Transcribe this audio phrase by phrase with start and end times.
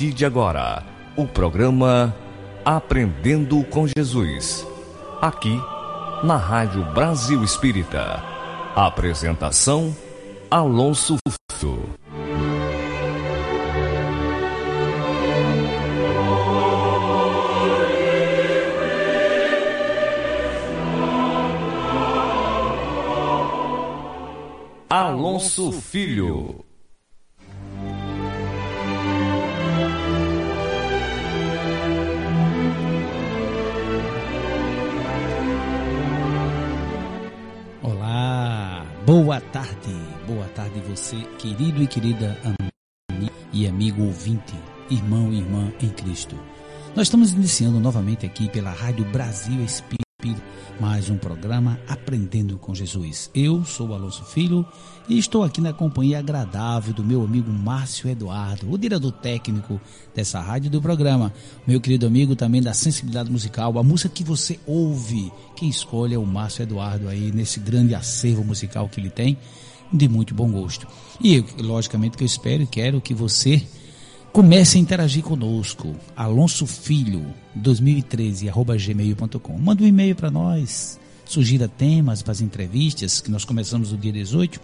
[0.00, 0.82] partir de agora,
[1.14, 2.16] o programa
[2.64, 4.66] Aprendendo com Jesus.
[5.20, 5.60] Aqui,
[6.24, 8.22] na Rádio Brasil Espírita.
[8.74, 9.94] Apresentação:
[10.50, 11.18] Alonso
[11.52, 11.94] Filho.
[24.88, 26.69] Alonso Filho.
[39.10, 39.92] Boa tarde,
[40.24, 44.54] boa tarde você, querido e querida amigo e amigo ouvinte,
[44.88, 46.36] irmão e irmã em Cristo.
[46.94, 49.64] Nós estamos iniciando novamente aqui pela Rádio Brasil
[50.78, 53.30] Mais um programa Aprendendo com Jesus.
[53.34, 54.66] Eu sou Alonso Filho
[55.08, 59.80] e estou aqui na companhia agradável do meu amigo Márcio Eduardo, o diretor técnico
[60.14, 61.32] dessa rádio do programa.
[61.66, 66.18] Meu querido amigo também da sensibilidade musical, a música que você ouve, quem escolhe é
[66.18, 69.38] o Márcio Eduardo aí nesse grande acervo musical que ele tem,
[69.90, 70.86] de muito bom gosto.
[71.18, 73.66] E logicamente que eu espero e quero que você
[74.32, 75.96] Comece a interagir conosco.
[76.16, 79.58] Alonso Filho, 2013, arroba gmail.com.
[79.58, 81.00] Manda um e-mail para nós.
[81.24, 84.60] Sugira temas para as entrevistas, que nós começamos no dia 18.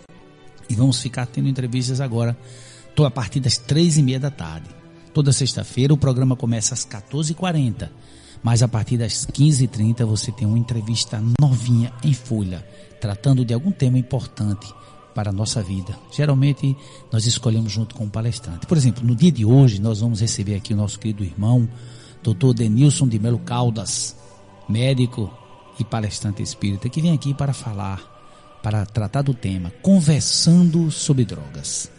[0.70, 2.38] E vamos ficar tendo entrevistas agora,
[2.96, 4.68] a partir das três e meia da tarde.
[5.12, 7.90] Toda sexta-feira o programa começa às 14h40.
[8.44, 12.64] Mas a partir das 15h30 você tem uma entrevista novinha em folha,
[13.00, 14.72] tratando de algum tema importante
[15.16, 15.98] para a nossa vida.
[16.12, 16.76] Geralmente
[17.10, 18.66] nós escolhemos junto com o palestrante.
[18.66, 21.66] Por exemplo, no dia de hoje nós vamos receber aqui o nosso querido irmão,
[22.22, 22.52] Dr.
[22.54, 24.14] Denilson de Melo Caldas,
[24.68, 25.32] médico
[25.80, 31.90] e palestrante espírita, que vem aqui para falar, para tratar do tema Conversando sobre Drogas.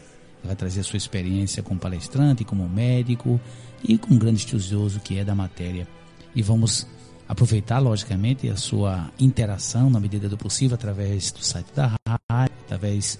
[0.44, 3.42] Vai trazer a sua experiência como palestrante, como médico
[3.84, 5.88] e como um grande estudioso que é da matéria.
[6.36, 6.86] E vamos
[7.28, 13.20] aproveitar, logicamente, a sua interação na medida do possível através do site da rádio, através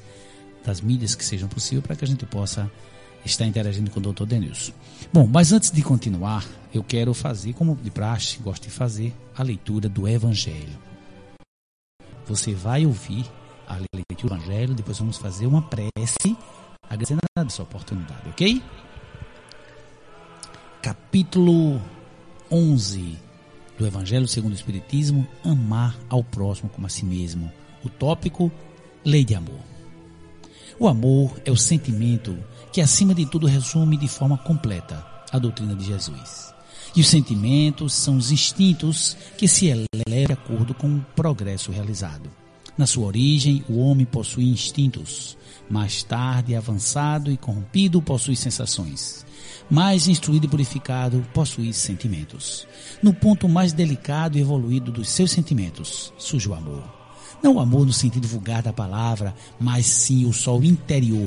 [0.66, 2.72] das mídias que sejam possíveis, para que a gente possa
[3.26, 4.26] estar interagindo com o Dr.
[4.26, 4.72] Denilson.
[5.12, 9.44] Bom, mas antes de continuar, eu quero fazer, como de praxe, gosto de fazer, a
[9.44, 10.78] leitura do Evangelho.
[12.26, 13.26] Você vai ouvir
[13.68, 16.38] a leitura do Evangelho, depois vamos fazer uma prece
[16.84, 18.62] agradecendo a sua oportunidade, ok?
[20.82, 21.82] Capítulo
[22.50, 23.27] 11
[23.78, 27.52] do Evangelho segundo o Espiritismo, amar ao próximo como a si mesmo.
[27.84, 28.52] O tópico,
[29.06, 29.60] lei de amor.
[30.80, 32.38] O amor é o sentimento
[32.72, 36.54] que, acima de tudo, resume de forma completa a doutrina de Jesus.
[36.96, 42.30] E os sentimentos são os instintos que se elevam de acordo com o progresso realizado.
[42.78, 45.38] Na sua origem, o homem possui instintos.
[45.70, 49.26] Mais tarde, avançado e corrompido, possui sensações
[49.70, 52.68] mais instruído e purificado, possui sentimentos.
[53.02, 56.84] No ponto mais delicado e evoluído dos seus sentimentos, surge o amor.
[57.44, 61.26] Não o amor no sentido vulgar da palavra, mas sim o sol interior,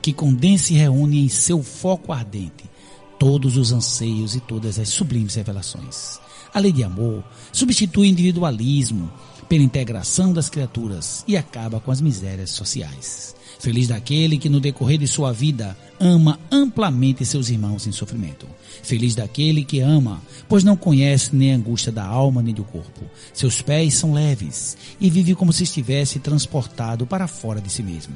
[0.00, 2.70] que condensa e reúne em seu foco ardente
[3.18, 6.18] todos os anseios e todas as sublimes revelações.
[6.52, 7.22] A lei de amor
[7.52, 9.12] substitui o individualismo
[9.48, 13.36] pela integração das criaturas e acaba com as misérias sociais.
[13.62, 18.44] Feliz daquele que no decorrer de sua vida ama amplamente seus irmãos em sofrimento.
[18.82, 23.02] Feliz daquele que ama, pois não conhece nem a angústia da alma nem do corpo.
[23.32, 28.14] Seus pés são leves e vive como se estivesse transportado para fora de si mesmo.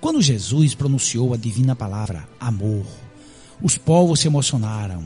[0.00, 2.86] Quando Jesus pronunciou a divina palavra amor,
[3.60, 5.02] os povos se emocionaram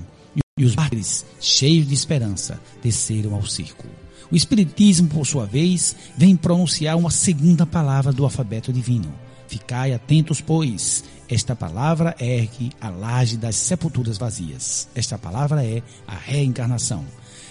[0.59, 3.87] e os mártires, cheios de esperança, desceram ao circo.
[4.31, 9.11] O Espiritismo, por sua vez, vem pronunciar uma segunda palavra do alfabeto divino
[9.49, 14.89] Ficai atentos, pois, esta palavra ergue a laje das sepulturas vazias.
[14.95, 17.05] Esta palavra é a reencarnação.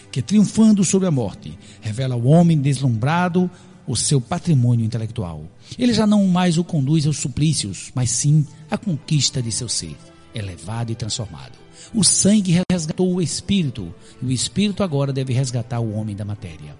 [0.09, 3.51] que triunfando sobre a morte, revela ao homem deslumbrado
[3.85, 5.43] o seu patrimônio intelectual.
[5.77, 9.95] Ele já não mais o conduz aos suplícios, mas sim à conquista de seu ser,
[10.33, 11.53] elevado e transformado.
[11.93, 16.75] O sangue resgatou o espírito, e o espírito agora deve resgatar o homem da matéria.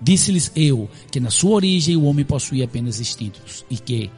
[0.00, 4.10] Disse-lhes eu que na sua origem o homem possuía apenas instintos e que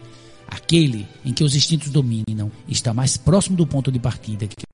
[0.49, 4.69] aquele em que os instintos dominam está mais próximo do ponto de partida que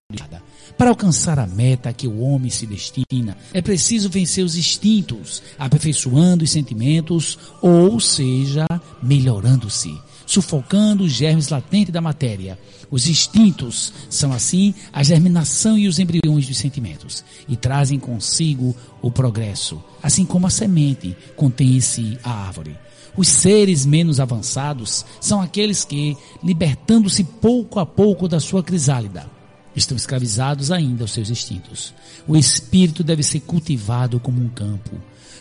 [0.76, 6.44] para alcançar a meta que o homem se destina, é preciso vencer os instintos, aperfeiçoando
[6.44, 8.66] os sentimentos, ou seja,
[9.02, 12.58] melhorando-se, sufocando os germes latentes da matéria.
[12.90, 19.10] Os instintos são, assim, a germinação e os embriões dos sentimentos, e trazem consigo o
[19.10, 22.76] progresso, assim como a semente contém em si a árvore.
[23.16, 29.30] Os seres menos avançados são aqueles que, libertando-se pouco a pouco da sua crisálida,
[29.76, 31.94] estão escravizados ainda aos seus instintos.
[32.26, 34.96] O espírito deve ser cultivado como um campo.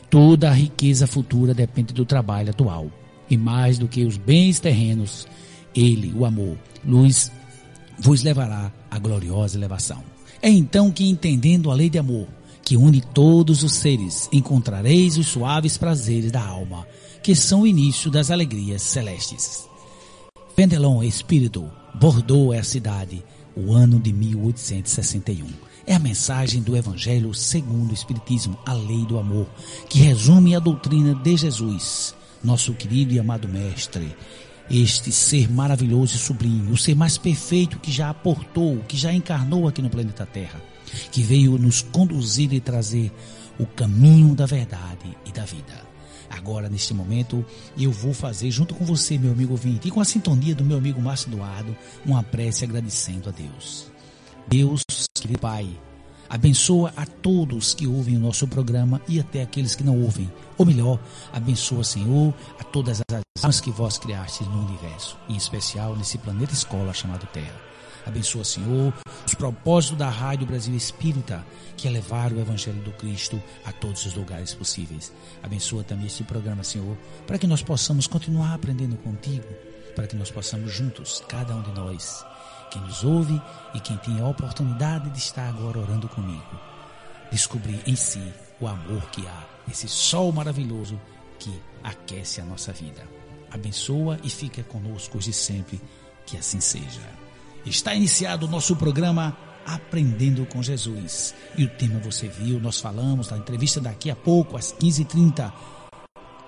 [0.10, 2.92] Toda a riqueza futura depende do trabalho atual.
[3.30, 5.28] E mais do que os bens terrenos,
[5.74, 7.32] ele, o amor, luz,
[7.98, 10.04] vos levará à gloriosa elevação.
[10.42, 12.28] É então que, entendendo a lei de amor,
[12.64, 16.86] que une todos os seres, encontrareis os suaves prazeres da alma,
[17.24, 19.70] que são o início das alegrias celestes.
[20.58, 23.24] Pendelon espírito, Bordeaux é a cidade,
[23.56, 25.48] o ano de 1861.
[25.88, 29.48] É a mensagem do Evangelho segundo o Espiritismo, a lei do amor,
[29.90, 34.14] que resume a doutrina de Jesus, nosso querido e amado Mestre.
[34.70, 39.66] Este ser maravilhoso e sublime, o ser mais perfeito que já aportou, que já encarnou
[39.66, 40.62] aqui no planeta Terra,
[41.10, 43.14] que veio nos conduzir e trazer
[43.58, 45.93] o caminho da verdade e da vida.
[46.30, 47.46] Agora, neste momento,
[47.78, 50.78] eu vou fazer, junto com você, meu amigo ouvinte, e com a sintonia do meu
[50.78, 51.76] amigo Márcio Eduardo,
[52.06, 53.92] uma prece agradecendo a Deus.
[54.48, 54.82] Deus,
[55.14, 55.70] querido Pai,
[56.30, 60.32] abençoa a todos que ouvem o nosso programa e até aqueles que não ouvem.
[60.58, 61.00] Ou melhor,
[61.32, 66.54] abençoa, Senhor, a todas as almas que vós criastes no universo, em especial nesse planeta
[66.54, 67.73] escola chamado Terra.
[68.06, 68.94] Abençoa, Senhor,
[69.26, 71.46] os propósitos da Rádio Brasil Espírita,
[71.78, 75.12] que é levar o Evangelho do Cristo a todos os lugares possíveis.
[75.42, 79.48] Abençoa também este programa, Senhor, para que nós possamos continuar aprendendo contigo,
[79.96, 82.26] para que nós possamos juntos, cada um de nós,
[82.72, 83.42] quem nos ouve
[83.74, 86.60] e quem tem a oportunidade de estar agora orando comigo,
[87.32, 88.22] descobrir em si
[88.60, 91.00] o amor que há, esse sol maravilhoso
[91.40, 91.54] que
[91.84, 93.04] aquece a nossa vida.
[93.52, 95.80] Abençoa e fica conosco hoje sempre,
[96.26, 97.23] que assim seja.
[97.66, 101.34] Está iniciado o nosso programa Aprendendo com Jesus.
[101.58, 105.54] E o tema você viu, nós falamos na entrevista daqui a pouco, às 15h30,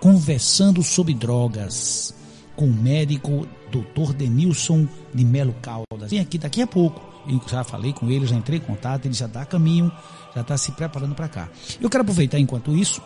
[0.01, 2.13] conversando sobre drogas
[2.57, 4.13] com o médico Dr.
[4.13, 6.09] Denilson de Melo Caldas.
[6.09, 7.01] Vem aqui daqui a pouco.
[7.25, 9.89] Eu já falei com ele, já entrei em contato, ele já dá caminho,
[10.35, 11.49] já está se preparando para cá.
[11.79, 13.01] Eu quero aproveitar enquanto isso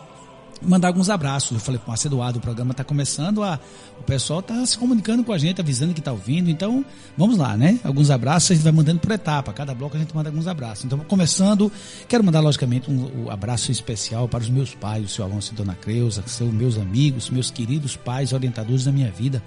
[0.62, 1.52] mandar alguns abraços.
[1.52, 3.58] Eu falei com Márcio Eduardo, o programa está começando, a,
[3.98, 6.50] o pessoal está se comunicando com a gente, avisando que está ouvindo.
[6.50, 6.84] Então,
[7.16, 7.78] vamos lá, né?
[7.84, 9.52] Alguns abraços a gente vai mandando por etapa.
[9.52, 10.84] Cada bloco a gente manda alguns abraços.
[10.84, 11.70] Então, começando,
[12.08, 15.56] quero mandar, logicamente, um, um abraço especial para os meus pais, o seu Alonso e
[15.56, 19.42] Dona Creuza, são meus amigos, meus queridos pais, orientadores da minha vida.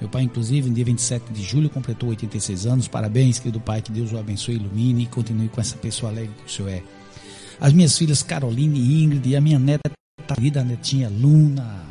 [0.00, 2.88] Meu pai, inclusive, no dia 27 de julho, completou 86 anos.
[2.88, 6.50] Parabéns, querido pai, que Deus o abençoe, ilumine e continue com essa pessoa alegre que
[6.50, 6.82] o senhor é.
[7.60, 9.92] As minhas filhas Caroline e Ingrid e a minha neta
[10.42, 11.84] querida netinha Luna,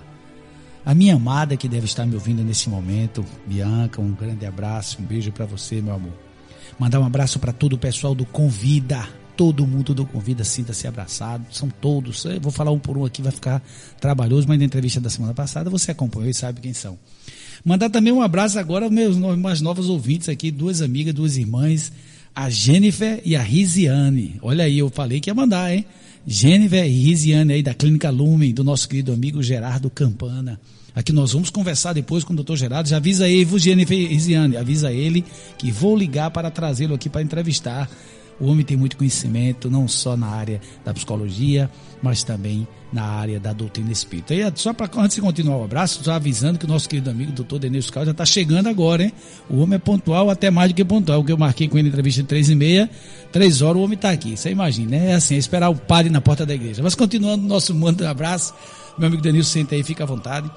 [0.85, 5.05] a minha amada que deve estar me ouvindo nesse momento, Bianca, um grande abraço, um
[5.05, 6.13] beijo para você, meu amor.
[6.77, 11.45] Mandar um abraço para todo o pessoal do Convida, todo mundo do Convida, sinta-se abraçado,
[11.51, 12.25] são todos.
[12.25, 13.61] Eu vou falar um por um aqui, vai ficar
[13.99, 16.97] trabalhoso, mas na entrevista da semana passada você acompanhou e sabe quem são.
[17.63, 21.91] Mandar também um abraço agora aos meus mais novos ouvintes aqui, duas amigas, duas irmãs,
[22.35, 24.39] a Jennifer e a Risiane.
[24.41, 25.85] Olha aí, eu falei que ia mandar, hein?
[26.25, 30.59] Jennifer e aí da Clínica Lumen, do nosso querido amigo Gerardo Campana.
[30.93, 32.89] Aqui nós vamos conversar depois com o doutor Gerardo.
[32.89, 35.23] Já avisa aí, Jennifer e Risiane, avisa ele
[35.57, 37.89] que vou ligar para trazê-lo aqui para entrevistar
[38.41, 41.69] o homem tem muito conhecimento, não só na área da psicologia,
[42.01, 44.33] mas também na área da doutrina espírita.
[44.33, 47.31] E só para antes de continuar o abraço, só avisando que o nosso querido amigo
[47.31, 49.13] doutor Denilson Carlos já está chegando agora, hein?
[49.48, 52.24] O homem é pontual, até mais do que pontual, porque eu marquei com ele entrevista
[52.24, 52.89] de três e meia,
[53.31, 54.36] três horas o homem está aqui.
[54.36, 55.12] Você imagina, né?
[55.12, 56.81] É assim, é esperar o padre na porta da igreja.
[56.81, 58.53] Mas continuando nosso mando abraço,
[58.98, 60.50] meu amigo Denilson, senta aí, fica à vontade.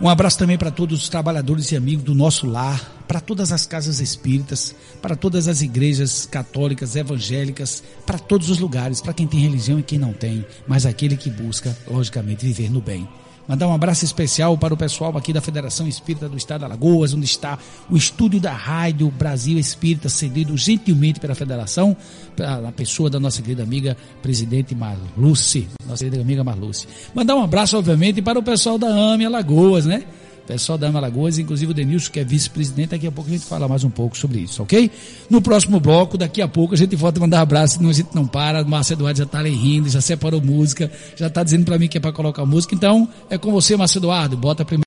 [0.00, 3.66] Um abraço também para todos os trabalhadores e amigos do nosso lar, para todas as
[3.66, 9.40] casas espíritas, para todas as igrejas católicas, evangélicas, para todos os lugares, para quem tem
[9.40, 13.06] religião e quem não tem, mas aquele que busca, logicamente, viver no bem.
[13.48, 17.12] Mandar um abraço especial para o pessoal aqui da Federação Espírita do Estado de Alagoas,
[17.14, 17.58] onde está
[17.90, 21.96] o estúdio da Rádio Brasil Espírita, cedido gentilmente pela Federação,
[22.36, 26.86] pela pessoa da nossa querida amiga presidente Marluce, nossa querida amiga Marluce.
[27.14, 30.04] Mandar um abraço, obviamente, para o pessoal da AME Alagoas, né?
[30.50, 33.68] Pessoal da Alagoas, inclusive o Denilson, que é vice-presidente, daqui a pouco a gente fala
[33.68, 34.90] mais um pouco sobre isso, ok?
[35.30, 37.92] No próximo bloco, daqui a pouco, a gente volta a mandar um abraço, senão a
[37.92, 41.44] gente não para, o Márcio Eduardo já está ali rindo, já separou música, já está
[41.44, 44.64] dizendo para mim que é para colocar música, então é com você, Márcio Eduardo, bota
[44.64, 44.84] a primeira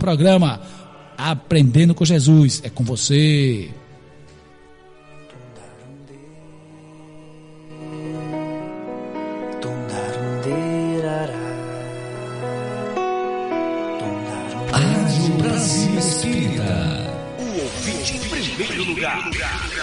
[0.00, 0.60] programa,
[1.18, 3.70] Aprendendo com Jesus, é com você.
[19.06, 19.75] Alonso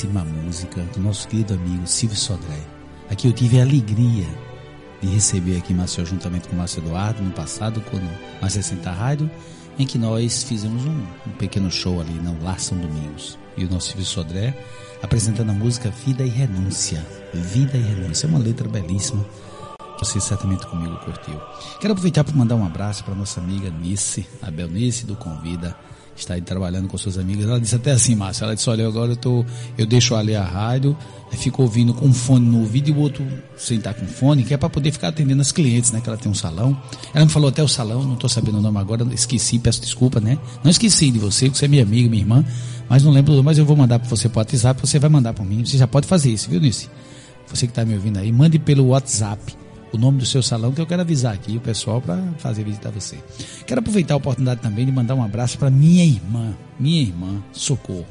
[0.00, 2.58] belíssima música do nosso querido amigo Silvio Sodré.
[3.10, 4.26] Aqui eu tive a alegria
[5.02, 8.08] de receber aqui Marcel juntamente com Márcio Eduardo no passado, quando
[8.40, 9.30] mais recente rádio,
[9.78, 13.38] em que nós fizemos um, um, pequeno show ali no Lar São Domingos.
[13.56, 14.56] E o nosso Silvio Sodré
[15.02, 17.06] apresentando a música Vida e Renúncia.
[17.34, 18.26] Vida e Renúncia.
[18.26, 19.24] É uma letra belíssima
[19.98, 21.38] você certamente comigo curtiu.
[21.78, 25.76] Quero aproveitar para mandar um abraço para nossa amiga Nice, a Belnice do Convida,
[26.16, 27.46] está aí trabalhando com suas amigas.
[27.46, 29.44] Ela disse até assim, Márcia, ela disse, olha, agora eu tô,
[29.78, 30.96] eu deixo ali a rádio,
[31.32, 33.26] fico ouvindo com fone no ouvido e o outro
[33.56, 36.18] sem estar com fone, que é para poder ficar atendendo as clientes, né, que ela
[36.18, 36.76] tem um salão.
[37.14, 40.20] Ela me falou até o salão, não estou sabendo o nome agora, esqueci, peço desculpa,
[40.20, 40.38] né?
[40.62, 42.44] Não esqueci de você, que você é minha amiga, minha irmã,
[42.88, 45.32] mas não lembro, mas eu vou mandar para você para o WhatsApp, você vai mandar
[45.32, 45.64] para mim.
[45.64, 46.88] Você já pode fazer isso, viu, Nice?
[47.46, 49.56] Você que está me ouvindo aí, mande pelo WhatsApp
[49.92, 52.90] o nome do seu salão, que eu quero avisar aqui o pessoal para fazer visitar
[52.90, 53.18] você.
[53.66, 58.06] Quero aproveitar a oportunidade também de mandar um abraço para minha irmã, minha irmã Socorro.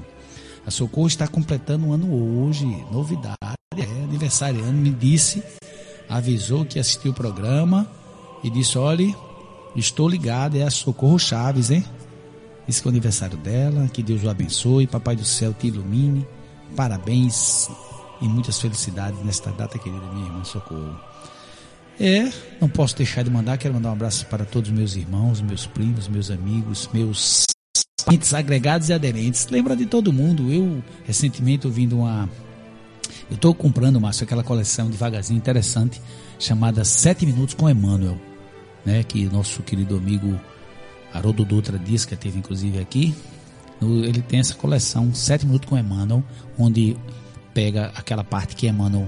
[0.65, 3.37] A Socorro está completando um ano hoje, novidade,
[3.77, 5.41] é aniversariando, me disse,
[6.07, 7.89] avisou que assistiu o programa
[8.43, 9.15] e disse: olhe,
[9.75, 11.83] estou ligado, é a Socorro Chaves, hein?
[12.67, 16.27] Que é o aniversário dela, que Deus o abençoe, Papai do Céu te ilumine,
[16.75, 17.67] parabéns
[18.21, 21.08] e muitas felicidades nesta data querida, minha irmã Socorro.
[21.99, 25.41] É, não posso deixar de mandar, quero mandar um abraço para todos os meus irmãos,
[25.41, 27.45] meus primos, meus amigos, meus
[28.33, 29.47] agregados e aderentes.
[29.49, 30.51] Lembra de todo mundo.
[30.51, 32.29] Eu, recentemente, ouvindo uma.
[33.29, 36.01] Eu estou comprando, Márcio, aquela coleção devagarzinho interessante,
[36.39, 38.17] chamada Sete Minutos com Emmanuel,
[38.85, 39.03] né?
[39.03, 40.39] Que nosso querido amigo
[41.13, 43.13] Haroldo Dutra Dias, que teve inclusive aqui,
[43.81, 46.23] ele tem essa coleção Sete Minutos com Emmanuel,
[46.57, 46.97] onde
[47.53, 49.07] pega aquela parte que Emmanuel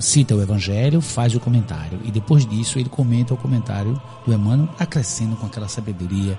[0.00, 4.68] cita o Evangelho, faz o comentário e depois disso ele comenta o comentário do Emmanuel,
[4.78, 6.38] acrescendo com aquela sabedoria,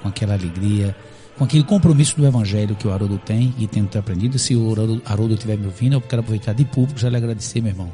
[0.00, 0.96] com aquela alegria,
[1.36, 4.38] com aquele compromisso do Evangelho que o Haroldo tem e tem aprendido.
[4.38, 4.72] Se o
[5.04, 7.90] Haroldo estiver me ouvindo, eu quero aproveitar de público já lhe agradecer, meu irmão,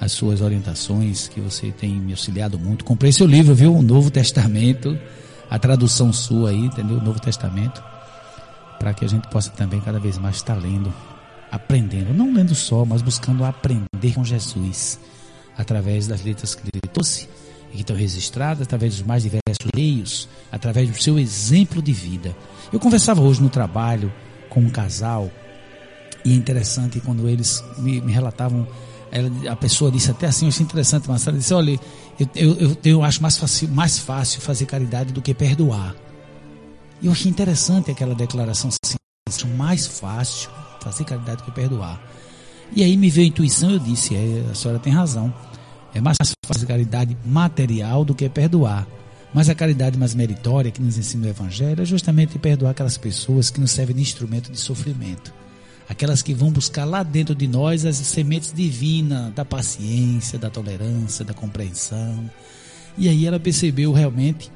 [0.00, 2.84] as suas orientações, que você tem me auxiliado muito.
[2.84, 3.74] Comprei seu livro, viu?
[3.74, 4.98] O Novo Testamento,
[5.50, 6.98] a tradução sua aí, entendeu?
[6.98, 7.82] O Novo Testamento,
[8.78, 10.92] para que a gente possa também cada vez mais estar lendo
[11.54, 14.98] aprendendo, não lendo só, mas buscando aprender com Jesus,
[15.56, 17.28] através das letras que ele trouxe
[17.70, 22.34] e que estão registradas, através dos mais diversos meios, através do seu exemplo de vida.
[22.72, 24.12] Eu conversava hoje no trabalho
[24.50, 25.30] com um casal
[26.24, 28.66] e é interessante quando eles me, me relatavam,
[29.12, 31.78] ela, a pessoa disse até assim, eu achei interessante, mas ela disse, olha,
[32.18, 35.94] eu, eu, eu, eu acho mais fácil, mais fácil fazer caridade do que perdoar.
[37.00, 40.50] E eu achei interessante aquela declaração assim, mais fácil
[40.84, 42.00] fazer caridade que perdoar.
[42.74, 45.32] E aí me veio a intuição, eu disse, é, a senhora tem razão.
[45.94, 48.86] É mais fácil fazer caridade material do que perdoar.
[49.32, 53.50] Mas a caridade mais meritória que nos ensina o Evangelho é justamente perdoar aquelas pessoas
[53.50, 55.32] que nos servem de instrumento de sofrimento.
[55.88, 61.24] Aquelas que vão buscar lá dentro de nós as sementes divinas da paciência, da tolerância,
[61.24, 62.30] da compreensão.
[62.96, 64.50] E aí ela percebeu realmente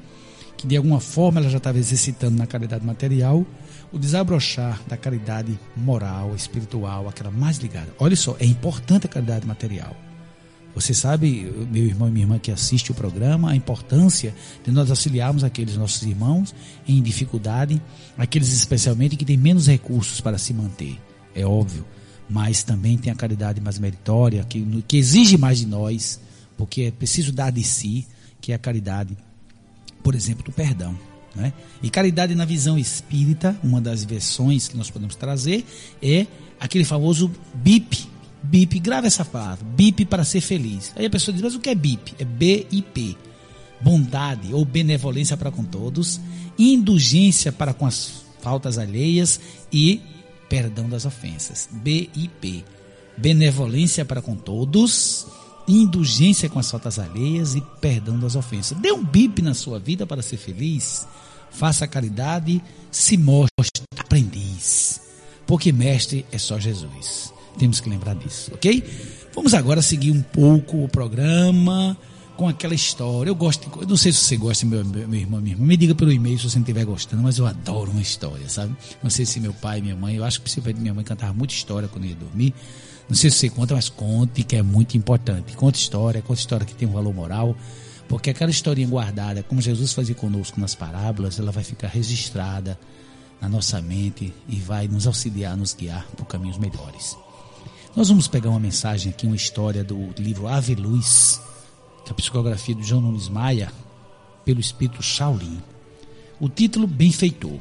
[0.57, 3.45] que de alguma forma ela já estava exercitando na caridade material
[3.91, 7.93] o desabrochar da caridade moral, espiritual, aquela mais ligada.
[7.99, 9.95] Olha só, é importante a caridade material.
[10.75, 14.89] Você sabe, meu irmão e minha irmã que assiste o programa, a importância de nós
[14.89, 16.53] auxiliarmos aqueles nossos irmãos
[16.87, 17.81] em dificuldade,
[18.17, 20.99] aqueles especialmente que têm menos recursos para se manter.
[21.33, 21.85] É óbvio.
[22.29, 26.19] Mas também tem a caridade mais meritória, que, que exige mais de nós,
[26.55, 28.07] porque é preciso dar de si,
[28.39, 29.17] que é a caridade,
[30.03, 30.95] por exemplo, do perdão.
[31.35, 31.53] Né?
[31.81, 35.65] E caridade na visão espírita, uma das versões que nós podemos trazer,
[36.01, 36.27] é
[36.59, 38.07] aquele famoso BIP.
[38.41, 40.93] BIP, grava essa palavra, BIP para ser feliz.
[40.95, 42.15] Aí a pessoa diz, mas o que é BIP?
[42.19, 43.17] É BIP.
[43.81, 46.19] Bondade ou benevolência para com todos,
[46.57, 49.39] indulgência para com as faltas alheias
[49.71, 50.01] e
[50.49, 51.69] perdão das ofensas.
[51.71, 52.65] BIP.
[53.17, 55.27] Benevolência para com todos,
[55.77, 58.77] indulgência com as faltas alheias e perdão das ofensas.
[58.79, 61.07] Dê um bip na sua vida para ser feliz.
[61.51, 65.01] Faça caridade, se mostre aprendiz.
[65.45, 67.33] Porque mestre é só Jesus.
[67.57, 68.83] Temos que lembrar disso, ok?
[69.33, 71.97] Vamos agora seguir um pouco o programa
[72.37, 73.29] com aquela história.
[73.29, 75.93] Eu gosto, eu não sei se você gosta, meu, meu irmão, minha irmã, me diga
[75.93, 78.73] pelo e-mail se você não estiver gostando, mas eu adoro uma história, sabe?
[79.03, 81.53] Não sei se meu pai minha mãe, eu acho que principalmente minha mãe cantava muita
[81.53, 82.53] história quando ia dormir.
[83.09, 85.57] Não sei se você conta, mas conte, que é muito importante.
[85.57, 87.55] Conte história, conte história que tem um valor moral.
[88.07, 92.79] Porque aquela historinha guardada, como Jesus fazia conosco nas parábolas, ela vai ficar registrada
[93.41, 97.17] na nossa mente e vai nos auxiliar, nos guiar por caminhos melhores.
[97.95, 101.41] Nós vamos pegar uma mensagem aqui, uma história do livro Ave Luz,
[102.05, 103.71] que é a psicografia do João Nunes Maia,
[104.45, 105.59] pelo espírito Shaolin.
[106.39, 107.57] O título Benfeitor.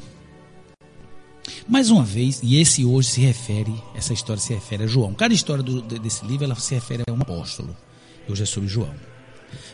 [1.69, 5.15] Mais uma vez, e esse hoje se refere, essa história se refere a João.
[5.15, 7.77] Cada história do, desse livro ela se refere a um apóstolo.
[8.29, 8.95] Hoje é sobre João.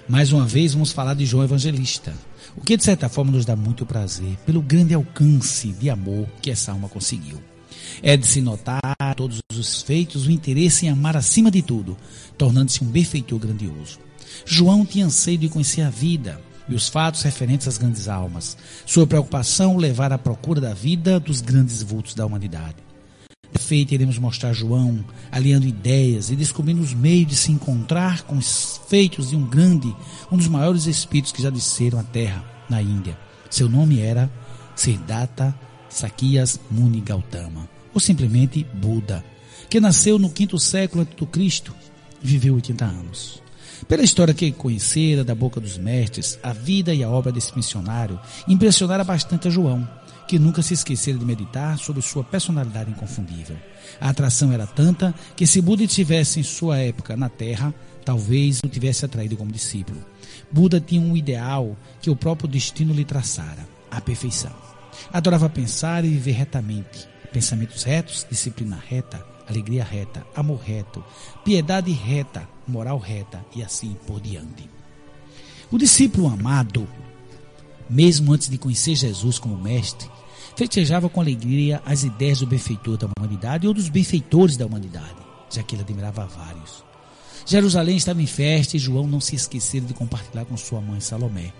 [0.08, 2.14] Mais uma vez, vamos falar de João Evangelista,
[2.56, 6.50] o que de certa forma nos dá muito prazer pelo grande alcance de amor que
[6.50, 7.40] essa alma conseguiu.
[8.02, 8.80] É de se notar
[9.16, 11.96] todos os feitos o interesse em amar acima de tudo,
[12.36, 13.98] tornando-se um benfeitor grandioso.
[14.44, 18.56] João tinha anseio de conhecer a vida e os fatos referentes às grandes almas.
[18.86, 22.76] Sua preocupação levar à procura da vida dos grandes vultos da humanidade.
[23.52, 28.36] De feito, iremos mostrar João aliando ideias e descobrindo os meios de se encontrar com
[28.36, 29.94] os feitos de um grande,
[30.30, 33.16] um dos maiores espíritos que já desceram à terra, na Índia.
[33.48, 34.28] Seu nome era
[34.74, 35.54] Siddhartha
[35.94, 39.24] Sakyas Muni Gautama, ou simplesmente Buda,
[39.70, 41.72] que nasceu no quinto século Cristo
[42.20, 43.43] e viveu 80 anos.
[43.88, 48.18] Pela história que conhecera da boca dos mestres, a vida e a obra desse missionário
[48.48, 49.86] impressionara bastante a João,
[50.26, 53.56] que nunca se esquecera de meditar sobre sua personalidade inconfundível.
[54.00, 58.68] A atração era tanta que se Buda estivesse em sua época na Terra, talvez o
[58.68, 60.02] tivesse atraído como discípulo.
[60.50, 64.52] Buda tinha um ideal que o próprio destino lhe traçara, a perfeição.
[65.12, 71.04] Adorava pensar e viver retamente, pensamentos retos, disciplina reta, alegria reta, amor reto,
[71.44, 74.68] piedade reta, moral reta e assim por diante.
[75.70, 76.86] O discípulo amado,
[77.88, 80.08] mesmo antes de conhecer Jesus como mestre,
[80.56, 85.16] festejava com alegria as ideias do benfeitor da humanidade ou dos benfeitores da humanidade,
[85.50, 86.84] já que ele admirava vários.
[87.46, 91.52] Jerusalém estava em festa e João não se esquecera de compartilhar com sua mãe Salomé.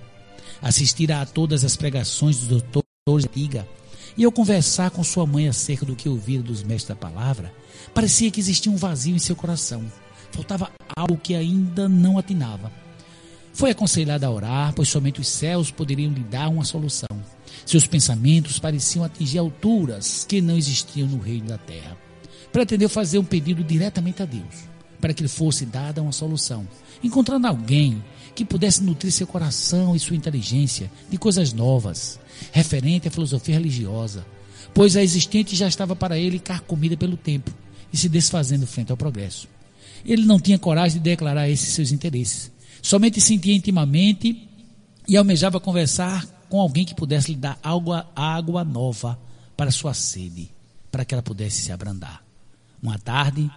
[0.62, 3.68] Assistira a todas as pregações dos doutores antiga
[4.16, 7.52] e ao conversar com sua mãe acerca do que ouvira dos mestres da palavra,
[7.92, 9.84] parecia que existia um vazio em seu coração.
[10.34, 12.72] Faltava algo que ainda não atinava.
[13.52, 17.22] Foi aconselhada a orar, pois somente os céus poderiam lhe dar uma solução.
[17.64, 21.96] Seus pensamentos pareciam atingir alturas que não existiam no reino da terra.
[22.50, 24.68] Pretendeu fazer um pedido diretamente a Deus,
[25.00, 26.66] para que lhe fosse dada uma solução,
[27.00, 28.02] encontrando alguém
[28.34, 32.18] que pudesse nutrir seu coração e sua inteligência de coisas novas,
[32.50, 34.26] referente à filosofia religiosa,
[34.74, 37.52] pois a existente já estava para ele carcomida pelo tempo
[37.92, 39.53] e se desfazendo frente ao progresso.
[40.04, 42.52] Ele não tinha coragem de declarar esses seus interesses.
[42.82, 44.48] Somente sentia intimamente
[45.08, 49.18] e almejava conversar com alguém que pudesse lhe dar água, água nova
[49.56, 50.50] para sua sede,
[50.92, 52.22] para que ela pudesse se abrandar.
[52.82, 53.50] Uma tarde,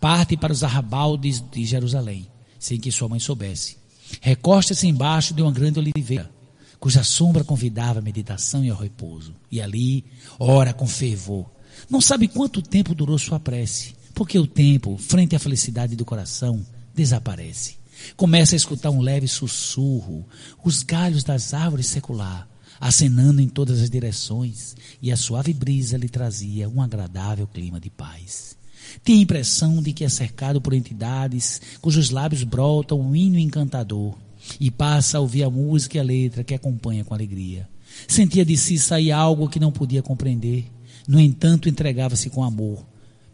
[0.00, 2.28] parte para os arrabaldes de Jerusalém,
[2.58, 3.78] sem que sua mãe soubesse.
[4.20, 6.30] Recosta-se embaixo de uma grande oliveira,
[6.78, 9.34] cuja sombra convidava a meditação e ao repouso.
[9.50, 10.04] E ali,
[10.38, 11.46] ora com fervor.
[11.90, 16.64] Não sabe quanto tempo durou sua prece, porque o tempo, frente à felicidade do coração,
[16.94, 17.76] desaparece.
[18.16, 20.24] Começa a escutar um leve sussurro,
[20.64, 22.48] os galhos das árvores secular,
[22.80, 27.90] acenando em todas as direções, e a suave brisa lhe trazia um agradável clima de
[27.90, 28.56] paz.
[29.04, 34.14] Tinha a impressão de que é cercado por entidades cujos lábios brotam um hino encantador,
[34.58, 37.68] e passa a ouvir a música e a letra que acompanha com alegria.
[38.08, 40.72] Sentia de si sair algo que não podia compreender,
[41.06, 42.82] no entanto entregava-se com amor,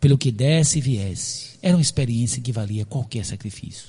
[0.02, 1.50] pelo que desse e viesse.
[1.62, 3.86] Era uma experiência que valia qualquer sacrifício.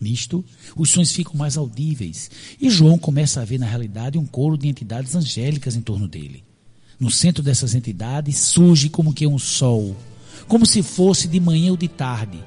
[0.00, 2.28] Nisto, os sons ficam mais audíveis
[2.60, 6.42] e João começa a ver na realidade um coro de entidades angélicas em torno dele.
[6.98, 9.96] No centro dessas entidades surge como que um sol,
[10.48, 12.42] como se fosse de manhã ou de tarde.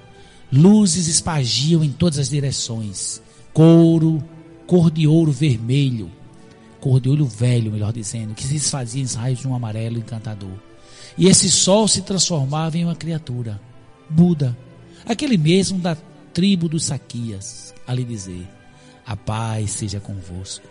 [0.52, 3.22] Luzes espagiam em todas as direções.
[3.54, 4.22] Couro,
[4.68, 6.12] cor de ouro vermelho,
[6.82, 10.69] cor de olho velho, melhor dizendo, que se desfazia em raios de um amarelo encantador.
[11.20, 13.60] E esse sol se transformava em uma criatura,
[14.10, 14.58] Buda,
[15.06, 15.98] aquele mesmo da
[16.34, 18.48] tribo dos Saquias, a lhe dizer:
[19.06, 20.66] A paz seja convosco.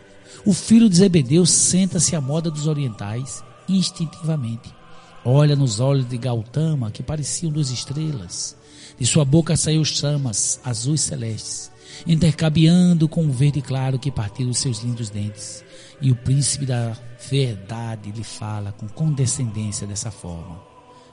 [0.47, 4.75] O filho de Zebedeu senta-se à moda dos orientais, instintivamente.
[5.23, 8.57] Olha nos olhos de Gautama, que pareciam duas estrelas.
[8.99, 11.71] De sua boca saiu chamas azuis celestes,
[12.07, 15.65] intercabeando com o verde claro que partiu dos seus lindos dentes.
[16.01, 16.97] E o príncipe da
[17.31, 20.63] verdade lhe fala com condescendência dessa forma: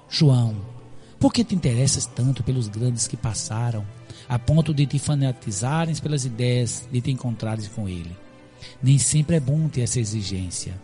[0.10, 0.56] João,
[1.20, 3.86] por que te interessas tanto pelos grandes que passaram,
[4.28, 8.16] a ponto de te fanatizares pelas ideias de te encontrares com ele?
[8.82, 10.80] Nem sempre é bom ter essa exigência.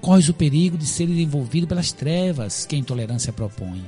[0.00, 3.84] Corres o perigo de ser envolvido pelas trevas que a intolerância propõe.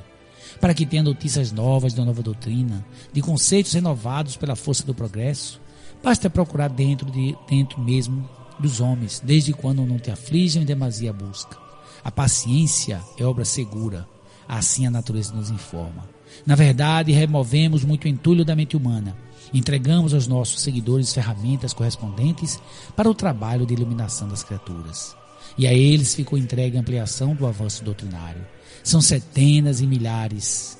[0.59, 5.61] Para que tenha notícias novas da nova doutrina, de conceitos renovados pela força do progresso,
[6.03, 8.27] basta procurar dentro, de, dentro mesmo
[8.59, 11.57] dos homens, desde quando não te afligem em demasia busca.
[12.03, 14.07] A paciência é obra segura,
[14.47, 16.07] assim a natureza nos informa.
[16.45, 19.15] Na verdade, removemos muito entulho da mente humana.
[19.53, 22.59] Entregamos aos nossos seguidores ferramentas correspondentes
[22.95, 25.15] para o trabalho de iluminação das criaturas.
[25.57, 28.45] E a eles ficou entregue a ampliação do avanço doutrinário.
[28.85, 30.77] São centenas e milhares,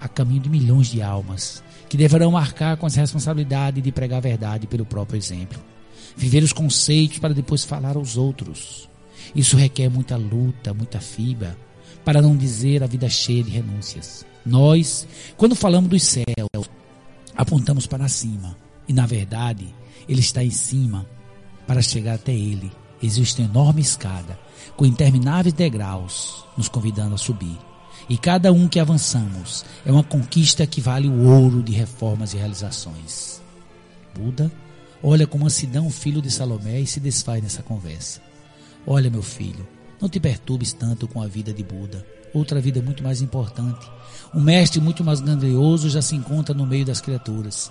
[0.00, 4.20] a caminho de milhões de almas, que deverão marcar com as responsabilidade de pregar a
[4.20, 5.58] verdade pelo próprio exemplo.
[6.16, 8.88] Viver os conceitos para depois falar aos outros.
[9.34, 11.58] Isso requer muita luta, muita fibra,
[12.04, 14.24] para não dizer a vida cheia de renúncias.
[14.46, 15.04] Nós,
[15.36, 16.70] quando falamos dos céus,
[17.36, 18.56] apontamos para cima.
[18.86, 19.74] E, na verdade,
[20.08, 21.04] Ele está em cima.
[21.66, 22.70] Para chegar até ele,
[23.02, 24.38] existe uma enorme escada,
[24.76, 27.58] com intermináveis degraus, nos convidando a subir.
[28.08, 32.38] E cada um que avançamos é uma conquista que vale o ouro de reformas e
[32.38, 33.42] realizações.
[34.14, 34.50] Buda
[35.02, 38.20] olha com mansidão o filho de Salomé e se desfaz nessa conversa.
[38.86, 39.66] Olha, meu filho,
[40.00, 42.04] não te perturbes tanto com a vida de Buda.
[42.32, 43.90] Outra vida muito mais importante.
[44.34, 47.70] Um mestre muito mais grandioso já se encontra no meio das criaturas.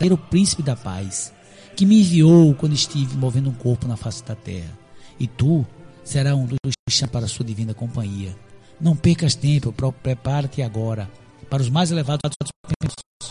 [0.00, 1.32] Era o príncipe da paz,
[1.76, 4.78] que me enviou quando estive movendo um corpo na face da terra.
[5.18, 5.66] E tu
[6.08, 8.34] será um dos que para a sua divina companhia.
[8.80, 11.10] Não percas tempo, prepara-te agora
[11.50, 12.22] para os mais elevados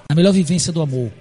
[0.08, 1.12] na melhor vivência do amor.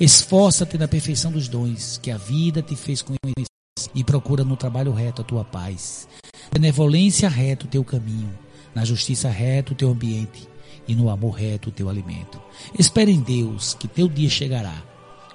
[0.00, 3.48] Esforça-te na perfeição dos dons que a vida te fez conhecer
[3.94, 6.08] e procura no trabalho reto a tua paz.
[6.52, 8.36] Benevolência reto o teu caminho,
[8.74, 10.48] na justiça reto o teu ambiente
[10.88, 12.42] e no amor reto o teu alimento.
[12.76, 14.82] Espera em Deus que teu dia chegará,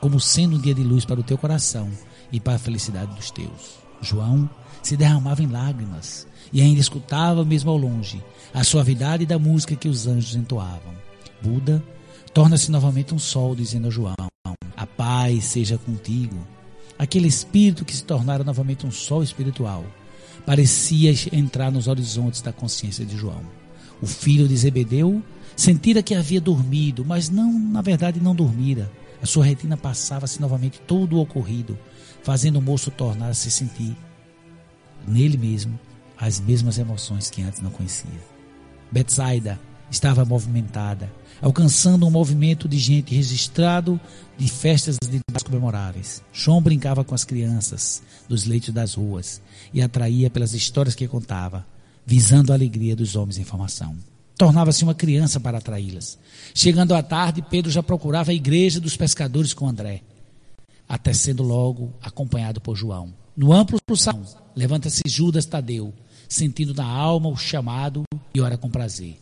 [0.02, 1.90] como sendo um dia de luz para o teu coração
[2.34, 3.80] e para a felicidade dos teus.
[4.02, 4.50] João
[4.82, 9.88] se derramava em lágrimas e ainda escutava mesmo ao longe a suavidade da música que
[9.88, 10.94] os anjos entoavam.
[11.42, 11.84] Buda
[12.34, 14.16] torna-se novamente um sol, dizendo a João:
[14.76, 16.36] A paz seja contigo.
[16.98, 19.86] Aquele espírito que se tornara novamente um sol espiritual
[20.46, 23.42] parecia entrar nos horizontes da consciência de João.
[24.02, 25.22] O filho de Zebedeu
[25.56, 28.92] sentira que havia dormido, mas não, na verdade, não dormira.
[29.22, 31.78] A sua retina passava-se novamente todo o ocorrido,
[32.24, 33.96] fazendo o moço tornar-se sentir
[35.08, 35.80] nele mesmo
[36.18, 38.20] as mesmas emoções que antes não conhecia.
[38.92, 39.60] Betsaida
[39.90, 44.00] estava movimentada, alcançando um movimento de gente registrado
[44.38, 46.22] de festas de comemoráveis.
[46.32, 49.42] João brincava com as crianças dos leitos das ruas
[49.74, 51.66] e atraía pelas histórias que contava,
[52.06, 53.96] visando a alegria dos homens em formação.
[54.38, 56.18] Tornava-se uma criança para atraí-las.
[56.54, 60.02] Chegando à tarde, Pedro já procurava a igreja dos pescadores com André,
[60.88, 63.14] até sendo logo acompanhado por João.
[63.40, 65.94] No amplo salão, levanta-se Judas Tadeu,
[66.28, 68.04] sentindo na alma o chamado
[68.36, 69.18] e ora com prazer.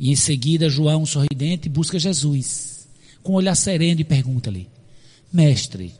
[0.00, 2.88] E em seguida, João, sorridente, busca Jesus,
[3.22, 4.70] com um olhar sereno e pergunta-lhe:
[5.30, 5.92] Mestre,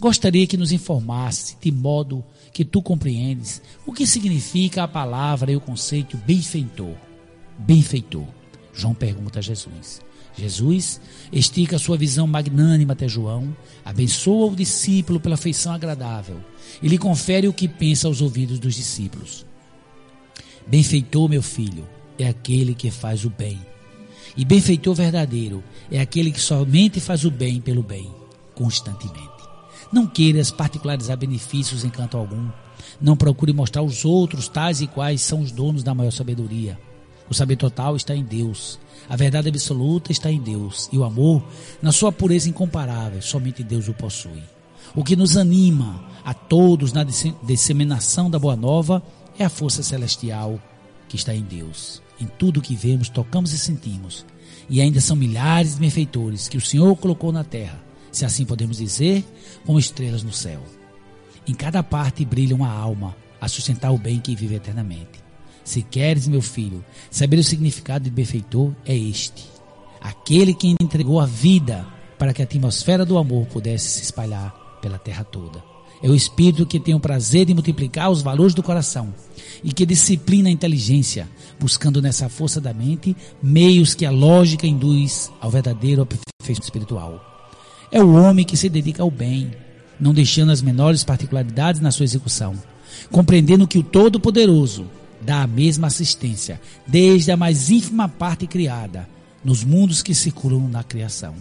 [0.00, 5.56] gostaria que nos informasse, de modo que tu compreendes, o que significa a palavra e
[5.56, 6.96] o conceito benfeitor.
[7.56, 8.26] Benfeitor.
[8.72, 10.03] João pergunta a Jesus.
[10.36, 11.00] Jesus
[11.32, 16.38] estica sua visão magnânima até João, abençoa o discípulo pela feição agradável
[16.82, 19.46] e lhe confere o que pensa aos ouvidos dos discípulos.
[20.66, 21.86] Benfeitor, meu filho,
[22.18, 23.58] é aquele que faz o bem.
[24.36, 28.10] E benfeitor verdadeiro é aquele que somente faz o bem pelo bem,
[28.54, 29.34] constantemente.
[29.92, 32.48] Não queiras particularizar benefícios em canto algum.
[33.00, 36.78] Não procure mostrar aos outros tais e quais são os donos da maior sabedoria.
[37.30, 38.78] O saber total está em Deus.
[39.08, 40.88] A verdade absoluta está em Deus.
[40.92, 41.42] E o amor,
[41.82, 44.42] na sua pureza incomparável, somente Deus o possui.
[44.94, 47.04] O que nos anima a todos na
[47.42, 49.02] disseminação da boa nova
[49.38, 50.60] é a força celestial
[51.08, 52.02] que está em Deus.
[52.20, 54.24] Em tudo que vemos, tocamos e sentimos.
[54.68, 58.78] E ainda são milhares de benfeitores que o Senhor colocou na terra, se assim podemos
[58.78, 59.24] dizer,
[59.66, 60.62] como estrelas no céu.
[61.46, 65.23] Em cada parte brilha uma alma a sustentar o bem que vive eternamente.
[65.64, 69.44] Se queres, meu filho, saber o significado de benfeitor, é este:
[70.00, 71.86] aquele que entregou a vida
[72.18, 75.62] para que a atmosfera do amor pudesse se espalhar pela terra toda.
[76.02, 79.14] É o Espírito que tem o prazer de multiplicar os valores do coração
[79.62, 81.26] e que disciplina a inteligência,
[81.58, 87.48] buscando nessa força da mente meios que a lógica induz ao verdadeiro aperfeiçoamento espiritual.
[87.90, 89.52] É o homem que se dedica ao bem,
[89.98, 92.54] não deixando as menores particularidades na sua execução,
[93.10, 94.86] compreendendo que o Todo-Poderoso
[95.24, 99.08] dá a mesma assistência, desde a mais ínfima parte criada,
[99.44, 101.34] nos mundos que circulam na criação.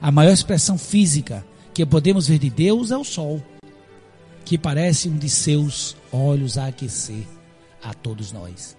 [0.00, 3.42] A maior expressão física que podemos ver de Deus é o Sol
[4.50, 7.24] que parece um de seus olhos a aquecer
[7.80, 8.76] a todos nós.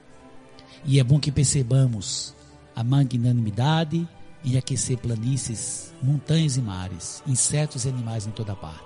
[0.84, 2.36] E é bom que percebamos
[2.76, 4.06] a magnanimidade
[4.44, 8.84] em aquecer planícies, montanhas e mares, insetos e animais em toda parte.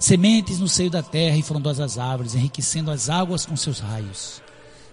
[0.00, 4.42] Sementes no seio da terra e frondosas árvores, enriquecendo as águas com seus raios,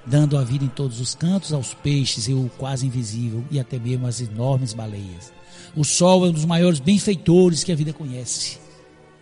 [0.06, 3.80] dando a vida em todos os cantos aos peixes e o quase invisível e até
[3.80, 5.34] mesmo às enormes baleias.
[5.76, 8.60] O sol é um dos maiores benfeitores que a vida conhece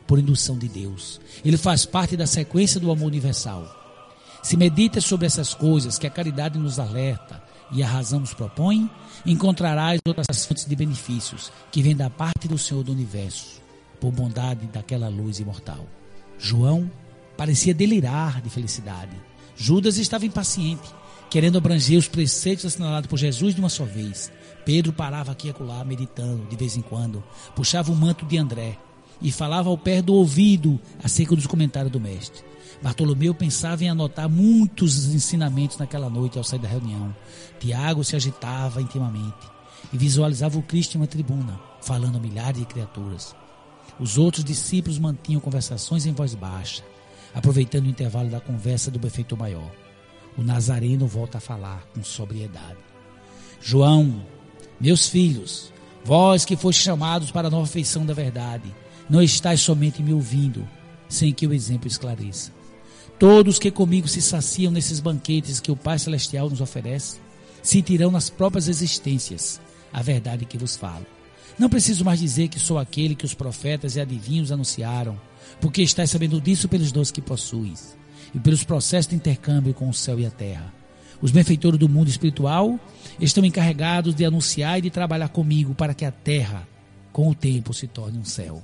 [0.06, 1.20] por indução de Deus.
[1.44, 3.80] Ele faz parte da sequência do amor universal.
[4.42, 7.42] Se medita sobre essas coisas que a caridade nos alerta
[7.72, 8.90] e a razão nos propõe,
[9.26, 13.62] encontrarás outras fontes de benefícios que vêm da parte do Senhor do universo,
[14.00, 15.88] por bondade daquela luz imortal.
[16.38, 16.92] João
[17.38, 19.16] parecia delirar de felicidade.
[19.56, 20.90] Judas estava impaciente,
[21.30, 24.32] querendo abranger os preceitos assinalados por Jesus de uma só vez.
[24.66, 27.24] Pedro parava aqui e acolá, meditando de vez em quando,
[27.56, 28.78] puxava o manto de André,
[29.22, 32.44] e falava ao pé do ouvido acerca dos comentários do mestre.
[32.82, 37.16] Bartolomeu pensava em anotar muitos ensinamentos naquela noite ao sair da reunião.
[37.60, 39.48] Tiago se agitava intimamente
[39.94, 43.34] e visualizava o Cristo em uma tribuna, falando a milhares de criaturas.
[44.00, 46.84] Os outros discípulos mantinham conversações em voz baixa,
[47.34, 49.72] aproveitando o intervalo da conversa do benfeitor maior.
[50.38, 52.78] O Nazareno volta a falar com sobriedade.
[53.62, 54.26] João,
[54.80, 55.72] meus filhos,
[56.04, 58.74] vós que foste chamados para a nova feição da verdade,
[59.10, 60.68] não estáis somente me ouvindo,
[61.08, 62.52] sem que o exemplo esclareça.
[63.20, 67.20] Todos que comigo se saciam nesses banquetes que o Pai Celestial nos oferece,
[67.62, 69.62] sentirão nas próprias existências
[69.94, 71.06] a verdade que vos falo.
[71.58, 75.20] Não preciso mais dizer que sou aquele que os profetas e adivinhos anunciaram,
[75.60, 77.98] porque estáis sabendo disso pelos dons que possuis
[78.34, 80.74] e pelos processos de intercâmbio com o céu e a terra.
[81.22, 82.80] Os benfeitores do mundo espiritual
[83.20, 86.68] estão encarregados de anunciar e de trabalhar comigo para que a terra,
[87.12, 88.62] com o tempo, se torne um céu.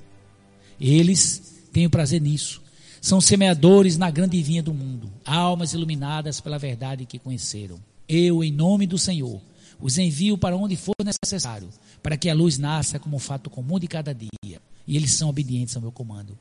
[0.78, 2.60] Eles têm o prazer nisso.
[3.00, 7.78] São semeadores na grande vinha do mundo, almas iluminadas pela verdade que conheceram.
[8.06, 9.40] Eu, em nome do Senhor,
[9.80, 11.70] os envio para onde for necessário,
[12.02, 14.60] para que a luz nasça como fato comum de cada dia.
[14.86, 16.36] E eles são obedientes ao meu comando.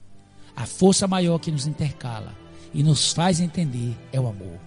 [0.60, 2.36] A força maior que nos intercala
[2.74, 4.60] e nos faz entender é o amor.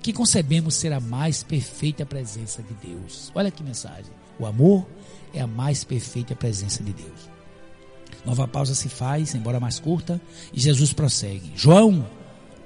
[0.00, 3.30] Que concebemos ser a mais perfeita presença de Deus.
[3.34, 4.10] Olha que mensagem.
[4.38, 4.86] O amor
[5.34, 7.28] é a mais perfeita presença de Deus.
[8.24, 10.18] Nova pausa se faz, embora mais curta,
[10.50, 11.52] e Jesus prossegue.
[11.54, 12.06] João,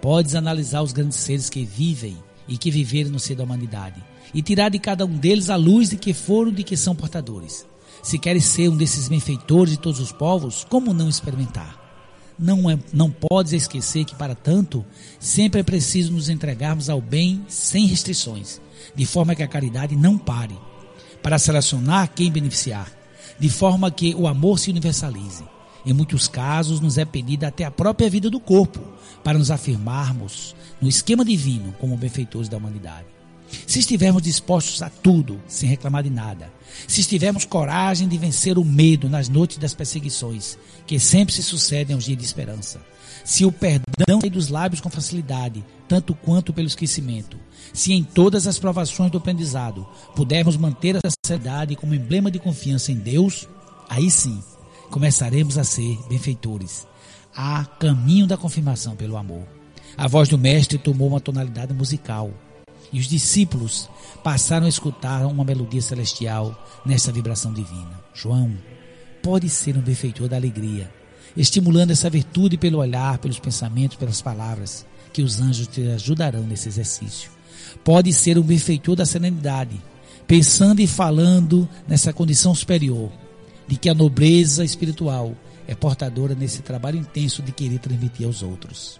[0.01, 4.01] podes analisar os grandes seres que vivem e que viveram no seio da humanidade,
[4.33, 7.67] e tirar de cada um deles a luz de que foram de que são portadores.
[8.05, 11.88] Se queres ser um desses benfeitores de todos os povos, como não experimentar?
[12.38, 14.85] Não, é, não podes esquecer que, para tanto,
[15.18, 18.61] sempre é preciso nos entregarmos ao bem sem restrições,
[18.94, 20.57] de forma que a caridade não pare,
[21.22, 22.92] para selecionar quem beneficiar,
[23.38, 25.44] de forma que o amor se universalize.
[25.85, 28.81] Em muitos casos, nos é pedida até a própria vida do corpo,
[29.24, 33.07] para nos afirmarmos no esquema divino como benfeitores da humanidade.
[33.66, 36.53] Se estivermos dispostos a tudo, sem reclamar de nada,
[36.87, 41.95] se tivermos coragem de vencer o medo nas noites das perseguições, que sempre se sucedem
[41.95, 42.81] aos dias de esperança,
[43.25, 47.37] se o perdão sai dos lábios com facilidade, tanto quanto pelo esquecimento,
[47.73, 52.91] se em todas as provações do aprendizado pudermos manter a sinceridade como emblema de confiança
[52.91, 53.49] em Deus,
[53.88, 54.43] aí sim
[54.91, 56.87] começaremos a ser benfeitores,
[57.37, 59.47] a caminho da confirmação pelo amor.
[59.97, 62.33] A voz do Mestre tomou uma tonalidade musical
[62.92, 63.88] e os discípulos
[64.22, 68.01] passaram a escutar uma melodia celestial nessa vibração divina.
[68.14, 68.53] João
[69.22, 70.90] pode ser um benfeitor da alegria,
[71.37, 76.68] estimulando essa virtude pelo olhar, pelos pensamentos, pelas palavras, que os anjos te ajudarão nesse
[76.68, 77.31] exercício.
[77.85, 79.83] Pode ser um benfeitor da serenidade,
[80.27, 83.11] pensando e falando nessa condição superior,
[83.66, 85.35] de que a nobreza espiritual
[85.66, 88.98] é portadora nesse trabalho intenso de querer transmitir aos outros.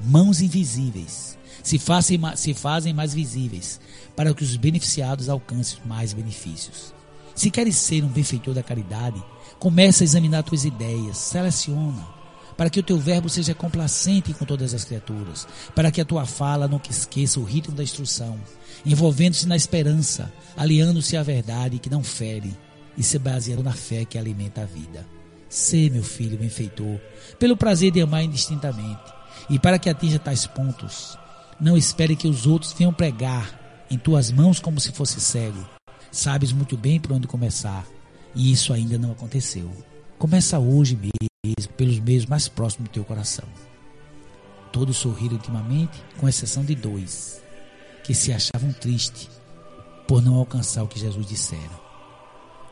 [0.00, 3.80] Mãos invisíveis se fazem, se fazem mais visíveis,
[4.16, 6.92] para que os beneficiados alcancem mais benefícios.
[7.34, 9.22] Se queres ser um benfeitor da caridade,
[9.58, 12.06] comece a examinar tuas ideias, seleciona,
[12.56, 16.26] para que o teu verbo seja complacente com todas as criaturas, para que a tua
[16.26, 18.36] fala não esqueça o ritmo da instrução,
[18.84, 22.52] envolvendo-se na esperança, aliando-se à verdade que não fere
[22.96, 25.06] e se baseando na fé que alimenta a vida.
[25.48, 26.98] Sê, meu filho benfeitor,
[27.38, 29.00] pelo prazer de amar indistintamente,
[29.48, 31.16] e para que atinja tais pontos,
[31.60, 35.66] não espere que os outros venham pregar em tuas mãos como se fosse cego.
[36.10, 37.86] Sabes muito bem por onde começar,
[38.34, 39.70] e isso ainda não aconteceu.
[40.18, 43.44] Começa hoje mesmo, pelos meios mais próximos do teu coração.
[44.72, 47.42] Todos sorriram intimamente, com exceção de dois,
[48.04, 49.28] que se achavam tristes
[50.06, 51.88] por não alcançar o que Jesus dissera.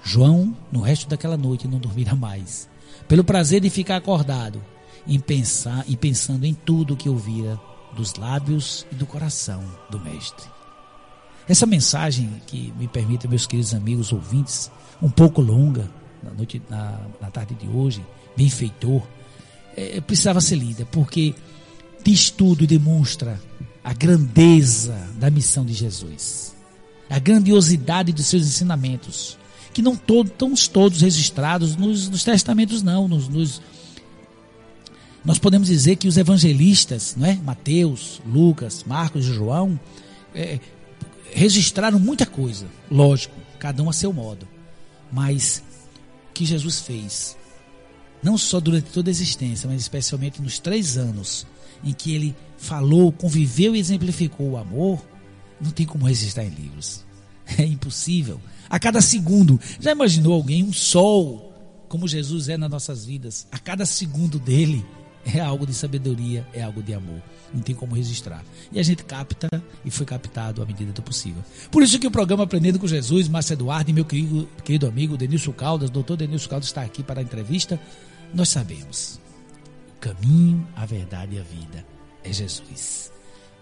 [0.02, 2.68] João, no resto daquela noite, não dormira mais,
[3.08, 4.62] pelo prazer de ficar acordado,
[5.06, 7.60] em pensar e pensando em tudo o que ouvira
[7.96, 10.46] dos lábios e do coração do Mestre.
[11.48, 15.88] Essa mensagem que me permite, meus queridos amigos ouvintes, um pouco longa,
[16.22, 18.04] na, noite, na, na tarde de hoje,
[18.36, 19.02] benfeitor,
[19.76, 21.34] é, precisava ser lida, porque
[22.04, 23.40] diz tudo e demonstra
[23.82, 26.54] a grandeza da missão de Jesus,
[27.08, 29.38] a grandiosidade dos seus ensinamentos,
[29.72, 33.62] que não todos, estão todos registrados nos, nos testamentos, não, nos, nos
[35.26, 37.34] nós podemos dizer que os evangelistas, não é?
[37.34, 39.78] Mateus, Lucas, Marcos e João,
[40.32, 40.60] é,
[41.32, 44.46] registraram muita coisa, lógico, cada um a seu modo.
[45.10, 45.64] Mas
[46.30, 47.36] o que Jesus fez,
[48.22, 51.44] não só durante toda a existência, mas especialmente nos três anos
[51.82, 55.04] em que ele falou, conviveu e exemplificou o amor,
[55.60, 57.04] não tem como registrar em livros.
[57.58, 58.40] É impossível.
[58.68, 61.52] A cada segundo, já imaginou alguém, um sol,
[61.88, 64.84] como Jesus é nas nossas vidas, a cada segundo dele
[65.34, 67.20] é algo de sabedoria, é algo de amor.
[67.52, 68.44] Não tem como registrar.
[68.70, 69.48] E a gente capta
[69.84, 71.42] e foi captado à medida do possível.
[71.70, 75.16] Por isso que o programa Aprendendo com Jesus, Márcio Eduardo e meu querido, querido amigo
[75.16, 77.80] Denilson Caldas, doutor Denilson Caldas está aqui para a entrevista.
[78.32, 79.20] Nós sabemos,
[79.96, 81.84] o caminho, a verdade e a vida
[82.22, 83.10] é Jesus.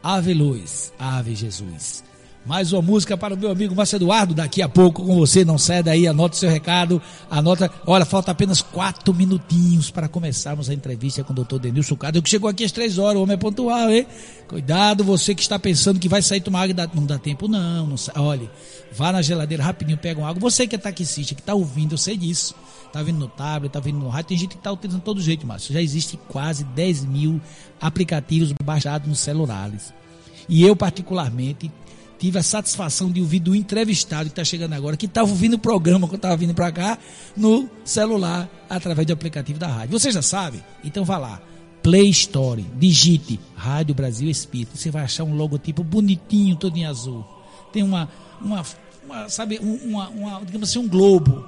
[0.02, 2.04] Ave luz, ave Jesus.
[2.46, 5.46] Mais uma música para o meu amigo Márcio Eduardo, daqui a pouco com você.
[5.46, 7.00] Não sai daí, anota seu recado.
[7.30, 7.70] Anota.
[7.86, 12.28] Olha, falta apenas quatro minutinhos para começarmos a entrevista com o doutor Denilson Cado, que
[12.28, 13.18] chegou aqui às três horas.
[13.18, 14.06] O homem é pontual, hein?
[14.46, 16.90] Cuidado, você que está pensando que vai sair tomar água.
[16.92, 17.86] Não dá tempo, não.
[17.86, 18.50] não olha,
[18.92, 20.38] vá na geladeira rapidinho, pega uma água.
[20.40, 22.54] Você que é taxista, que está ouvindo, eu sei disso.
[22.86, 24.28] Está vindo no tablet, está vindo no rádio.
[24.28, 25.72] Tem gente que está utilizando todo jeito, Márcio.
[25.72, 27.40] Já existe quase 10 mil
[27.80, 29.94] aplicativos baixados nos celulares.
[30.46, 31.72] E eu, particularmente,
[32.24, 35.58] tive a satisfação de ouvir do entrevistado que está chegando agora, que estava ouvindo o
[35.58, 36.98] programa quando estava vindo para cá,
[37.36, 39.98] no celular, através do aplicativo da rádio.
[39.98, 40.64] Você já sabe?
[40.82, 41.42] Então vá lá.
[41.82, 44.78] Play Store, digite Rádio Brasil Espírito.
[44.78, 47.26] Você vai achar um logotipo bonitinho, todo em azul.
[47.74, 48.08] Tem uma,
[48.40, 48.64] uma,
[49.04, 51.46] uma sabe, uma, uma, digamos assim, um globo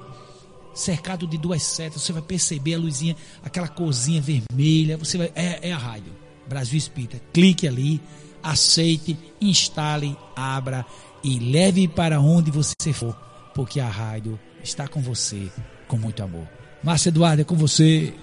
[0.75, 2.03] cercado de duas setas.
[2.03, 4.95] Você vai perceber a luzinha, aquela corzinha vermelha.
[4.97, 6.13] Você vai, é, é a rádio
[6.47, 7.19] Brasil Espírita.
[7.33, 7.99] Clique ali
[8.43, 10.85] aceite, instale, abra
[11.23, 13.15] e leve para onde você for,
[13.53, 15.49] porque a rádio está com você
[15.87, 16.47] com muito amor.
[16.83, 18.13] Márcia Eduardo, é com você.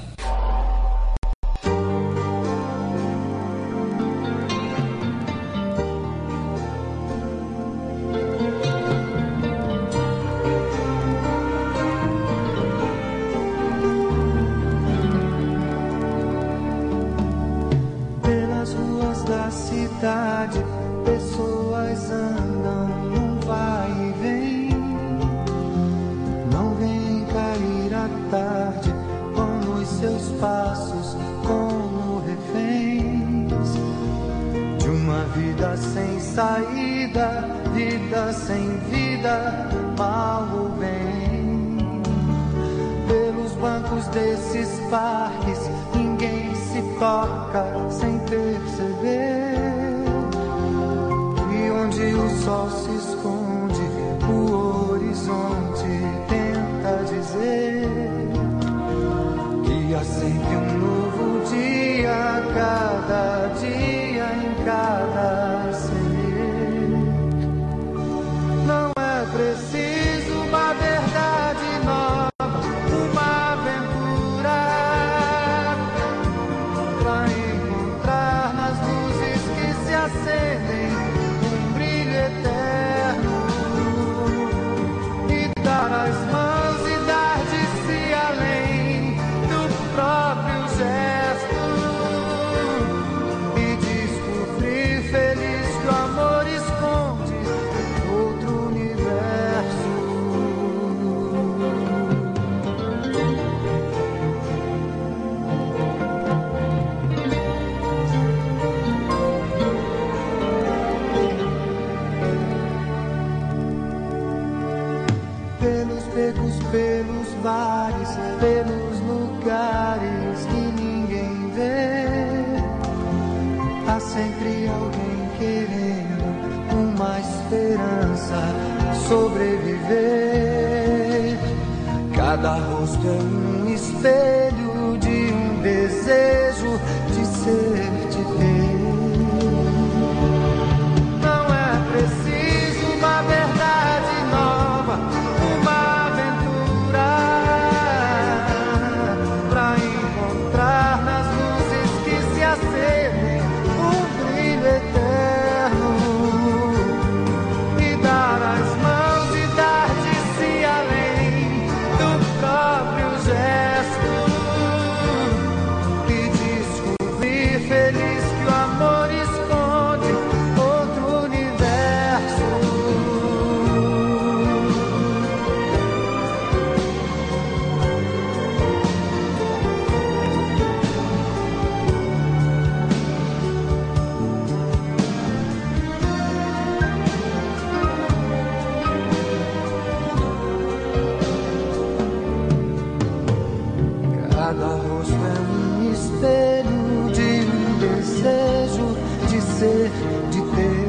[199.57, 199.91] prazer
[200.29, 200.87] de ter.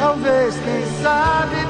[0.00, 1.63] Talvez, quem sabe,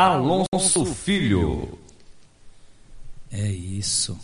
[0.00, 1.78] Alonso Filho.
[3.30, 4.18] É isso.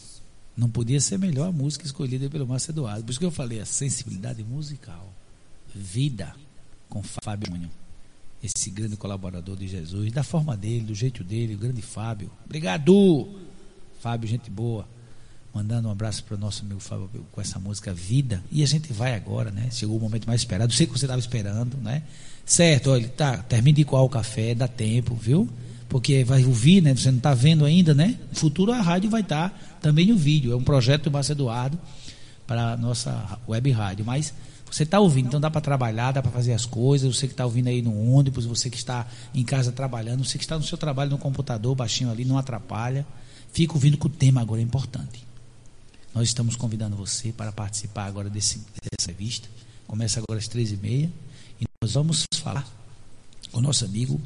[0.56, 3.04] Não podia ser melhor a música escolhida pelo Márcio Eduardo.
[3.04, 5.12] Por isso que eu falei, a sensibilidade musical.
[5.74, 6.34] Vida
[6.88, 7.70] com Fábio Júnior.
[8.42, 12.30] Esse grande colaborador de Jesus, da forma dele, do jeito dele, o grande Fábio.
[12.46, 13.28] Obrigado!
[14.00, 14.88] Fábio, gente boa.
[15.52, 18.42] Mandando um abraço para o nosso amigo Fábio com essa música Vida.
[18.50, 19.68] E a gente vai agora, né?
[19.70, 20.72] Chegou o momento mais esperado.
[20.72, 22.02] Sei que você estava esperando, né?
[22.46, 25.46] Certo, olha, tá, termine de coar o café, dá tempo, viu?
[25.88, 26.94] Porque vai ouvir, né?
[26.94, 28.18] Você não está vendo ainda, né?
[28.30, 30.52] No futuro a rádio vai estar também no vídeo.
[30.52, 31.78] É um projeto do Márcio Eduardo
[32.46, 34.04] para a nossa web rádio.
[34.04, 34.32] Mas
[34.70, 37.16] você está ouvindo, então dá para trabalhar, dá para fazer as coisas.
[37.16, 40.44] Você que está ouvindo aí no ônibus, você que está em casa trabalhando, você que
[40.44, 43.06] está no seu trabalho no computador, baixinho ali, não atrapalha.
[43.52, 45.24] Fica ouvindo que o tema agora é importante.
[46.12, 49.48] Nós estamos convidando você para participar agora desse, dessa revista.
[49.86, 51.10] Começa agora às três e meia.
[51.60, 52.66] E nós vamos falar
[53.52, 54.20] com o nosso amigo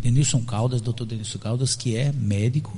[0.00, 2.76] Denilson Caldas, doutor Denilson Caldas, que é médico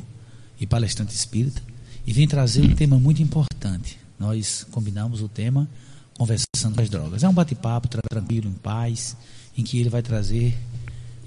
[0.61, 1.62] e palestrante espírita,
[2.07, 3.99] e vem trazer um tema muito importante.
[4.19, 5.69] Nós combinamos o tema
[6.16, 7.23] Conversando com as Drogas.
[7.23, 9.16] É um bate-papo tranquilo, em paz,
[9.57, 10.59] em que ele vai trazer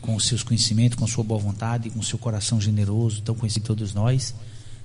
[0.02, 3.94] com os seus conhecimentos, com sua boa vontade, com seu coração generoso, tão conhecido todos
[3.94, 4.34] nós,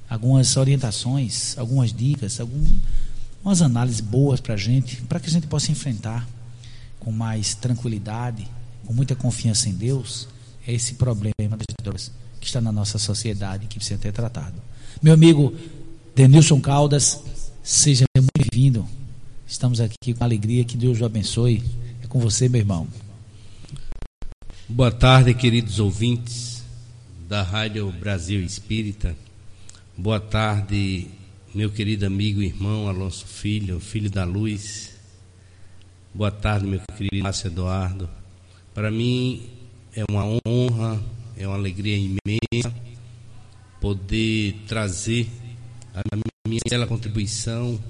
[0.08, 5.72] algumas orientações, algumas dicas, algumas análises boas para a gente, para que a gente possa
[5.72, 6.28] enfrentar
[7.00, 8.46] com mais tranquilidade,
[8.84, 10.28] com muita confiança em Deus,
[10.72, 14.60] esse problema das drogas que está na nossa sociedade que precisa ser tratado.
[15.02, 15.54] Meu amigo
[16.14, 17.20] Denilson Caldas,
[17.62, 18.86] seja muito bem-vindo.
[19.46, 21.62] Estamos aqui com alegria, que Deus o abençoe.
[22.02, 22.88] É com você, meu irmão.
[24.68, 26.64] Boa tarde, queridos ouvintes
[27.28, 29.16] da Rádio Brasil Espírita.
[29.96, 31.08] Boa tarde,
[31.54, 34.94] meu querido amigo e irmão Alonso Filho, filho da luz.
[36.12, 38.08] Boa tarde, meu querido Márcio Eduardo.
[38.74, 39.55] Para mim
[39.96, 41.02] é uma honra,
[41.38, 42.74] é uma alegria imensa
[43.80, 45.26] poder trazer
[45.94, 46.16] a
[46.46, 47.80] minha bela contribuição,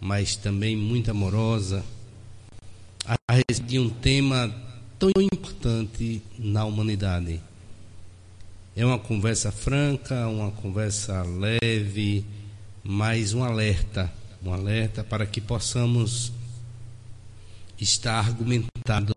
[0.00, 1.84] mas também muito amorosa,
[3.04, 4.50] a respeito de um tema
[4.98, 7.42] tão importante na humanidade.
[8.74, 12.24] É uma conversa franca, uma conversa leve,
[12.82, 14.10] mas um alerta,
[14.42, 16.32] um alerta para que possamos
[17.78, 19.14] estar argumentados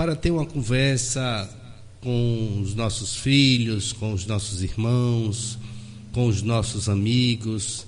[0.00, 1.46] para ter uma conversa
[2.00, 5.58] com os nossos filhos, com os nossos irmãos,
[6.10, 7.86] com os nossos amigos,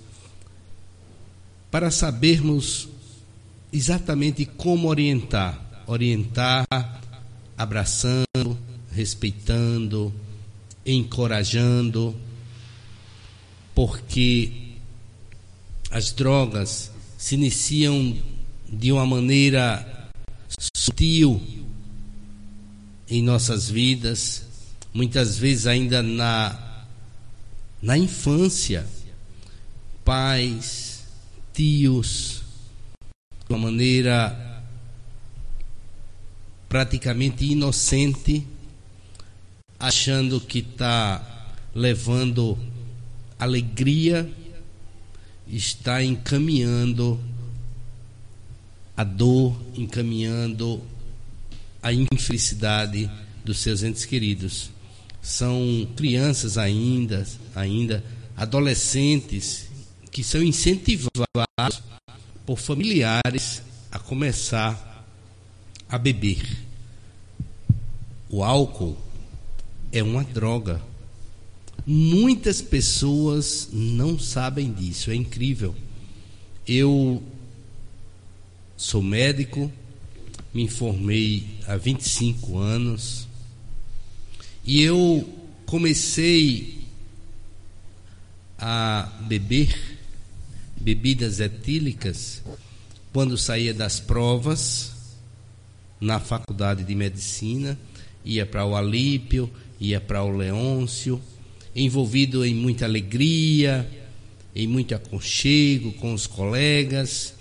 [1.70, 2.86] para sabermos
[3.72, 6.66] exatamente como orientar, orientar
[7.56, 8.58] abraçando,
[8.94, 10.12] respeitando,
[10.84, 12.14] encorajando,
[13.74, 14.52] porque
[15.90, 18.14] as drogas se iniciam
[18.70, 20.10] de uma maneira
[20.74, 21.61] sutil
[23.12, 24.42] em nossas vidas,
[24.94, 26.86] muitas vezes ainda na,
[27.82, 28.86] na infância,
[30.02, 31.04] pais,
[31.52, 32.42] tios,
[33.46, 34.64] de uma maneira
[36.70, 38.46] praticamente inocente,
[39.78, 42.58] achando que está levando
[43.38, 44.26] alegria,
[45.46, 47.20] está encaminhando
[48.96, 50.80] a dor, encaminhando
[51.82, 53.10] a infelicidade
[53.44, 54.70] dos seus entes queridos.
[55.20, 58.04] São crianças ainda, ainda
[58.36, 59.66] adolescentes
[60.10, 61.82] que são incentivados
[62.44, 65.06] por familiares a começar
[65.88, 66.42] a beber.
[68.28, 68.96] O álcool
[69.92, 70.80] é uma droga.
[71.86, 75.74] Muitas pessoas não sabem disso, é incrível.
[76.66, 77.22] Eu
[78.76, 79.70] sou médico,
[80.52, 83.26] me formei há 25 anos
[84.64, 85.28] e eu
[85.64, 86.82] comecei
[88.58, 89.98] a beber
[90.76, 92.42] bebidas etílicas
[93.12, 94.92] quando saía das provas
[96.00, 97.78] na faculdade de medicina,
[98.24, 99.50] ia para o Alípio,
[99.80, 101.20] ia para o Leôncio,
[101.74, 103.88] envolvido em muita alegria,
[104.54, 107.34] em muito aconchego com os colegas,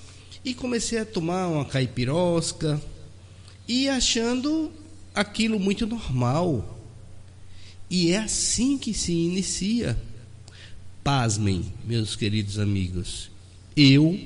[0.45, 2.81] e comecei a tomar uma caipirosca
[3.71, 4.69] e achando
[5.15, 6.77] aquilo muito normal.
[7.89, 9.97] E é assim que se inicia.
[11.01, 13.31] Pasmem, meus queridos amigos.
[13.73, 14.19] Eu,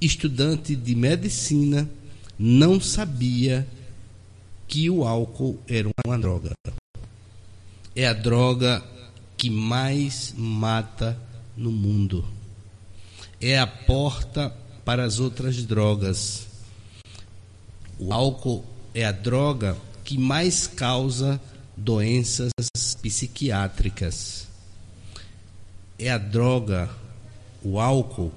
[0.00, 1.88] estudante de medicina,
[2.36, 3.68] não sabia
[4.66, 6.50] que o álcool era uma droga.
[7.94, 8.84] É a droga
[9.36, 11.16] que mais mata
[11.56, 12.24] no mundo.
[13.40, 14.52] É a porta
[14.84, 16.48] para as outras drogas.
[17.96, 21.40] O álcool é a droga que mais causa
[21.76, 22.50] doenças
[23.00, 24.46] psiquiátricas.
[25.98, 26.90] É a droga,
[27.62, 28.32] o álcool,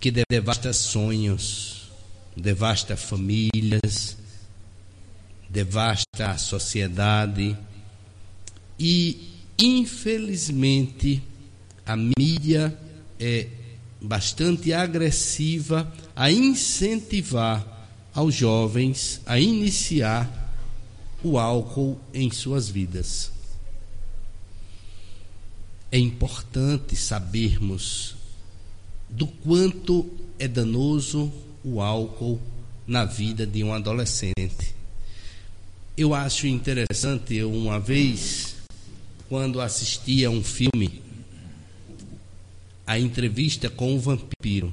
[0.00, 1.90] que devasta sonhos,
[2.36, 4.16] devasta famílias,
[5.48, 7.56] devasta a sociedade
[8.78, 11.22] e, infelizmente,
[11.86, 12.76] a mídia
[13.20, 13.46] é
[14.00, 17.73] bastante agressiva a incentivar
[18.14, 20.30] aos jovens a iniciar
[21.22, 23.32] o álcool em suas vidas.
[25.90, 28.14] É importante sabermos
[29.08, 30.08] do quanto
[30.38, 31.32] é danoso
[31.64, 32.40] o álcool
[32.86, 34.74] na vida de um adolescente.
[35.96, 38.56] Eu acho interessante, eu uma vez,
[39.28, 41.02] quando assisti a um filme,
[42.86, 44.72] a entrevista com o vampiro,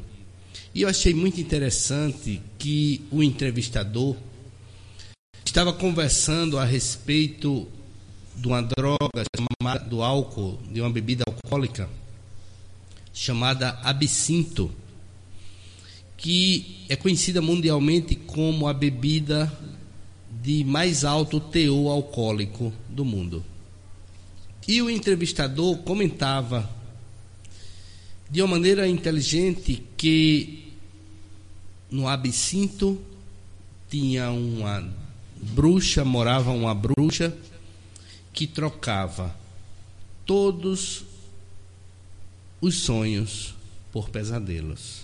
[0.73, 4.15] e eu achei muito interessante que o entrevistador
[5.45, 7.67] estava conversando a respeito
[8.35, 11.89] de uma droga chamada do álcool, de uma bebida alcoólica
[13.13, 14.71] chamada absinto,
[16.15, 19.51] que é conhecida mundialmente como a bebida
[20.41, 23.43] de mais alto teor alcoólico do mundo.
[24.65, 26.69] E o entrevistador comentava
[28.31, 30.71] de uma maneira inteligente que
[31.91, 32.97] no absinto
[33.89, 34.89] tinha uma
[35.35, 37.37] bruxa, morava uma bruxa
[38.31, 39.35] que trocava
[40.25, 41.03] todos
[42.61, 43.53] os sonhos
[43.91, 45.01] por pesadelos.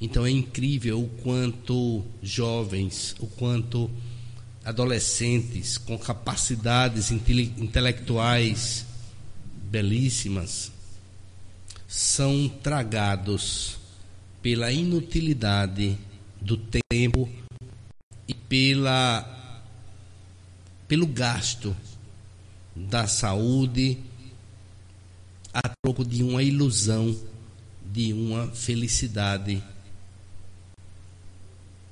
[0.00, 3.90] Então é incrível o quanto jovens, o quanto
[4.64, 8.86] adolescentes com capacidades intelectuais
[9.72, 10.77] belíssimas
[11.88, 13.78] são tragados
[14.42, 15.96] pela inutilidade
[16.38, 17.26] do tempo
[18.28, 19.34] e pela
[20.86, 21.74] pelo gasto
[22.76, 23.98] da saúde
[25.52, 27.18] a troco de uma ilusão
[27.84, 29.62] de uma felicidade.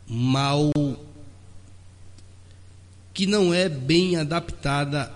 [0.07, 0.71] Mal
[3.15, 5.16] que não é bem adaptada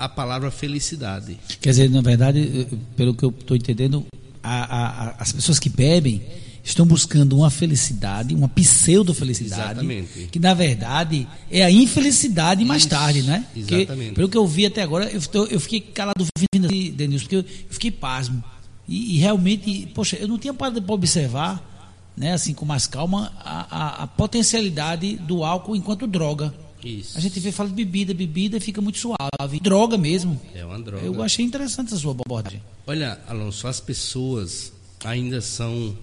[0.00, 1.38] à palavra felicidade.
[1.60, 4.06] Quer dizer, na verdade, pelo que eu estou entendendo,
[4.42, 6.22] a, a, as pessoas que bebem
[6.62, 9.86] estão buscando uma felicidade, uma pseudo-felicidade,
[10.30, 13.46] que na verdade é a infelicidade mais Isso, tarde, né?
[13.56, 13.86] Exatamente.
[13.86, 17.36] Porque, pelo que eu vi até agora, eu, eu fiquei calado vindo assim, Denilson, porque
[17.36, 18.42] eu, eu fiquei pasmo.
[18.88, 23.32] E, e, realmente, poxa, eu não tinha parado para observar, né, assim, com mais calma,
[23.38, 26.52] a, a, a potencialidade do álcool enquanto droga.
[26.82, 27.16] Isso.
[27.16, 29.60] A gente vê, fala de bebida, bebida fica muito suave.
[29.60, 30.40] Droga mesmo.
[30.54, 31.04] É uma droga.
[31.04, 32.62] Eu achei interessante a sua abordagem.
[32.86, 34.72] Olha, Alonso, as pessoas
[35.04, 35.96] ainda são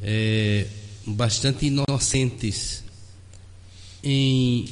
[0.00, 0.66] é,
[1.06, 2.84] bastante inocentes
[4.02, 4.68] em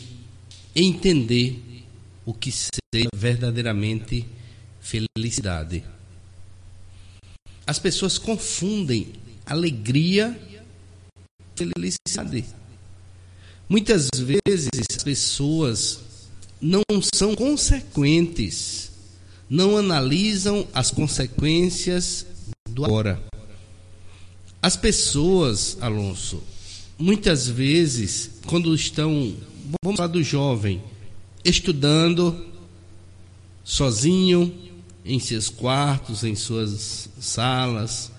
[0.74, 1.84] entender
[2.24, 4.26] o que seja verdadeiramente
[4.80, 5.84] felicidade.
[7.66, 9.12] As pessoas confundem
[9.46, 10.58] alegria e
[11.56, 12.59] felicidade.
[13.70, 16.00] Muitas vezes as pessoas
[16.60, 16.82] não
[17.14, 18.90] são consequentes,
[19.48, 22.26] não analisam as consequências
[22.68, 23.22] do agora.
[24.60, 26.42] As pessoas, Alonso,
[26.98, 29.36] muitas vezes, quando estão,
[29.84, 30.82] vamos falar do jovem,
[31.44, 32.44] estudando,
[33.62, 34.52] sozinho,
[35.04, 38.10] em seus quartos, em suas salas,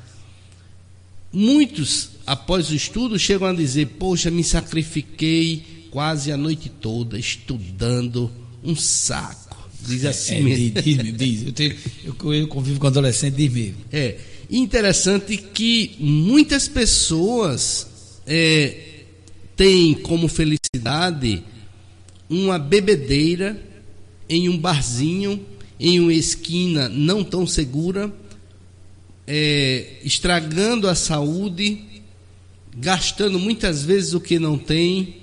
[1.32, 8.32] muitos, após o estudo, chegam a dizer: Poxa, me sacrifiquei quase a noite toda estudando,
[8.64, 9.70] um saco.
[9.86, 10.82] Diz assim é, mesmo.
[10.82, 13.78] Diz, diz, eu, tenho, eu, eu convivo com adolescente, diz mesmo.
[13.92, 14.18] É
[14.50, 17.88] interessante que muitas pessoas
[18.28, 18.78] é,
[19.56, 21.44] têm como felicidade
[22.30, 23.62] uma bebedeira
[24.30, 25.46] em um barzinho,
[25.80, 28.14] em uma esquina não tão segura,
[29.28, 31.84] é, estragando a saúde,
[32.76, 35.18] gastando muitas vezes o que não tem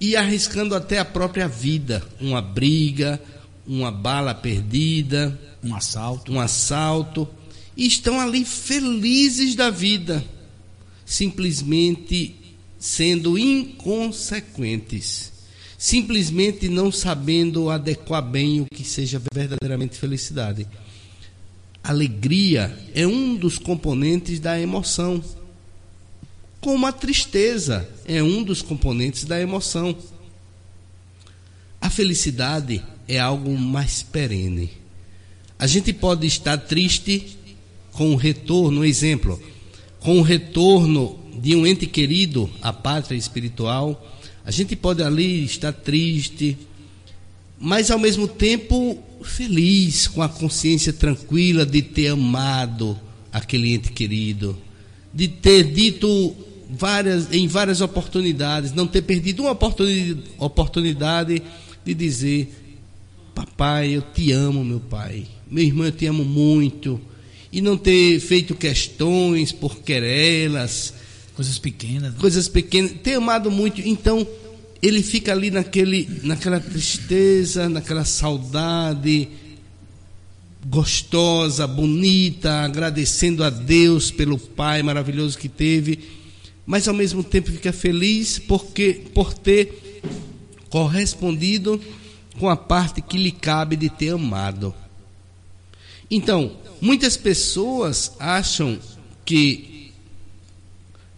[0.00, 3.22] e arriscando até a própria vida, uma briga,
[3.66, 7.28] uma bala perdida, um assalto, um assalto,
[7.76, 10.24] e estão ali felizes da vida,
[11.04, 12.34] simplesmente
[12.78, 15.32] sendo inconsequentes,
[15.78, 20.66] simplesmente não sabendo adequar bem o que seja verdadeiramente felicidade.
[21.82, 25.22] Alegria é um dos componentes da emoção
[26.62, 29.96] como a tristeza é um dos componentes da emoção.
[31.80, 34.70] A felicidade é algo mais perene.
[35.58, 37.36] A gente pode estar triste
[37.90, 39.42] com o retorno, exemplo,
[39.98, 44.00] com o retorno de um ente querido à pátria espiritual.
[44.44, 46.56] A gente pode ali estar triste,
[47.62, 52.98] mas ao mesmo tempo feliz, com a consciência tranquila de ter amado
[53.32, 54.58] aquele ente querido,
[55.14, 56.34] de ter dito
[56.68, 59.56] várias, em várias oportunidades, não ter perdido uma
[60.38, 61.40] oportunidade
[61.84, 62.52] de dizer:
[63.32, 65.24] Papai, eu te amo, meu pai.
[65.48, 67.00] Meu irmão, eu te amo muito.
[67.52, 70.94] E não ter feito questões por querelas.
[71.36, 72.12] Coisas pequenas.
[72.12, 72.18] Né?
[72.18, 72.92] Coisas pequenas.
[73.04, 73.80] Ter amado muito.
[73.82, 74.26] Então,
[74.82, 79.28] ele fica ali naquele, naquela tristeza, naquela saudade
[80.66, 86.20] gostosa, bonita, agradecendo a Deus pelo Pai maravilhoso que teve
[86.66, 90.00] mas ao mesmo tempo fica feliz porque por ter
[90.70, 91.80] correspondido
[92.38, 94.74] com a parte que lhe cabe de ter amado.
[96.10, 98.78] Então, muitas pessoas acham
[99.24, 99.92] que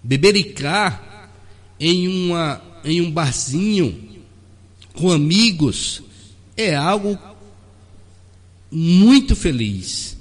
[0.03, 1.31] bebericar
[1.79, 3.99] em uma em um barzinho
[4.93, 6.03] com amigos
[6.57, 7.19] é algo
[8.71, 10.17] muito feliz.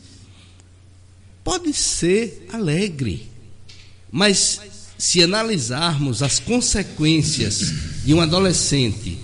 [1.44, 3.28] Pode ser alegre,
[4.12, 4.62] mas
[4.98, 9.18] se analisarmos as consequências de um adolescente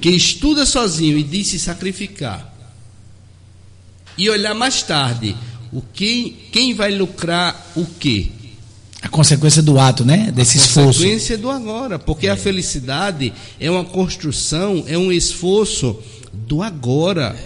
[0.00, 2.52] que estuda sozinho e diz se sacrificar,
[4.18, 5.34] e olhar mais tarde
[5.72, 8.30] o que, quem vai lucrar o quê?
[9.02, 10.30] A consequência do ato, né?
[10.32, 11.00] Desse a esforço.
[11.00, 12.30] A consequência do agora, porque é.
[12.30, 15.98] a felicidade é uma construção, é um esforço
[16.32, 17.36] do agora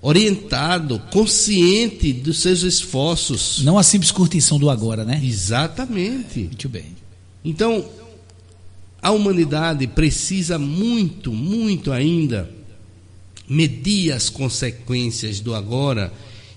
[0.00, 3.62] orientado, consciente dos seus esforços.
[3.62, 5.20] Não a simples curtição do agora, né?
[5.22, 6.40] Exatamente.
[6.40, 6.84] Muito bem.
[7.42, 7.84] Então,
[9.00, 12.50] a humanidade precisa muito, muito ainda
[13.48, 16.12] medir as consequências do agora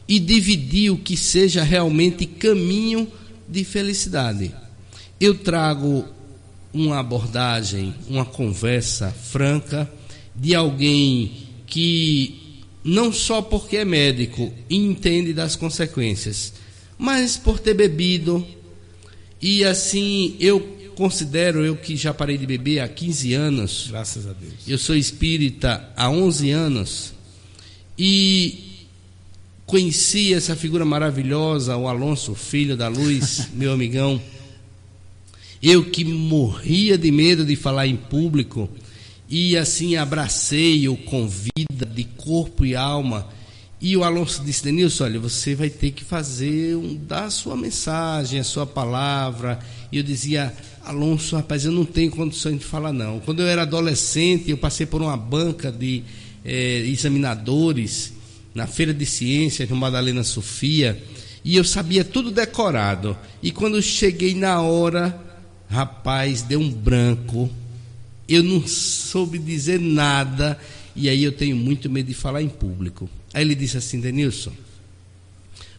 [0.07, 3.07] e dividir o que seja realmente caminho
[3.47, 4.53] de felicidade.
[5.19, 6.05] Eu trago
[6.73, 9.89] uma abordagem, uma conversa franca
[10.35, 16.53] de alguém que não só porque é médico entende das consequências,
[16.97, 18.45] mas por ter bebido.
[19.41, 20.59] E assim, eu
[20.95, 23.87] considero, eu que já parei de beber há 15 anos.
[23.89, 24.53] Graças a Deus.
[24.67, 27.13] Eu sou espírita há 11 anos.
[27.97, 28.66] E
[29.67, 34.19] conheci essa figura maravilhosa, o Alonso, filho da luz, meu amigão.
[35.61, 38.69] Eu que morria de medo de falar em público
[39.29, 43.27] e assim abracei o convida de corpo e alma.
[43.81, 47.57] E o Alonso disse: Denilson, olha, você vai ter que fazer, um, dar a sua
[47.57, 49.59] mensagem, a sua palavra.
[49.91, 50.53] E eu dizia:
[50.85, 53.19] Alonso, rapaz, eu não tenho condições de falar, não.
[53.19, 56.03] Quando eu era adolescente, eu passei por uma banca de
[56.45, 58.16] eh, examinadores
[58.57, 61.01] na Feira de Ciências, no Madalena Sofia,
[61.45, 63.17] e eu sabia tudo decorado.
[63.41, 65.17] E quando cheguei na hora,
[65.69, 67.49] rapaz, deu um branco
[68.27, 70.59] eu não soube dizer nada
[70.95, 73.09] e aí eu tenho muito medo de falar em público.
[73.33, 74.51] Aí ele disse assim, Denilson,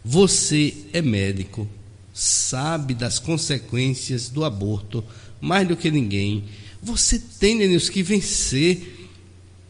[0.05, 1.69] você é médico,
[2.15, 5.05] sabe das consequências do aborto
[5.41, 6.45] mais do que ninguém.
[6.83, 9.09] Você tem, Denilson, que vencer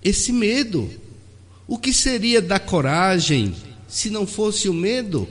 [0.05, 0.89] esse medo.
[1.69, 3.55] O que seria da coragem
[3.87, 5.29] se não fosse o medo?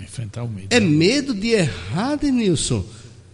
[0.00, 0.68] Enfrentar o medo.
[0.70, 2.82] É medo de errar, Denilson.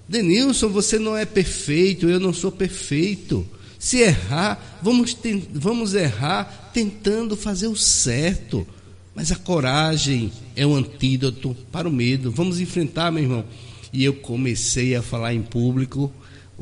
[0.09, 3.47] Denilson, você não é perfeito, eu não sou perfeito.
[3.78, 5.16] Se errar, vamos,
[5.53, 8.66] vamos errar tentando fazer o certo.
[9.14, 12.32] Mas a coragem é o antídoto para o medo.
[12.32, 13.45] Vamos enfrentar, meu irmão.
[13.93, 16.12] E eu comecei a falar em público.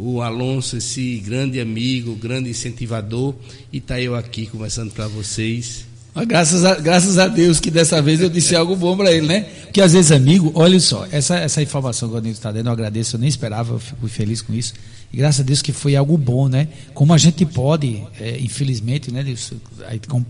[0.02, 3.34] O Alonso, esse grande amigo, grande incentivador,
[3.70, 5.84] e está eu aqui conversando para vocês.
[6.26, 9.40] Graças a, graças a Deus que dessa vez eu disse algo bom para ele, né?
[9.64, 12.72] Porque às vezes, amigo, olha só, essa, essa informação que o Nilson está dando, eu
[12.72, 14.72] agradeço, eu nem esperava, eu fico feliz com isso.
[15.12, 16.68] E graças a Deus que foi algo bom, né?
[16.94, 19.22] Como a gente pode, é, infelizmente, né,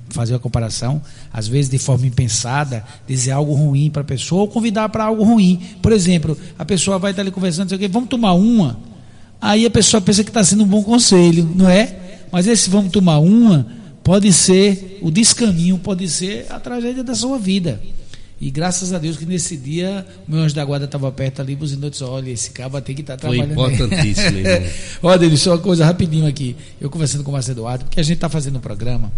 [0.08, 1.00] fazer a comparação,
[1.32, 5.22] às vezes de forma impensada, dizer algo ruim para a pessoa ou convidar para algo
[5.22, 5.60] ruim.
[5.80, 8.89] Por exemplo, a pessoa vai estar ali conversando, vamos tomar uma.
[9.40, 11.96] Aí a pessoa pensa que está sendo um bom conselho, não é?
[12.30, 13.66] Mas esse vamos tomar uma
[14.02, 17.80] pode ser o descaminho, pode ser a tragédia da sua vida.
[18.40, 21.54] E graças a Deus que nesse dia o meu anjo da guarda estava perto ali,
[21.54, 23.54] buzinou e disse: Olha, esse cabo tem que estar tá trabalhando.
[23.54, 24.38] Foi importantíssimo.
[25.02, 26.56] Olha, ele só uma coisa rapidinho aqui.
[26.80, 29.12] Eu conversando com o Marcelo Eduardo, porque a gente está fazendo um programa.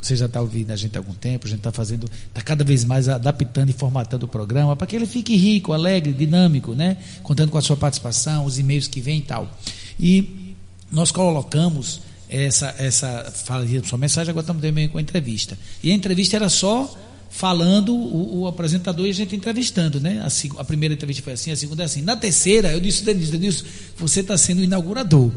[0.00, 2.62] Você já está ouvindo a gente há algum tempo, a gente está fazendo, está cada
[2.62, 6.96] vez mais adaptando e formatando o programa para que ele fique rico, alegre, dinâmico, né?
[7.22, 9.58] Contando com a sua participação, os e-mails que vêm e tal.
[9.98, 10.54] E
[10.90, 15.58] nós colocamos essa, essa fala de sua mensagem, agora estamos também com a entrevista.
[15.82, 16.94] E a entrevista era só
[17.30, 20.22] falando o, o apresentador e a gente entrevistando, né?
[20.22, 22.02] A, a, primeira entrevista foi assim, a segunda é assim.
[22.02, 23.64] Na terceira, eu disse, Denilson, Denilson,
[23.96, 25.30] você está sendo o inaugurador.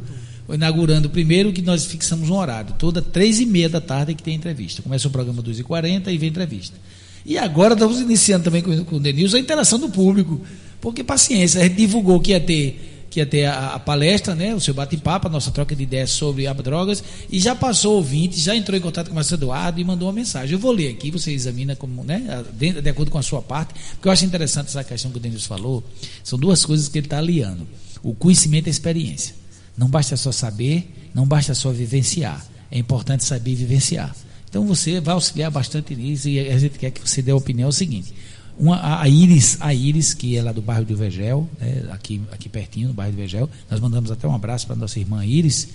[0.54, 4.36] Inaugurando primeiro que nós fixamos um horário, toda três e meia da tarde que tem
[4.36, 4.82] entrevista.
[4.82, 6.78] Começa o programa 2h40 e vem entrevista.
[7.26, 10.41] E agora estamos iniciando também com, com o Denilson a interação do público.
[10.80, 14.56] Porque paciência, a gente divulgou que ia ter que ia ter a, a palestra, né,
[14.56, 18.39] o seu bate-papo, a nossa troca de ideias sobre as drogas, e já passou ouvinte,
[18.39, 20.54] já entrou em contato com o Marcelo Eduardo e mandou uma mensagem.
[20.54, 23.74] Eu vou ler aqui, você examina como, né, de, de acordo com a sua parte,
[23.91, 25.84] porque eu acho interessante essa questão que o Denis falou.
[26.24, 27.68] São duas coisas que ele está aliando:
[28.02, 29.41] o conhecimento e a experiência.
[29.78, 32.45] Não basta só saber, não basta só vivenciar.
[32.69, 34.15] É importante saber vivenciar.
[34.49, 37.67] Então você vai auxiliar bastante nisso e a gente quer que você dê a opinião
[37.67, 38.13] é o seguinte.
[38.59, 42.49] Uma, a Iris, a Iris, que é lá do bairro do Vegel, né, aqui, aqui
[42.49, 45.69] pertinho, no bairro do Vegel, nós mandamos até um abraço para nossa irmã Iris.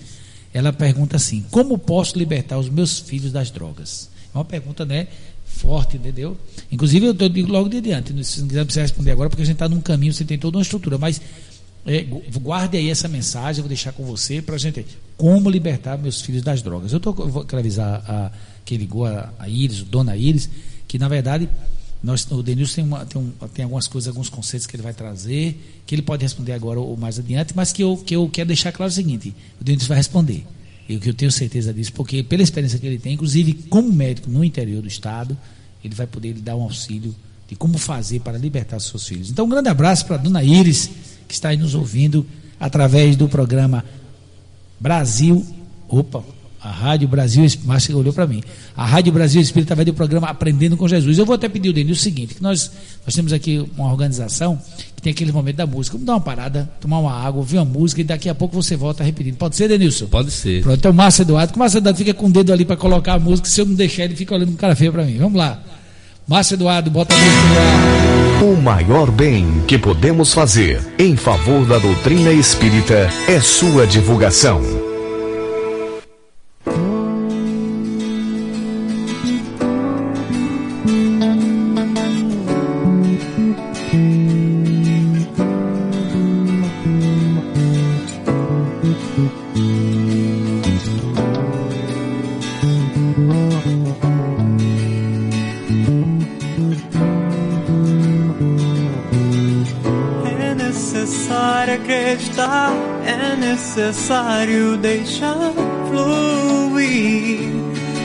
[0.53, 4.11] Ela pergunta assim: Como posso libertar os meus filhos das drogas?
[4.33, 5.09] É uma pergunta, né?
[5.45, 6.37] Forte, entendeu?
[6.71, 9.69] Inclusive, eu digo logo de adiante, se não quiser responder agora, porque a gente está
[9.69, 11.21] num caminho, você tem toda uma estrutura, mas
[11.87, 12.05] é,
[12.41, 14.85] guarde aí essa mensagem, eu vou deixar com você para a gente.
[15.17, 16.93] Como libertar meus filhos das drogas?
[16.93, 18.33] Eu, tô, eu vou avisar a,
[18.65, 20.51] quem ligou, a, a Iris, o dona Iris,
[20.89, 21.49] que na verdade
[22.03, 24.93] nós, o Denilson tem, uma, tem, um, tem, algumas coisas, alguns conceitos que ele vai
[24.93, 28.49] trazer, que ele pode responder agora ou mais adiante, mas que eu, que eu quero
[28.49, 30.45] deixar claro o seguinte: o Denilson vai responder.
[30.89, 34.31] E que eu tenho certeza disso, porque pela experiência que ele tem, inclusive como médico
[34.31, 35.37] no interior do estado,
[35.83, 37.13] ele vai poder lhe dar um auxílio
[37.49, 39.31] de como fazer para libertar seus filhos.
[39.31, 40.91] Então, um grande abraço para a dona Iris,
[41.27, 42.27] que está aí nos ouvindo
[42.59, 43.85] através do programa
[44.81, 45.45] Brasil.
[45.89, 46.23] Opa,
[46.67, 48.43] a Rádio Brasil, Márcio olhou para mim.
[48.77, 51.17] A Rádio Brasil Espírita vai do programa Aprendendo com Jesus.
[51.17, 52.73] Eu vou até pedir o Denil o seguinte, que nós,
[53.05, 54.61] nós temos aqui uma organização
[54.97, 55.95] que tem aquele momento da música.
[55.97, 58.75] Vamos dar uma parada, tomar uma água, ouvir uma música e daqui a pouco você
[58.75, 59.37] volta repetindo.
[59.37, 60.07] Pode ser, Denilson?
[60.07, 60.63] Pode ser.
[60.63, 61.55] Pronto, então Márcio Eduardo.
[61.55, 63.49] O Márcio Eduardo fica com o dedo ali para colocar a música.
[63.49, 65.19] Se eu não deixar, ele fica olhando com cara feia para mim.
[65.19, 65.63] Vamos lá.
[66.27, 68.43] Márcio Eduardo, bota a música no ar.
[68.43, 74.61] O maior bem que podemos fazer em favor da doutrina espírita é sua divulgação.
[105.07, 105.53] Deixar
[105.89, 107.53] fluir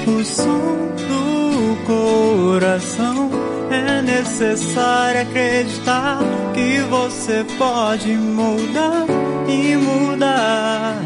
[0.07, 3.31] o som do coração.
[3.71, 6.19] É necessário acreditar
[6.53, 9.05] que você pode moldar
[9.47, 11.01] e mudar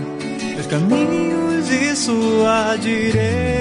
[0.59, 3.54] os caminhos e sua direção.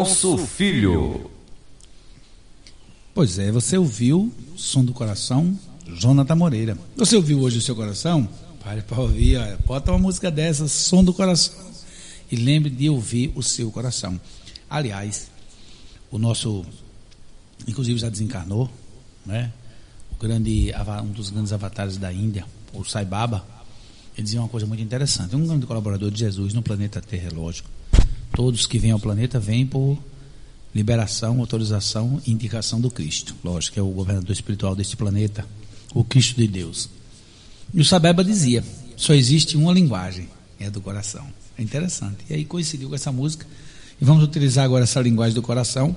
[0.00, 1.30] Alonso Filho.
[3.14, 6.78] Pois é, você ouviu Som do Coração, Jonathan Moreira.
[6.96, 8.26] Você ouviu hoje o seu coração?
[8.64, 11.54] Pare para ouvir, olha, bota uma música dessa, Som do Coração.
[12.32, 14.18] E lembre de ouvir o seu coração.
[14.70, 15.30] Aliás,
[16.10, 16.64] o nosso,
[17.68, 18.70] inclusive já desencarnou,
[19.26, 19.52] né?
[20.12, 20.72] O grande,
[21.04, 23.44] um dos grandes avatares da Índia, o Sai Baba,
[24.16, 25.36] ele dizia uma coisa muito interessante.
[25.36, 27.68] Um grande colaborador de Jesus no planeta Terra, lógico.
[28.40, 29.98] Todos que vêm ao planeta vêm por
[30.74, 33.36] liberação, autorização e indicação do Cristo.
[33.44, 35.44] Lógico, que é o governador espiritual deste planeta,
[35.92, 36.88] o Cristo de Deus.
[37.74, 38.64] E o Sabeba dizia:
[38.96, 40.26] só existe uma linguagem,
[40.58, 41.26] é a do coração.
[41.58, 42.16] É interessante.
[42.30, 43.46] E aí coincidiu com essa música.
[44.00, 45.94] E vamos utilizar agora essa linguagem do coração,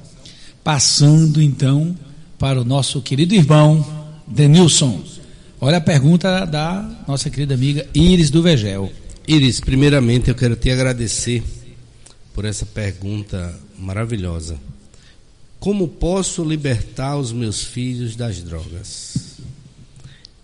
[0.62, 1.98] passando então
[2.38, 3.88] para o nosso querido irmão
[4.28, 5.02] Denilson.
[5.62, 8.92] Olha a pergunta da nossa querida amiga Iris do Vegel.
[9.26, 11.42] Iris, primeiramente eu quero te agradecer
[12.34, 14.60] por essa pergunta maravilhosa.
[15.60, 19.38] Como posso libertar os meus filhos das drogas?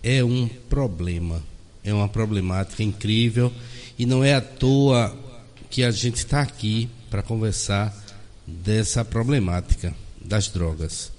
[0.02, 1.44] É um problema,
[1.84, 3.52] é uma problemática incrível
[3.98, 5.18] e não é à toa
[5.70, 7.94] que a gente está aqui para conversar
[8.48, 11.12] dessa problemática das drogas.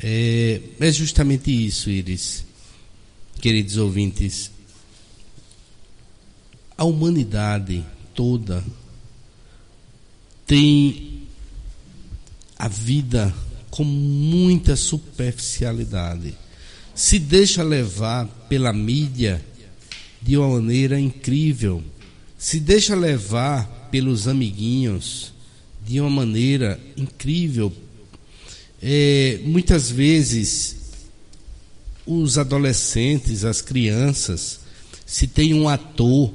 [0.00, 2.44] É, é justamente isso, Iris,
[3.40, 4.50] queridos ouvintes.
[6.76, 7.84] A humanidade
[8.14, 8.64] toda
[10.48, 11.28] tem
[12.58, 13.32] a vida
[13.70, 16.34] com muita superficialidade.
[16.94, 19.44] Se deixa levar pela mídia
[20.20, 21.84] de uma maneira incrível.
[22.36, 25.32] Se deixa levar pelos amiguinhos
[25.86, 27.70] de uma maneira incrível.
[28.82, 30.76] É, muitas vezes
[32.06, 34.60] os adolescentes, as crianças,
[35.04, 36.32] se tem um ator,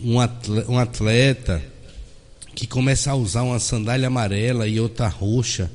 [0.00, 1.77] um atleta, um atleta
[2.58, 5.70] que começa a usar uma sandália amarela e outra roxa,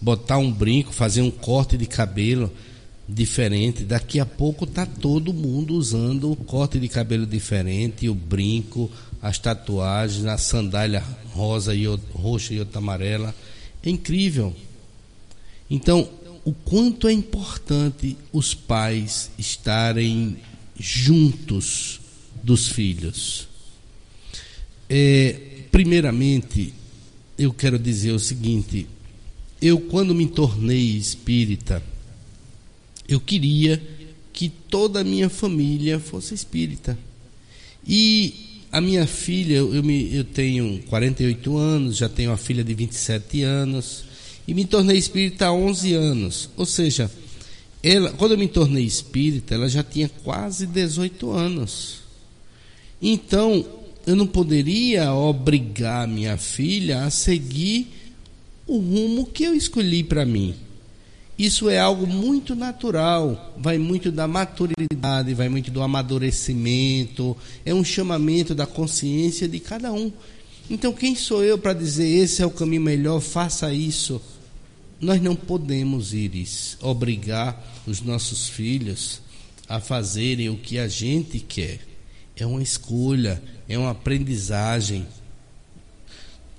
[0.00, 2.52] botar um brinco, fazer um corte de cabelo
[3.08, 8.90] diferente, daqui a pouco tá todo mundo usando o corte de cabelo diferente, o brinco,
[9.22, 11.04] as tatuagens, a sandália
[11.34, 13.32] rosa e outra, roxa e outra amarela.
[13.80, 14.52] É incrível.
[15.70, 16.10] Então,
[16.44, 20.36] o quanto é importante os pais estarem
[20.76, 22.00] juntos
[22.42, 23.46] dos filhos.
[24.90, 26.74] É, primeiramente,
[27.38, 28.86] eu quero dizer o seguinte:
[29.60, 31.82] eu, quando me tornei espírita,
[33.08, 33.82] eu queria
[34.32, 36.98] que toda a minha família fosse espírita.
[37.86, 42.74] E a minha filha, eu, me, eu tenho 48 anos, já tenho uma filha de
[42.74, 44.04] 27 anos,
[44.46, 46.50] e me tornei espírita há 11 anos.
[46.56, 47.10] Ou seja,
[47.82, 52.00] ela, quando eu me tornei espírita, ela já tinha quase 18 anos.
[53.00, 53.64] Então,
[54.08, 57.88] eu não poderia obrigar minha filha a seguir
[58.66, 60.54] o rumo que eu escolhi para mim.
[61.38, 67.36] Isso é algo muito natural, vai muito da maturidade, vai muito do amadurecimento,
[67.66, 70.10] é um chamamento da consciência de cada um.
[70.70, 74.22] Então, quem sou eu para dizer esse é o caminho melhor, faça isso?
[74.98, 79.20] Nós não podemos, Iris, obrigar os nossos filhos
[79.68, 81.80] a fazerem o que a gente quer.
[82.34, 85.06] É uma escolha, é uma aprendizagem.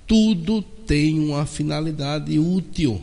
[0.06, 3.02] Tudo tem uma finalidade útil.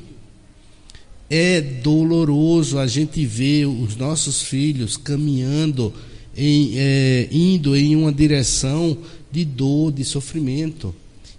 [1.28, 5.92] É doloroso a gente ver os nossos filhos caminhando,
[6.36, 8.96] em, é, indo em uma direção
[9.30, 10.94] de dor, de sofrimento.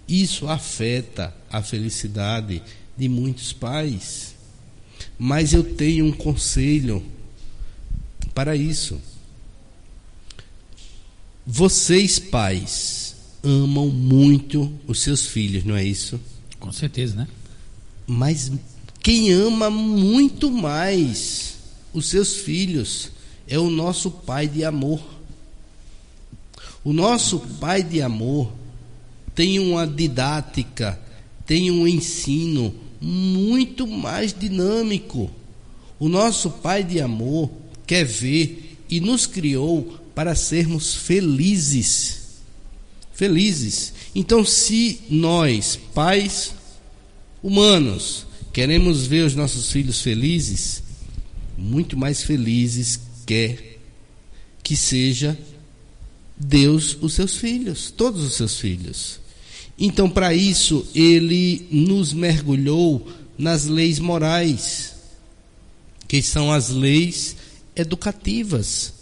[0.06, 2.62] Isso afeta a felicidade
[2.96, 4.34] de muitos pais.
[5.18, 7.02] Mas eu tenho um conselho
[8.34, 9.00] para isso.
[11.50, 16.20] Vocês, pais, amam muito os seus filhos, não é isso?
[16.60, 17.28] Com certeza, né?
[18.06, 18.52] Mas
[19.02, 21.54] quem ama muito mais
[21.94, 23.10] os seus filhos
[23.46, 25.00] é o nosso Pai de amor.
[26.84, 28.52] O nosso Pai de amor
[29.34, 31.00] tem uma didática,
[31.46, 35.30] tem um ensino muito mais dinâmico,
[35.98, 37.50] O nosso Pai de amor
[37.86, 42.40] quer ver e nos criou para sermos felizes.
[43.12, 43.92] Felizes.
[44.16, 46.52] Então, se nós, pais
[47.40, 50.82] humanos, queremos ver os nossos filhos felizes,
[51.56, 53.78] muito mais felizes quer
[54.60, 55.38] que seja
[56.36, 59.20] Deus os seus filhos, todos os seus filhos.
[59.78, 63.06] Então, para isso, ele nos mergulhou
[63.38, 64.96] nas leis morais,
[66.08, 67.36] que são as leis
[67.76, 68.97] educativas.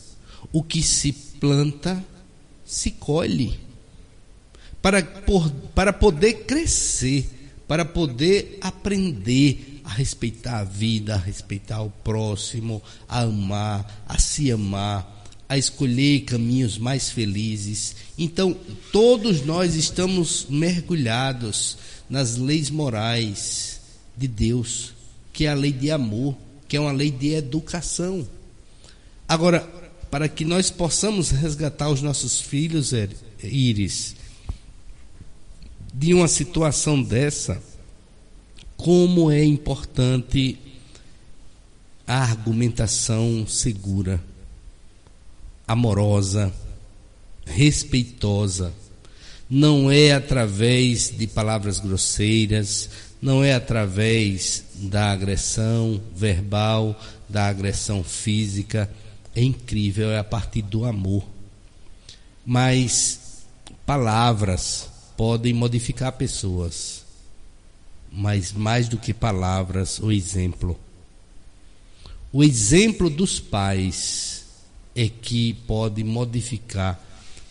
[0.52, 2.02] O que se planta,
[2.64, 3.58] se colhe.
[4.80, 7.28] Para, por, para poder crescer,
[7.66, 14.50] para poder aprender a respeitar a vida, a respeitar o próximo, a amar, a se
[14.50, 17.94] amar, a escolher caminhos mais felizes.
[18.18, 18.56] Então,
[18.92, 21.78] todos nós estamos mergulhados
[22.10, 23.80] nas leis morais
[24.16, 24.92] de Deus,
[25.32, 26.36] que é a lei de amor,
[26.68, 28.26] que é uma lei de educação.
[29.28, 29.68] Agora,
[30.10, 32.92] para que nós possamos resgatar os nossos filhos,
[33.42, 34.14] Iris,
[35.92, 37.62] de uma situação dessa,
[38.76, 40.58] como é importante
[42.06, 44.22] a argumentação segura,
[45.66, 46.52] amorosa,
[47.44, 48.72] respeitosa.
[49.48, 52.90] Não é através de palavras grosseiras,
[53.22, 58.90] não é através da agressão verbal, da agressão física.
[59.36, 61.22] É incrível, é a partir do amor.
[62.44, 63.44] Mas
[63.84, 67.04] palavras podem modificar pessoas,
[68.10, 70.80] mas mais do que palavras, o exemplo.
[72.32, 74.46] O exemplo dos pais
[74.94, 76.98] é que pode modificar,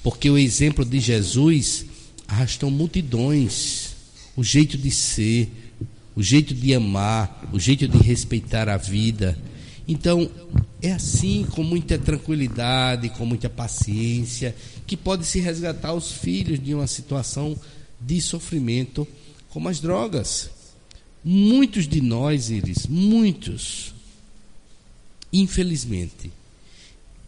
[0.02, 1.86] porque o exemplo de Jesus
[2.28, 3.96] arrastou multidões,
[4.36, 5.52] o jeito de ser,
[6.16, 9.38] o jeito de amar, o jeito de respeitar a vida.
[9.88, 10.30] Então,
[10.82, 14.56] é assim, com muita tranquilidade, com muita paciência,
[14.86, 17.58] que pode se resgatar os filhos de uma situação
[18.00, 19.08] de sofrimento
[19.50, 20.50] como as drogas.
[21.24, 23.94] Muitos de nós, eles, muitos,
[25.32, 26.32] infelizmente,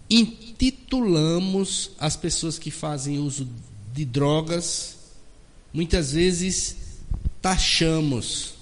[0.10, 3.48] intitulamos as pessoas que fazem uso
[3.94, 4.98] de drogas,
[5.74, 6.76] muitas vezes
[7.42, 8.57] taxamos.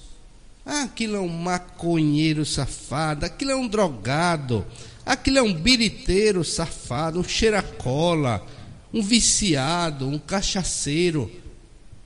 [0.66, 4.66] Aquilo é um maconheiro safado, aquilo é um drogado,
[5.06, 8.44] aquilo é um biriteiro safado, um cheiracola,
[8.92, 11.32] um viciado, um cachaceiro.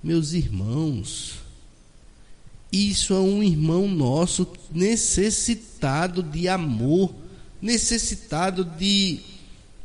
[0.04, 1.36] Meus irmãos,
[2.72, 7.16] isso é um irmão nosso necessitado de amor,
[7.62, 9.22] necessitado de,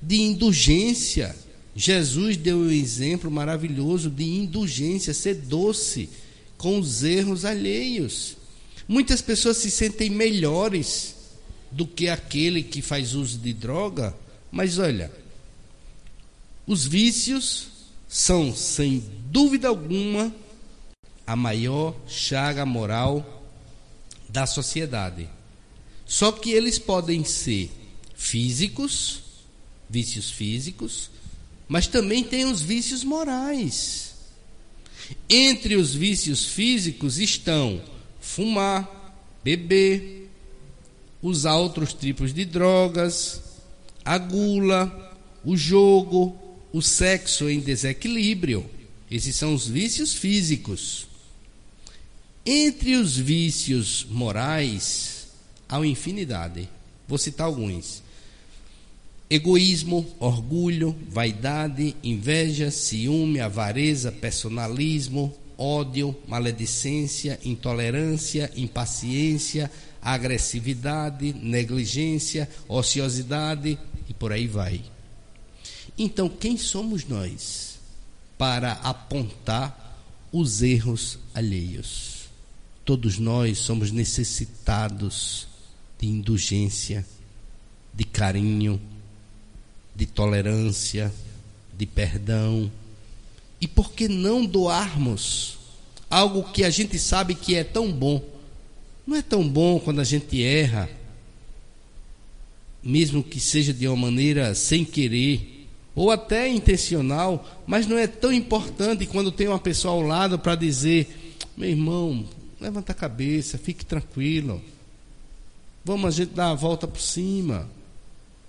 [0.03, 1.35] de indulgência.
[1.77, 6.11] Jesus deu um exemplo maravilhoso de indulgência, ser doce
[6.59, 8.37] com os erros alheios.
[8.87, 11.15] Muitas pessoas se sentem melhores
[11.71, 14.15] do que aquele que faz uso de droga,
[14.51, 15.11] mas olha,
[16.67, 17.69] os vícios
[18.09, 20.33] são, sem dúvida alguma,
[21.27, 23.43] a maior chaga moral
[24.29, 25.29] da sociedade.
[26.07, 27.71] Só que eles podem ser
[28.15, 29.21] físicos,
[29.89, 31.11] vícios físicos,
[31.67, 34.15] mas também tem os vícios morais.
[35.29, 37.83] Entre os vícios físicos estão
[38.35, 40.29] fumar, beber,
[41.23, 43.41] usar outros tipos de drogas,
[44.05, 46.37] a gula, o jogo,
[46.73, 48.69] o sexo em desequilíbrio.
[49.09, 51.07] Esses são os vícios físicos.
[52.45, 55.29] Entre os vícios morais,
[55.69, 56.69] há uma infinidade.
[57.07, 58.03] Vou citar alguns:
[59.31, 69.71] egoísmo, orgulho, vaidade, inveja, ciúme, avareza, personalismo, ódio, maledicência, intolerância, impaciência,
[70.01, 73.79] agressividade, negligência, ociosidade
[74.09, 74.83] e por aí vai.
[75.97, 77.79] Então, quem somos nós
[78.37, 80.01] para apontar
[80.33, 82.25] os erros alheios?
[82.85, 85.47] Todos nós somos necessitados
[85.99, 87.07] de indulgência,
[87.95, 88.81] de carinho,
[89.95, 91.13] de tolerância,
[91.77, 92.71] de perdão
[93.65, 95.57] e por que não doarmos
[96.11, 98.23] algo que a gente sabe que é tão bom?
[99.07, 100.87] Não é tão bom quando a gente erra,
[102.83, 108.31] mesmo que seja de uma maneira sem querer, ou até intencional, mas não é tão
[108.31, 112.29] importante quando tem uma pessoa ao lado para dizer: meu irmão,
[112.61, 114.61] levanta a cabeça, fique tranquilo,
[115.83, 117.67] vamos a gente dar a volta por cima.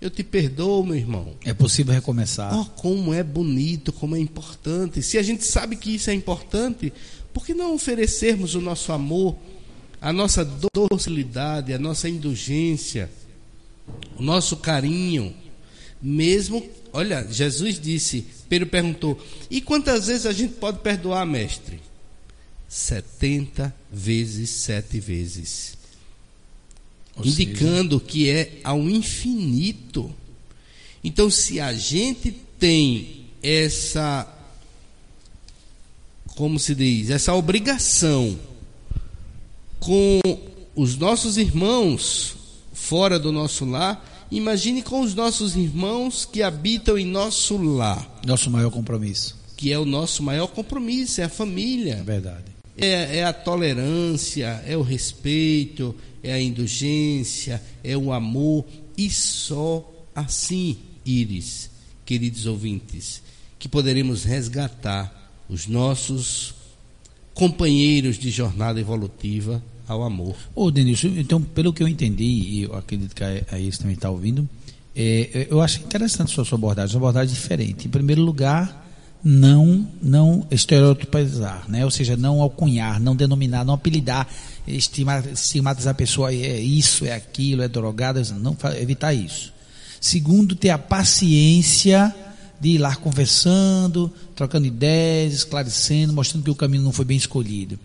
[0.06, 1.34] Eu te perdoo, meu irmão.
[1.44, 2.53] É possível recomeçar.
[2.57, 5.02] Oh, como é bonito, como é importante.
[5.02, 6.94] Se a gente sabe que isso é importante,
[7.34, 9.36] por que não oferecermos o nosso amor
[10.06, 13.10] a nossa docilidade, a nossa indulgência,
[14.15, 15.36] o nosso carinho,
[15.99, 16.64] mesmo,
[16.94, 19.19] olha, Jesus disse, Pedro perguntou:
[19.49, 21.82] "E quantas vezes a gente pode perdoar, mestre?"
[22.69, 25.76] 70 vezes sete vezes.
[27.16, 30.14] Ou indicando que é ao infinito.
[31.04, 34.28] Então, se a gente tem essa,
[36.36, 38.38] como se diz, essa obrigação
[39.80, 40.20] com
[40.76, 42.36] os nossos irmãos
[42.74, 48.50] fora do nosso lar, imagine com os nossos irmãos que habitam em nosso lar, Nosso
[48.50, 49.36] maior compromisso.
[49.56, 51.96] que é o nosso maior compromisso, é a família.
[51.96, 52.55] É verdade.
[52.78, 58.66] É, é a tolerância, é o respeito, é a indulgência, é o amor.
[58.98, 61.70] E só assim, Íris,
[62.06, 63.22] queridos ouvintes,
[63.60, 66.54] que poderemos resgatar os nossos
[67.34, 70.36] companheiros de jornada evolutiva ao amor.
[70.56, 74.10] Ô, Denilson, então, pelo que eu entendi, e eu acredito que a, Iris também está
[74.10, 74.48] ouvindo,
[74.96, 77.88] é, eu acho interessante a sua abordagem, uma abordagem diferente.
[77.88, 78.85] Em primeiro lugar,
[79.28, 81.84] não não estereotipizar, né?
[81.84, 84.28] ou seja, não alcunhar, não denominar, não apelidar,
[84.68, 89.52] estigmatizar a pessoa, é isso, é aquilo, é drogada, não fa- evitar isso.
[90.00, 92.14] Segundo, ter a paciência
[92.62, 97.80] de ir lá conversando, trocando ideias, esclarecendo, mostrando que o caminho não foi bem escolhido.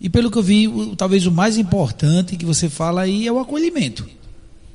[0.00, 3.38] E pelo que eu vi, talvez o mais importante que você fala aí é o
[3.38, 4.04] acolhimento.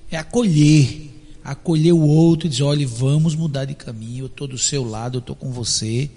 [0.10, 1.07] É acolher.
[1.48, 5.18] Acolher o outro e dizer, olha, vamos mudar de caminho, eu estou do seu lado,
[5.18, 6.10] eu estou com você.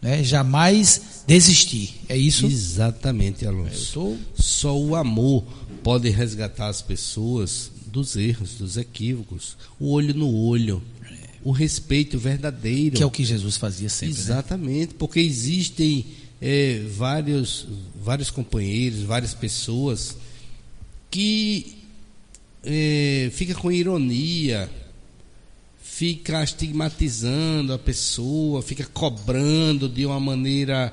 [0.00, 0.22] Né?
[0.22, 2.00] Jamais desistir.
[2.08, 2.46] É isso?
[2.46, 3.74] Exatamente, Alonso.
[3.74, 5.44] estou Só o amor
[5.82, 9.56] pode resgatar as pessoas dos erros, dos equívocos.
[9.78, 10.80] O olho no olho.
[11.42, 12.96] O respeito verdadeiro.
[12.96, 14.14] que é o que Jesus fazia sempre.
[14.14, 14.20] né?
[14.20, 16.06] Exatamente, porque existem
[16.40, 17.66] eh, vários,
[18.00, 20.16] vários companheiros, várias pessoas
[21.10, 21.79] que
[22.64, 24.68] eh, fica com ironia,
[25.82, 30.92] fica estigmatizando a pessoa, fica cobrando de uma maneira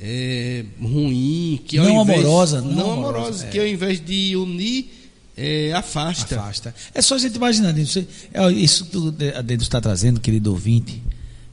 [0.00, 3.50] eh, ruim, que Não invés- amorosa, não não amorosa, amorosa, é.
[3.50, 4.90] que ao invés de unir
[5.36, 6.38] eh, afasta.
[6.40, 6.74] Afasta.
[6.94, 8.04] É só a gente imaginar, Denilson.
[8.32, 11.00] É isso que o De- a Denilson está trazendo, querido ouvinte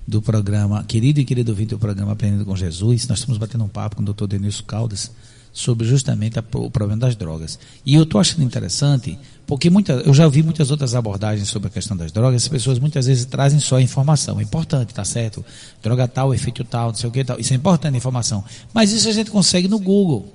[0.07, 3.07] do programa, querido e querido ouvinte do programa Aprendendo com Jesus.
[3.07, 5.11] Nós estamos batendo um papo com o doutor Denilson Caldas
[5.56, 7.57] sobre justamente a- o problema das drogas.
[7.86, 9.18] E eu estou achando interessante,
[9.48, 12.77] porque muita, eu já vi muitas outras abordagens sobre a questão das drogas, as pessoas
[12.77, 14.38] muitas vezes trazem só informação.
[14.38, 15.45] É importante, tá certo?
[15.82, 17.40] Droga tal, efeito tal, não sei o que tal.
[17.40, 18.44] Isso é importante informação.
[18.73, 20.27] Mas isso a gente consegue no Google.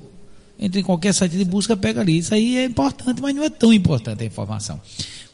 [0.59, 2.17] Entra em qualquer site de busca, pega ali.
[2.19, 4.81] Isso aí é importante, mas não é tão importante a informação.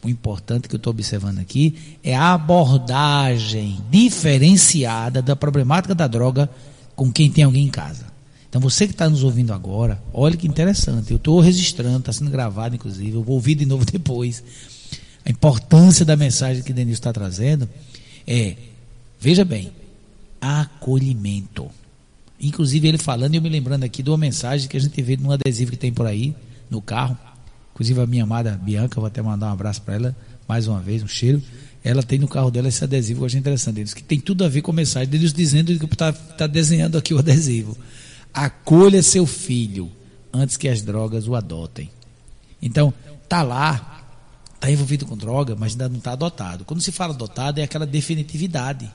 [0.02, 6.50] O importante que eu estou observando aqui é a abordagem diferenciada da problemática da droga
[6.96, 8.15] com quem tem alguém em casa.
[8.56, 11.10] Então você que está nos ouvindo agora, olha que interessante.
[11.10, 13.14] Eu estou registrando, está sendo gravado, inclusive.
[13.14, 14.42] Eu vou ouvir de novo depois.
[15.26, 17.68] A importância da mensagem que Denilson está trazendo
[18.26, 18.56] é,
[19.20, 19.70] veja bem,
[20.40, 21.68] acolhimento.
[22.40, 25.18] Inclusive ele falando e eu me lembrando aqui de uma mensagem que a gente vê
[25.18, 26.34] num adesivo que tem por aí,
[26.70, 27.18] no carro.
[27.74, 30.16] Inclusive a minha amada Bianca, vou até mandar um abraço para ela
[30.48, 31.42] mais uma vez, um cheiro.
[31.84, 33.80] Ela tem no carro dela esse adesivo, eu achei interessante.
[33.80, 36.96] Eles que tem tudo a ver com a mensagem deles dizendo que está tá desenhando
[36.96, 37.76] aqui o adesivo.
[38.36, 39.90] Acolha seu filho
[40.30, 41.90] antes que as drogas o adotem.
[42.60, 42.92] Então,
[43.26, 44.06] tá lá,
[44.60, 46.62] tá envolvido com droga, mas ainda não está adotado.
[46.66, 48.92] Quando se fala adotado, é aquela definitividade.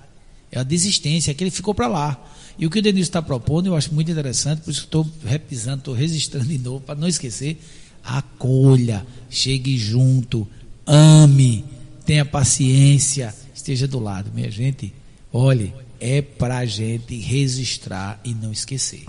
[0.52, 2.24] É a desistência, é que ele ficou para lá.
[2.60, 5.80] E o que o Denilson está propondo, eu acho muito interessante, por isso estou repisando,
[5.80, 7.60] estou registrando de novo, para não esquecer.
[8.04, 10.48] Acolha, chegue junto,
[10.86, 11.66] ame,
[12.06, 14.30] tenha paciência, esteja do lado.
[14.36, 14.94] Minha gente,
[15.34, 19.04] olhe, é para a gente registrar e não esquecer.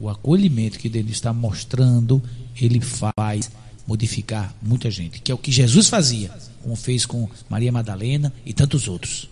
[0.00, 2.22] O acolhimento que Deus está mostrando,
[2.60, 3.50] ele faz
[3.86, 6.30] modificar muita gente, que é o que Jesus fazia,
[6.62, 9.28] como fez com Maria Madalena e tantos outros.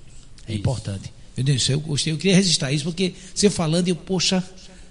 [0.48, 1.12] É importante.
[1.36, 4.42] Meu Deus, eu gostei, eu queria registrar isso, porque você falando, eu, poxa,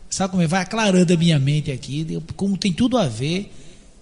[0.10, 0.48] sabe como é?
[0.48, 3.52] Vai aclarando a minha mente aqui, eu- como tem tudo a ver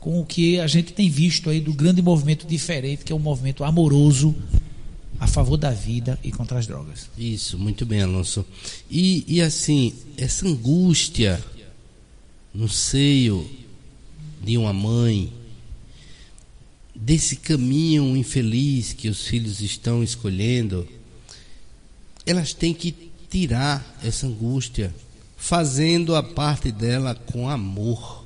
[0.02, 3.20] com o que a gente tem visto aí do grande movimento diferente, que é um
[3.20, 4.36] movimento amoroso
[5.18, 7.10] a favor da vida e contra as drogas.
[7.18, 8.45] Isso, muito bem, Alonso.
[8.91, 11.41] E, e assim, essa angústia
[12.53, 13.49] no seio
[14.41, 15.34] de uma mãe,
[16.93, 20.88] desse caminho infeliz que os filhos estão escolhendo,
[22.25, 22.95] elas têm que
[23.30, 24.93] tirar essa angústia,
[25.35, 28.25] fazendo a parte dela com amor,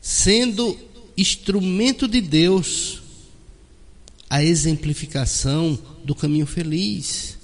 [0.00, 0.76] sendo
[1.16, 3.00] instrumento de Deus,
[4.28, 7.38] a exemplificação do caminho feliz.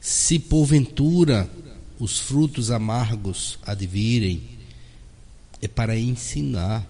[0.00, 1.50] Se porventura
[1.98, 4.55] os frutos amargos advirem,
[5.60, 6.86] é para ensinar.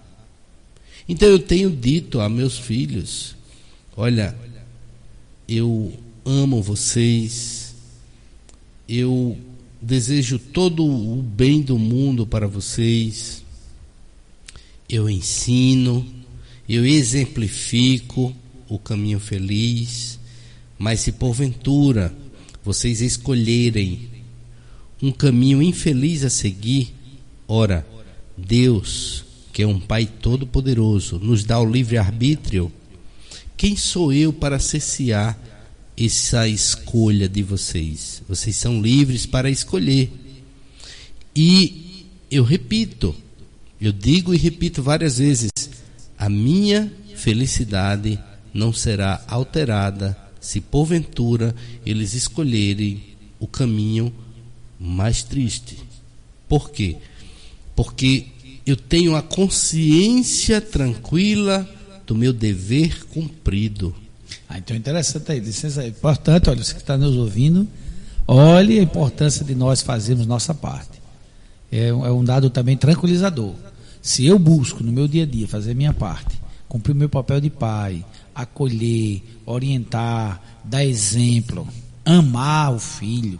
[1.07, 3.35] Então eu tenho dito a meus filhos:
[3.95, 4.35] olha,
[5.47, 5.93] eu
[6.25, 7.73] amo vocês,
[8.87, 9.37] eu
[9.81, 13.43] desejo todo o bem do mundo para vocês,
[14.89, 16.05] eu ensino,
[16.67, 18.35] eu exemplifico
[18.67, 20.19] o caminho feliz,
[20.77, 22.13] mas se porventura
[22.63, 24.09] vocês escolherem
[25.01, 26.93] um caminho infeliz a seguir,
[27.47, 27.87] ora,
[28.37, 32.71] Deus, que é um Pai todo-poderoso, nos dá o livre-arbítrio,
[33.57, 35.37] quem sou eu para cessear
[35.97, 38.21] essa escolha de vocês?
[38.29, 40.11] Vocês são livres para escolher.
[41.35, 43.15] E eu repito,
[43.81, 45.49] eu digo e repito várias vezes:
[46.17, 48.19] a minha felicidade
[48.53, 51.55] não será alterada se porventura
[51.85, 53.01] eles escolherem
[53.39, 54.13] o caminho
[54.79, 55.77] mais triste.
[56.47, 56.97] Por quê?
[57.77, 58.25] Porque
[58.65, 61.69] eu tenho a consciência tranquila
[62.07, 63.93] do meu dever cumprido.
[64.49, 65.91] Ah, então é interessante aí, licença aí.
[65.91, 67.67] Portanto, olha, você que está nos ouvindo,
[68.27, 70.99] olhe a importância de nós fazermos nossa parte.
[71.71, 73.53] É, é um dado também tranquilizador.
[74.01, 77.39] Se eu busco no meu dia a dia fazer minha parte, cumprir o meu papel
[77.39, 81.67] de pai, acolher, orientar, dar exemplo,
[82.03, 83.39] amar o filho,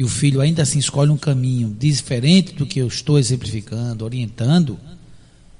[0.00, 4.78] e o filho ainda assim escolhe um caminho diferente do que eu estou exemplificando, orientando,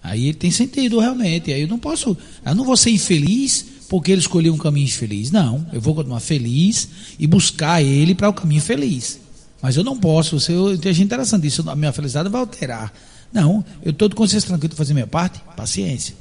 [0.03, 1.53] aí ele tem sentido realmente.
[1.53, 5.31] Aí eu não posso, eu não vou ser infeliz porque ele escolheu um caminho infeliz.
[5.31, 6.89] Não, eu vou continuar feliz
[7.19, 9.21] e buscar ele para o caminho feliz.
[9.61, 12.91] Mas eu não posso, você, eu achei interessante isso, a minha felicidade vai alterar.
[13.31, 16.15] Não, eu estou de consciência tranquila de fazer minha parte, paciência.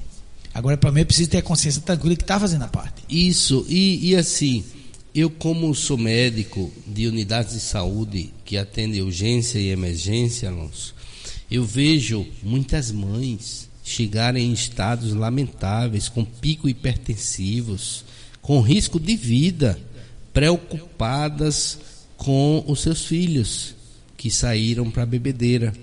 [0.53, 3.01] Agora, para mim, eu preciso ter a consciência tranquila que está fazendo a parte.
[3.09, 4.65] Isso, e, e assim,
[5.13, 10.95] eu como sou médico de unidades de saúde que atendem urgência e emergência, Alonso,
[11.49, 18.05] eu vejo muitas mães chegarem em estados lamentáveis, com pico hipertensivos,
[18.39, 19.79] com risco de vida,
[20.31, 21.79] preocupadas
[22.15, 23.73] com os seus filhos
[24.15, 25.73] que saíram para a bebedeira.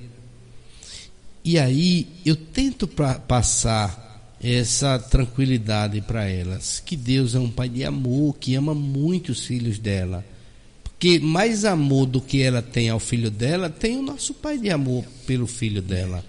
[1.44, 4.05] E aí eu tento pra, passar
[4.42, 9.44] essa tranquilidade para elas, que Deus é um pai de amor, que ama muito os
[9.44, 10.24] filhos dela.
[10.82, 14.70] Porque mais amor do que ela tem ao filho dela, tem o nosso pai de
[14.70, 16.24] amor pelo filho dela.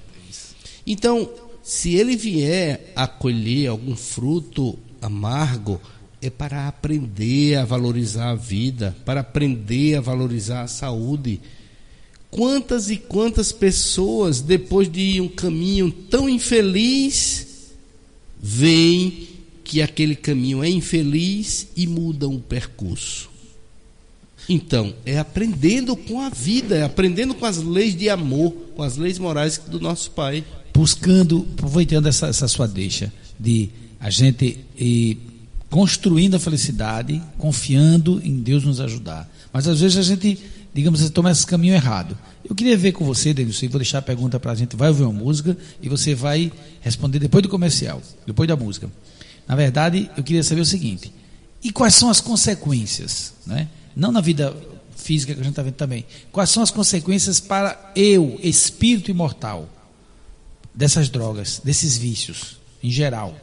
[0.85, 1.29] Então,
[1.61, 5.81] se ele vier a colher algum fruto amargo,
[6.21, 11.39] é para aprender a valorizar a vida, para aprender a valorizar a saúde.
[12.31, 17.56] Quantas e quantas pessoas, depois de um caminho tão infeliz,
[18.49, 19.27] veem
[19.61, 23.29] que aquele caminho é infeliz e mudam o percurso.
[24.47, 28.95] Então, é aprendendo com a vida, é aprendendo com as leis de amor, com as
[28.95, 30.45] leis morais do nosso Pai.
[30.73, 33.69] buscando, aproveitando essa, essa sua deixa, de
[33.99, 35.17] a gente ir
[35.69, 39.29] construindo a felicidade, confiando em Deus nos ajudar.
[39.51, 40.39] Mas às vezes a gente,
[40.77, 42.15] digamos assim, toma esse caminho errado.
[42.47, 44.89] Eu queria ver com você, Denilson, e vou deixar a pergunta para a gente, vai
[44.89, 46.51] ouvir uma música e você vai
[46.81, 48.87] responder depois do comercial, depois da música.
[49.47, 51.11] Na verdade, eu queria saber o seguinte,
[51.63, 53.67] e quais são as consequências, né?
[53.95, 54.55] não na vida
[54.95, 59.67] física que a gente está vendo também, quais são as consequências para eu, espírito imortal,
[60.75, 63.35] dessas drogas, desses vícios, em geral,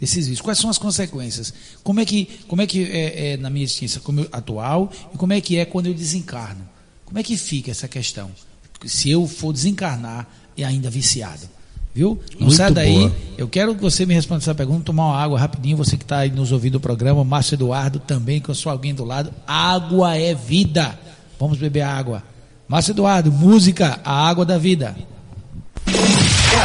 [0.00, 0.40] desses vícios.
[0.40, 1.54] Quais são as consequências?
[1.84, 5.16] Como é que, como é, que é, é na minha existência como eu- atual e
[5.16, 6.71] como é que é quando eu desencarno?
[7.12, 8.30] Como é que fica essa questão?
[8.86, 10.26] Se eu for desencarnar
[10.56, 11.46] e ainda viciado.
[11.94, 12.18] Viu?
[12.32, 13.00] Não Muito sai daí.
[13.00, 13.14] boa.
[13.36, 15.76] Eu quero que você me responda essa pergunta, tomar uma água rapidinho.
[15.76, 18.94] Você que está aí nos ouvindo o programa, Márcio Eduardo também, com a sua alguém
[18.94, 19.30] do lado.
[19.46, 20.98] Água é vida.
[21.38, 22.22] Vamos beber água.
[22.66, 24.96] Márcio Eduardo, música, a água da vida.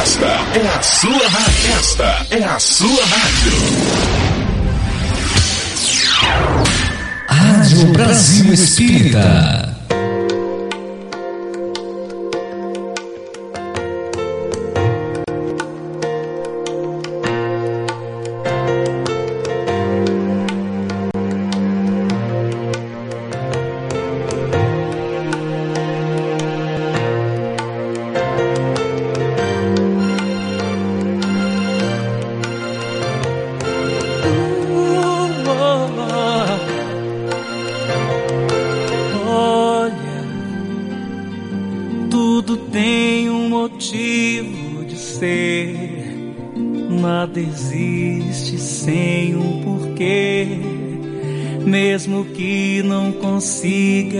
[0.00, 1.72] Esta é a sua rádio.
[1.78, 3.52] Esta é a sua rádio.
[7.28, 9.67] Rádio Brasil Espírita.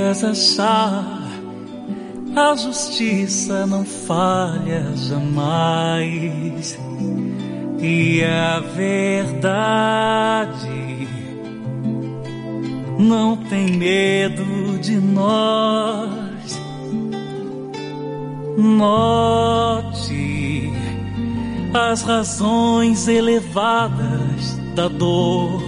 [0.08, 1.18] Mesmo que não consigas achar
[2.36, 6.78] a justiça não falha jamais
[7.80, 9.48] e a verdade
[12.98, 16.60] não tem medo de nós.
[18.56, 20.18] Note
[21.74, 25.62] as razões elevadas da dor,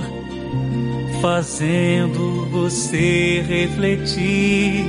[1.20, 4.85] fazendo você refletir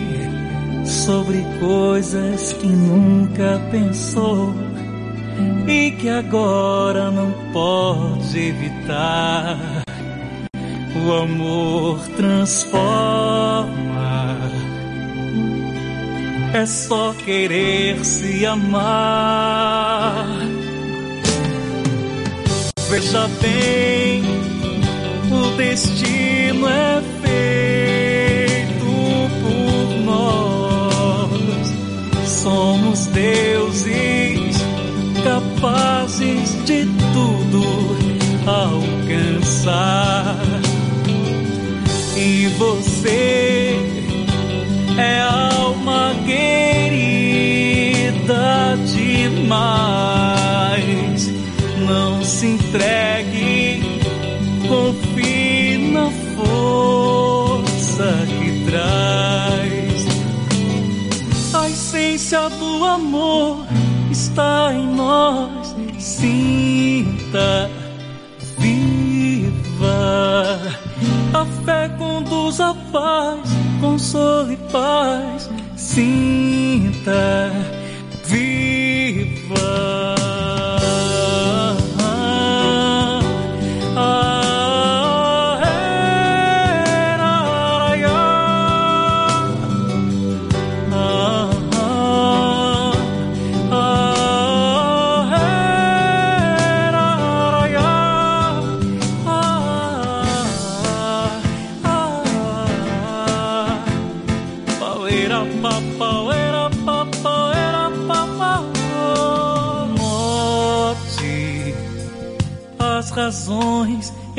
[0.86, 4.54] sobre coisas que nunca pensou
[5.68, 9.84] e que agora não pode evitar.
[11.06, 13.72] O amor transforma.
[16.54, 20.26] É só querer se amar.
[22.90, 24.22] Veja bem,
[25.32, 27.02] o destino é
[32.42, 34.58] somos deuses
[35.24, 37.64] capazes de tudo
[38.48, 40.40] alcançar.
[42.18, 43.76] E você
[44.98, 47.22] é alma querida
[48.86, 50.12] demais.
[51.88, 53.21] Não se entregue,
[67.32, 67.70] Sinta,
[68.60, 69.88] viva.
[71.34, 73.50] A fé conduz a paz,
[73.80, 75.50] consolo e paz.
[75.78, 77.41] Sinta,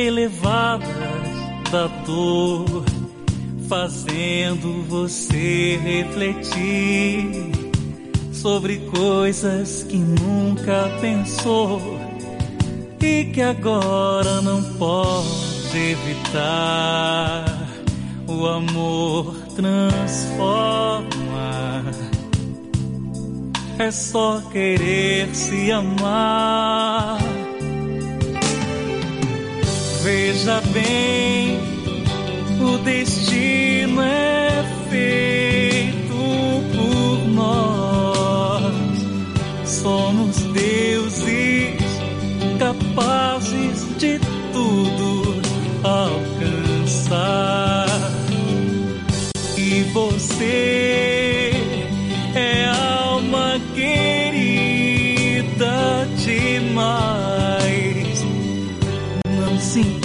[0.03, 0.89] elevadas
[1.70, 2.85] da dor,
[3.69, 7.53] fazendo você refletir
[8.33, 11.81] sobre coisas que nunca pensou
[13.01, 17.45] e que agora não pode evitar.
[18.27, 21.12] O amor transforma.
[23.79, 27.22] É só querer se amar
[30.32, 31.60] Veja bem,
[32.59, 34.31] o destino é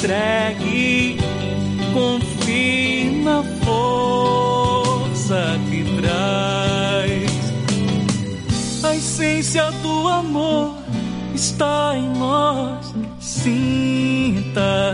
[0.07, 1.17] entregue,
[1.93, 7.27] confie na força que traz.
[8.83, 10.77] A essência do amor
[11.35, 12.95] está em nós.
[13.19, 14.86] Sinta,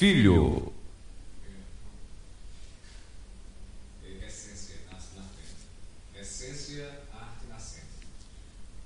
[0.00, 0.72] Filho.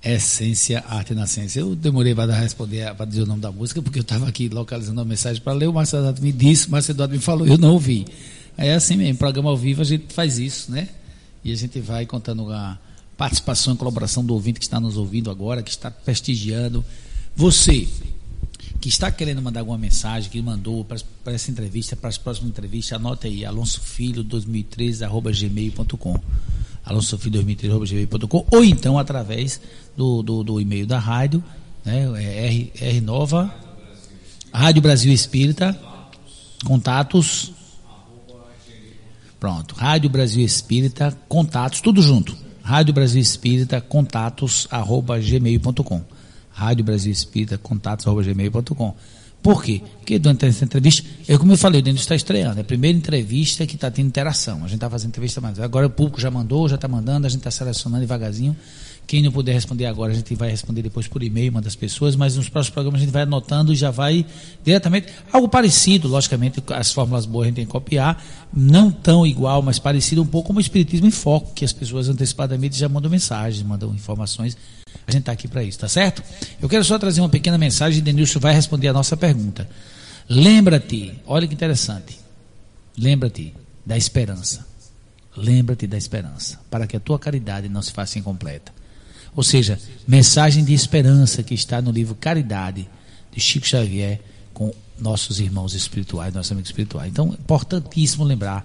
[0.03, 1.57] Essência, Arte Nascente.
[1.57, 5.01] Eu demorei para responder, para dizer o nome da música, porque eu estava aqui localizando
[5.01, 5.69] a mensagem para ler.
[5.69, 8.09] O Marcelo Eduardo me disse, o Marcelo Eduardo me falou, eu não ouvi.
[8.59, 10.89] É assim mesmo, programa ao vivo a gente faz isso, né?
[11.45, 12.77] E a gente vai contando a
[13.17, 16.85] participação e colaboração do ouvinte que está nos ouvindo agora, que está prestigiando.
[17.37, 17.87] Você
[18.85, 22.93] que está querendo mandar alguma mensagem, que mandou para essa entrevista, para as próximas entrevistas,
[22.93, 26.21] anota aí, Alonso Filho 2013 arroba gmail.com.
[26.85, 29.59] Alonso Filho 2013 arroba gmail.com, ou então através
[29.97, 31.43] do, do, do, e-mail da rádio,
[31.83, 32.03] né?
[32.23, 33.55] É R, R Nova,
[34.53, 35.75] Rádio Brasil Espírita,
[36.63, 37.53] contatos.
[39.41, 42.37] Pronto, Rádio Brasil Espírita, contatos, tudo junto.
[42.63, 46.14] Rádio Brasil Espírita, contatos, arroba gmail.com.
[46.55, 48.95] Rádio Brasil Espírita, contatos.gmail.com.
[49.43, 49.83] Por quê?
[49.99, 52.59] Porque durante essa entrevista, eu como eu falei, o Denis está estreando.
[52.59, 54.59] É a primeira entrevista que está tendo interação.
[54.59, 55.61] A gente está fazendo entrevista mais.
[55.61, 58.57] Agora o público já mandou, já está mandando, a gente está selecionando devagarzinho.
[59.07, 62.17] Quem não puder responder agora, a gente vai responder depois por e-mail, uma das pessoas,
[62.17, 64.25] mas nos próximos programas a gente vai anotando e já vai
[64.65, 65.09] diretamente.
[65.31, 69.79] Algo parecido, logicamente, as fórmulas boas a gente tem que copiar, não tão igual, mas
[69.79, 73.63] parecido um pouco como o Espiritismo em Foco, que as pessoas antecipadamente já mandam mensagens,
[73.63, 74.57] mandam informações.
[75.07, 76.23] A gente está aqui para isso, tá certo?
[76.61, 79.69] Eu quero só trazer uma pequena mensagem e Denilson vai responder a nossa pergunta.
[80.29, 82.19] Lembra-te, olha que interessante,
[82.97, 83.55] lembra-te
[83.85, 84.67] da esperança.
[85.37, 88.73] Lembra-te da esperança, para que a tua caridade não se faça incompleta.
[89.35, 92.89] Ou seja, mensagem de esperança que está no livro Caridade,
[93.33, 94.21] de Chico Xavier,
[94.53, 97.11] com nossos irmãos espirituais, nossos amigos espirituais.
[97.11, 98.65] Então, é importantíssimo lembrar.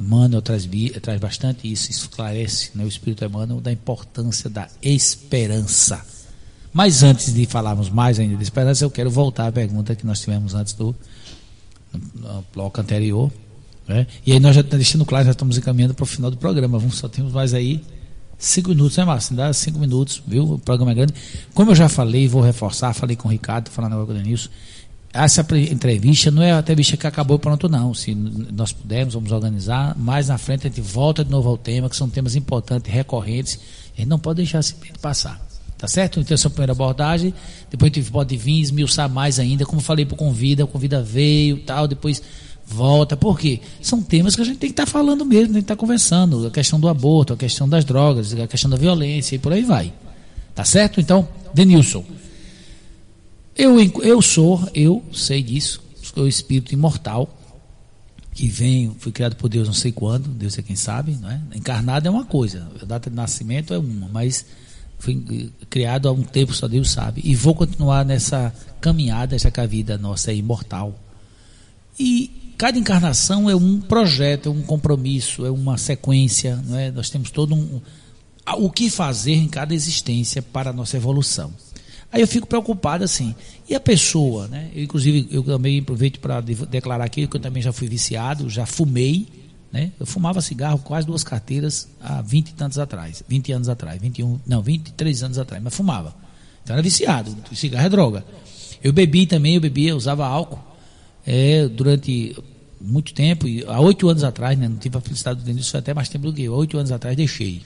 [0.00, 0.68] Emmanuel traz,
[1.02, 6.04] traz bastante isso, esclarece né, o Espírito Emmanuel da importância da esperança.
[6.72, 10.20] Mas antes de falarmos mais ainda de esperança, eu quero voltar à pergunta que nós
[10.20, 10.94] tivemos antes do
[12.52, 13.32] bloco anterior.
[13.86, 14.06] Né?
[14.24, 16.78] E aí nós já estamos deixando claro, já estamos encaminhando para o final do programa.
[16.78, 17.82] Vamos, só temos mais aí
[18.38, 19.34] Cinco minutos, né, Márcio?
[19.34, 20.52] Dá cinco minutos, viu?
[20.52, 21.14] O programa é grande.
[21.52, 24.48] Como eu já falei, vou reforçar, falei com o Ricardo, falando agora com o Denilson.
[25.24, 27.92] Essa entrevista não é a entrevista que acabou pronto, não.
[27.92, 29.96] Se nós pudermos, vamos organizar.
[29.98, 33.58] Mais na frente a gente volta de novo ao tema, que são temas importantes, recorrentes.
[33.96, 35.44] A gente não pode deixar esse passar.
[35.76, 36.20] Tá certo?
[36.20, 37.34] Então, essa é a primeira abordagem.
[37.68, 39.66] Depois a gente pode vir esmiuçar mais ainda.
[39.66, 41.88] Como falei para o Convida, o Convida veio tal.
[41.88, 42.22] Depois
[42.64, 43.16] volta.
[43.16, 43.60] Por quê?
[43.82, 45.80] São temas que a gente tem que estar tá falando mesmo, tem que estar tá
[45.80, 46.46] conversando.
[46.46, 49.62] A questão do aborto, a questão das drogas, a questão da violência e por aí
[49.62, 49.92] vai.
[50.54, 51.00] Tá certo?
[51.00, 52.04] Então, Denilson.
[53.58, 57.28] Eu, eu sou, eu sei disso, sou o espírito imortal
[58.32, 61.40] que vem, foi criado por Deus não sei quando, Deus é quem sabe, não é?
[61.56, 64.46] Encarnado é uma coisa, a data de nascimento é uma, mas
[64.96, 67.20] foi criado há um tempo, só Deus sabe.
[67.24, 70.96] E vou continuar nessa caminhada, já que a vida nossa é imortal.
[71.98, 76.92] E cada encarnação é um projeto, é um compromisso, é uma sequência, não é?
[76.92, 77.80] Nós temos todo um
[78.56, 81.52] o que fazer em cada existência para a nossa evolução.
[82.10, 83.34] Aí eu fico preocupado assim.
[83.68, 84.70] E a pessoa, né?
[84.74, 88.64] Eu, inclusive, eu também aproveito para declarar aqui que eu também já fui viciado, já
[88.64, 89.26] fumei,
[89.70, 89.92] né?
[90.00, 94.40] Eu fumava cigarro quase duas carteiras há 20 e tantos atrás, 20 anos atrás, 21,
[94.46, 96.14] não, 23 anos atrás, mas fumava.
[96.62, 98.24] Então era viciado, cigarro é droga.
[98.82, 100.62] Eu bebi também, eu bebia, usava álcool
[101.26, 102.34] é, durante
[102.80, 105.80] muito tempo, e há oito anos atrás, né, não tive a felicidade do isso foi
[105.80, 107.62] até mais tempo do que eu, há oito anos atrás deixei.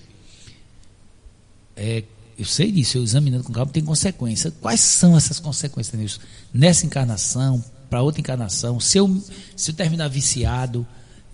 [1.76, 2.02] É,
[2.42, 4.52] eu sei disso, eu examinando com calma, tem consequências.
[4.60, 6.20] Quais são essas consequências nisso?
[6.52, 9.22] Nessa encarnação, para outra encarnação, se eu,
[9.56, 10.84] se eu terminar viciado,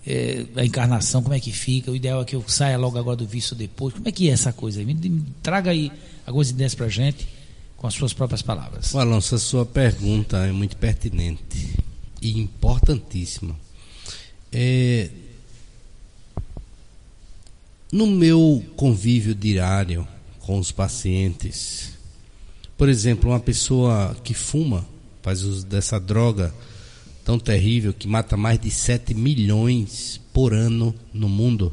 [0.05, 1.91] é, a encarnação, como é que fica?
[1.91, 3.93] O ideal é que eu saia logo agora do vício depois.
[3.95, 4.83] Como é que é essa coisa?
[4.83, 5.91] Me, me traga aí
[6.27, 7.27] algumas ideias para gente
[7.75, 8.93] com as suas próprias palavras.
[8.93, 11.75] Alonso, a sua pergunta é muito pertinente
[12.21, 13.55] e importantíssima.
[14.51, 15.09] É,
[17.91, 20.07] no meu convívio diário
[20.49, 21.91] com os pacientes,
[22.75, 24.83] por exemplo, uma pessoa que fuma,
[25.21, 26.51] faz uso dessa droga
[27.23, 31.71] tão terrível que mata mais de 7 milhões por ano no mundo.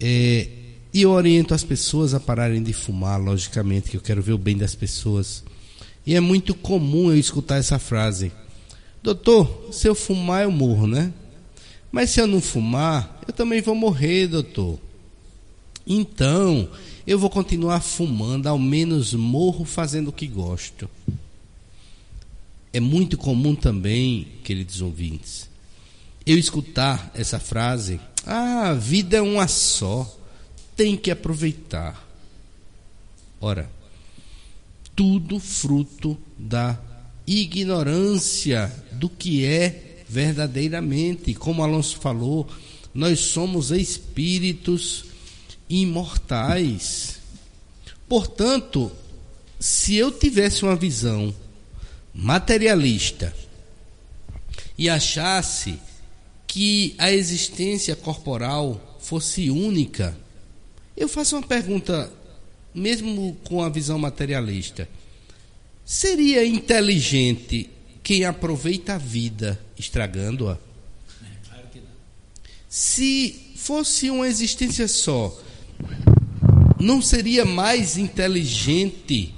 [0.00, 0.48] É,
[0.94, 4.38] e eu oriento as pessoas a pararem de fumar, logicamente, que eu quero ver o
[4.38, 5.44] bem das pessoas.
[6.06, 8.32] E é muito comum eu escutar essa frase:
[9.02, 11.12] Doutor, se eu fumar eu morro, né?
[11.92, 14.78] Mas se eu não fumar, eu também vou morrer, doutor.
[15.86, 16.68] Então,
[17.06, 20.90] eu vou continuar fumando, ao menos morro fazendo o que gosto.
[22.72, 25.48] É muito comum também, queridos ouvintes,
[26.26, 30.12] eu escutar essa frase: ah, a vida é uma só,
[30.74, 32.04] tem que aproveitar.
[33.40, 33.70] Ora,
[34.94, 36.78] tudo fruto da
[37.26, 41.34] ignorância do que é verdadeiramente.
[41.34, 42.48] Como Alonso falou,
[42.92, 45.05] nós somos espíritos
[45.68, 47.18] imortais.
[48.08, 48.90] Portanto,
[49.58, 51.34] se eu tivesse uma visão
[52.14, 53.34] materialista
[54.78, 55.78] e achasse
[56.46, 60.16] que a existência corporal fosse única,
[60.96, 62.10] eu faço uma pergunta,
[62.74, 64.88] mesmo com a visão materialista:
[65.84, 67.68] Seria inteligente
[68.02, 70.58] quem aproveita a vida estragando-a?
[72.68, 75.36] Se fosse uma existência só,
[76.80, 79.34] não seria mais inteligente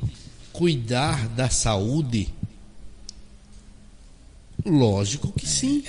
[0.53, 2.29] cuidar da saúde?
[4.65, 5.83] Lógico que sim.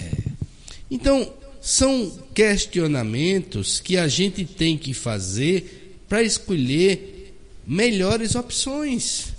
[0.90, 1.32] Então,
[1.62, 7.36] são questionamentos que a gente tem que fazer para escolher
[7.68, 9.34] melhores opções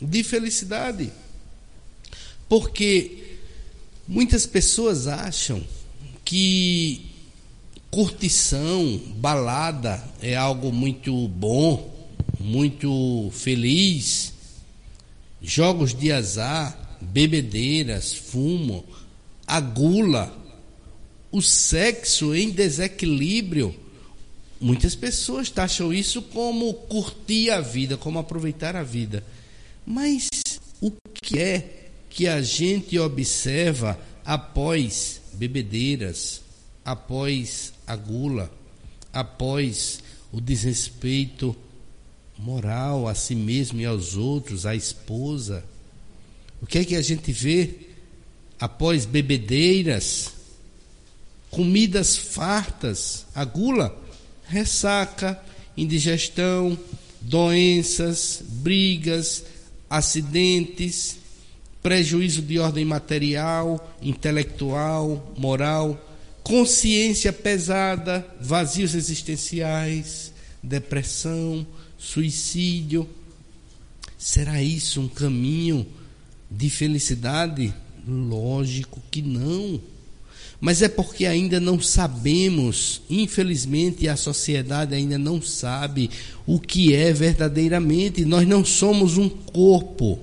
[0.00, 1.12] de felicidade.
[2.48, 3.38] Porque
[4.08, 5.62] muitas pessoas acham
[6.24, 7.06] que
[7.90, 11.94] curtição, balada é algo muito bom,
[12.38, 14.32] muito feliz.
[15.40, 18.84] Jogos de azar, bebedeiras, fumo,
[19.46, 20.36] a gula,
[21.30, 23.74] o sexo em desequilíbrio.
[24.60, 29.22] Muitas pessoas taxam isso como curtir a vida, como aproveitar a vida.
[29.84, 30.28] Mas
[30.80, 30.90] o
[31.22, 36.40] que é que a gente observa após bebedeiras,
[36.84, 38.50] após a gula,
[39.12, 40.00] após
[40.32, 41.56] o desrespeito
[42.38, 45.64] moral a si mesmo e aos outros, à esposa?
[46.60, 47.74] O que é que a gente vê
[48.58, 50.32] após bebedeiras,
[51.50, 53.96] comidas fartas, a gula,
[54.46, 55.40] ressaca,
[55.76, 56.78] indigestão,
[57.20, 59.44] doenças, brigas,
[59.88, 61.18] acidentes,
[61.82, 66.00] prejuízo de ordem material, intelectual, moral,
[66.46, 70.32] consciência pesada, vazios existenciais,
[70.62, 71.66] depressão,
[71.98, 73.08] suicídio.
[74.16, 75.84] Será isso um caminho
[76.48, 77.74] de felicidade?
[78.06, 79.80] Lógico que não.
[80.60, 86.10] Mas é porque ainda não sabemos, infelizmente a sociedade ainda não sabe
[86.46, 88.24] o que é verdadeiramente.
[88.24, 90.20] Nós não somos um corpo,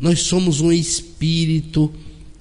[0.00, 1.92] nós somos um espírito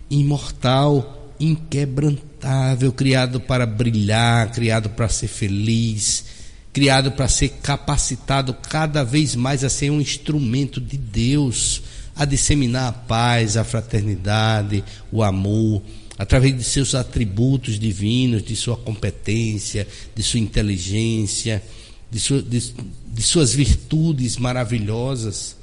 [0.09, 6.25] imortal, inquebrantável, criado para brilhar, criado para ser feliz,
[6.71, 11.81] criado para ser capacitado cada vez mais a ser um instrumento de Deus,
[12.15, 15.81] a disseminar a paz, a fraternidade, o amor
[16.17, 21.61] através de seus atributos divinos, de sua competência, de sua inteligência,
[22.09, 22.73] de, sua, de,
[23.13, 25.55] de suas virtudes maravilhosas.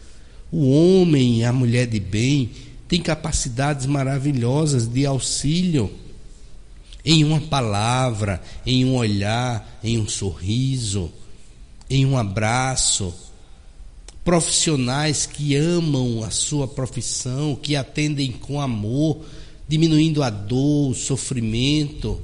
[0.50, 2.50] O homem e a mulher de bem
[2.92, 5.90] têm capacidades maravilhosas de auxílio
[7.02, 11.10] em uma palavra, em um olhar, em um sorriso,
[11.88, 13.14] em um abraço.
[14.22, 19.24] Profissionais que amam a sua profissão, que atendem com amor
[19.66, 22.20] diminuindo a dor, o sofrimento.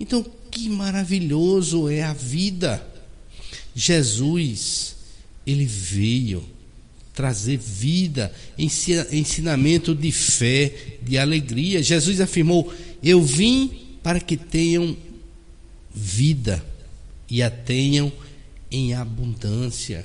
[0.00, 2.84] Então, que maravilhoso é a vida.
[3.72, 4.96] Jesus,
[5.46, 6.42] ele veio
[7.14, 10.72] trazer vida, ensinamento de fé,
[11.02, 11.82] de alegria.
[11.82, 12.72] Jesus afirmou:
[13.02, 13.70] Eu vim
[14.02, 14.96] para que tenham
[15.94, 16.64] vida
[17.28, 18.10] e a tenham
[18.70, 20.04] em abundância.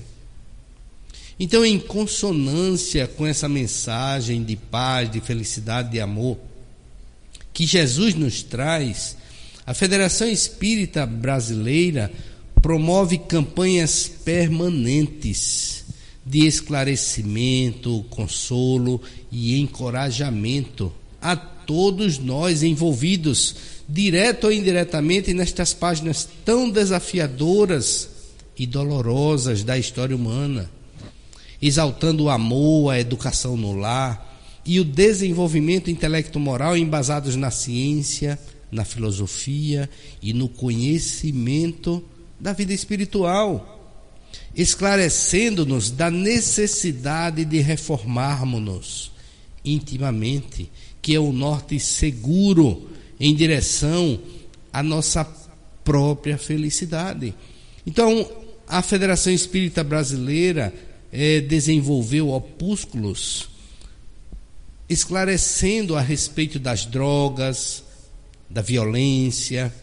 [1.40, 6.38] Então, em consonância com essa mensagem de paz, de felicidade, de amor,
[7.54, 9.16] que Jesus nos traz,
[9.66, 12.12] a Federação Espírita Brasileira
[12.62, 15.87] promove campanhas permanentes
[16.28, 19.02] de esclarecimento, consolo
[19.32, 20.92] e encorajamento
[21.22, 23.56] a todos nós envolvidos,
[23.88, 28.10] direto ou indiretamente, nestas páginas tão desafiadoras
[28.58, 30.70] e dolorosas da história humana,
[31.62, 34.26] exaltando o amor, a educação no lar,
[34.66, 38.38] e o desenvolvimento intelecto-moral embasados na ciência,
[38.70, 39.90] na filosofia
[40.22, 42.04] e no conhecimento
[42.38, 43.77] da vida espiritual,
[44.58, 49.12] esclarecendo-nos da necessidade de reformarmos-nos
[49.64, 50.68] intimamente,
[51.00, 52.90] que é o norte seguro
[53.20, 54.20] em direção
[54.74, 55.24] à nossa
[55.84, 57.36] própria felicidade.
[57.86, 58.28] Então,
[58.68, 60.74] a Federação Espírita Brasileira
[61.14, 63.50] eh, desenvolveu opúsculos
[64.90, 67.84] esclarecendo a respeito das drogas,
[68.50, 69.74] da violência,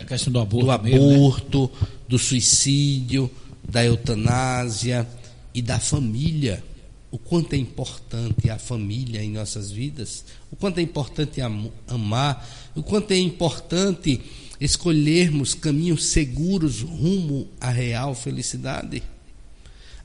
[0.00, 1.88] a questão do aborto, do, aborto mesmo, né?
[2.08, 3.30] do suicídio,
[3.68, 5.06] da eutanásia
[5.54, 6.62] e da família.
[7.10, 12.82] O quanto é importante a família em nossas vidas, o quanto é importante amar, o
[12.82, 14.20] quanto é importante
[14.60, 19.02] escolhermos caminhos seguros rumo à real felicidade.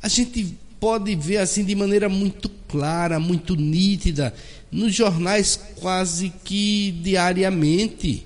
[0.01, 4.33] A gente pode ver assim de maneira muito clara, muito nítida,
[4.71, 8.25] nos jornais quase que diariamente,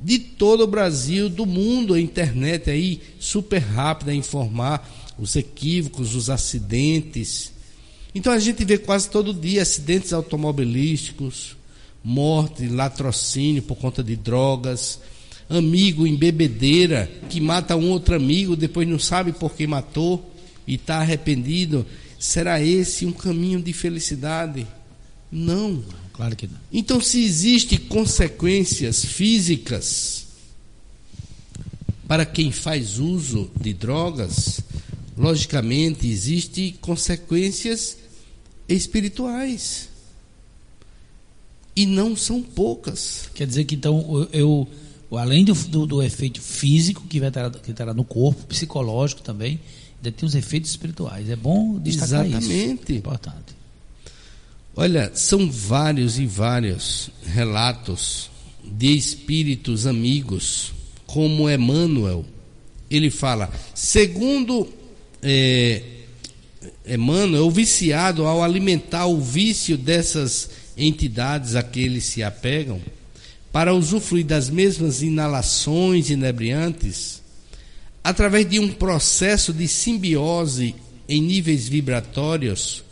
[0.00, 4.88] de todo o Brasil, do mundo, a internet aí super rápida a informar
[5.18, 7.52] os equívocos, os acidentes.
[8.14, 11.56] Então a gente vê quase todo dia acidentes automobilísticos,
[12.02, 15.00] morte, latrocínio por conta de drogas,
[15.48, 20.32] amigo em bebedeira que mata um outro amigo, depois não sabe por que matou
[20.66, 21.84] e está arrependido.
[22.18, 24.66] Será esse um caminho de felicidade?
[25.30, 25.82] Não.
[26.18, 26.58] Claro que não.
[26.72, 30.26] Então, se existem consequências físicas
[32.08, 34.60] para quem faz uso de drogas,
[35.16, 37.98] logicamente existem consequências
[38.68, 39.90] espirituais.
[41.76, 43.30] E não são poucas.
[43.32, 44.66] Quer dizer que então eu,
[45.12, 49.60] além do, do, do efeito físico que vai estar que estará no corpo, psicológico também,
[49.98, 51.30] ainda tem os efeitos espirituais.
[51.30, 52.42] É bom destacar Exatamente.
[52.42, 52.52] isso.
[52.52, 52.92] Exatamente.
[52.94, 53.57] Importante.
[54.80, 58.30] Olha, são vários e vários relatos
[58.62, 60.72] de espíritos amigos,
[61.04, 62.24] como Emmanuel.
[62.88, 64.72] Ele fala, segundo
[65.20, 65.82] é,
[66.86, 72.80] Emmanuel, o viciado, ao alimentar o vício dessas entidades a que eles se apegam,
[73.50, 77.20] para usufruir das mesmas inalações inebriantes,
[78.04, 80.72] através de um processo de simbiose
[81.08, 82.84] em níveis vibratórios,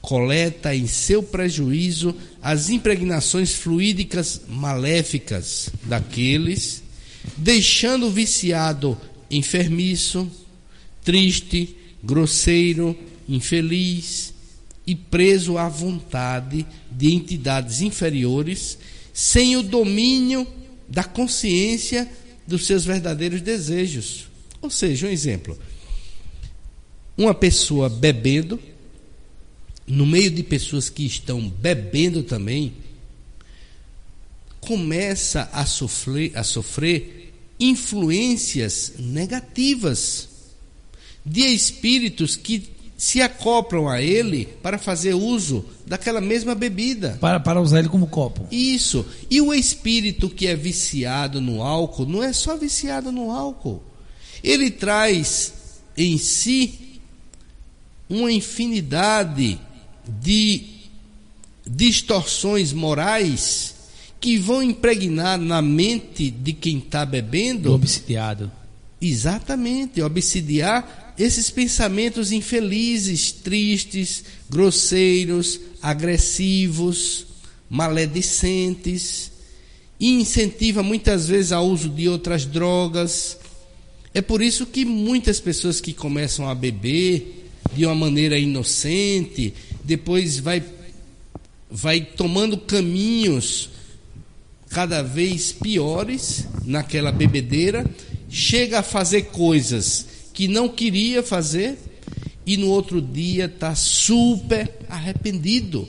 [0.00, 6.82] coleta em seu prejuízo as impregnações fluídicas maléficas daqueles,
[7.36, 8.98] deixando o viciado
[9.30, 10.30] enfermiço,
[11.04, 12.96] triste, grosseiro,
[13.28, 14.32] infeliz
[14.86, 18.78] e preso à vontade de entidades inferiores,
[19.12, 20.46] sem o domínio
[20.88, 22.08] da consciência
[22.46, 24.28] dos seus verdadeiros desejos.
[24.62, 25.58] Ou seja, um exemplo:
[27.16, 28.58] uma pessoa bebendo
[29.88, 32.74] no meio de pessoas que estão bebendo também,
[34.60, 40.28] começa a sofrer, a sofrer influências negativas
[41.24, 47.16] de espíritos que se acoplam a ele para fazer uso daquela mesma bebida.
[47.20, 48.46] Para, para usar ele como copo.
[48.50, 49.06] Isso.
[49.30, 53.82] E o espírito que é viciado no álcool não é só viciado no álcool.
[54.42, 55.52] Ele traz
[55.96, 57.00] em si
[58.08, 59.60] uma infinidade
[60.20, 60.64] de
[61.66, 63.74] distorções morais
[64.20, 67.70] que vão impregnar na mente de quem está bebendo.
[67.70, 68.50] Do obsidiado.
[69.00, 77.26] Exatamente, obsidiar esses pensamentos infelizes, tristes, grosseiros, agressivos,
[77.68, 79.30] maledicentes,
[80.00, 83.36] e incentiva muitas vezes ao uso de outras drogas.
[84.14, 89.52] É por isso que muitas pessoas que começam a beber de uma maneira inocente,
[89.88, 90.62] depois vai,
[91.70, 93.70] vai tomando caminhos
[94.68, 97.86] cada vez piores naquela bebedeira,
[98.28, 101.78] chega a fazer coisas que não queria fazer
[102.44, 105.88] e no outro dia está super arrependido,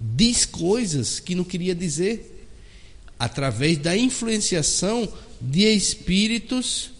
[0.00, 2.48] diz coisas que não queria dizer,
[3.16, 5.08] através da influenciação
[5.40, 6.90] de espíritos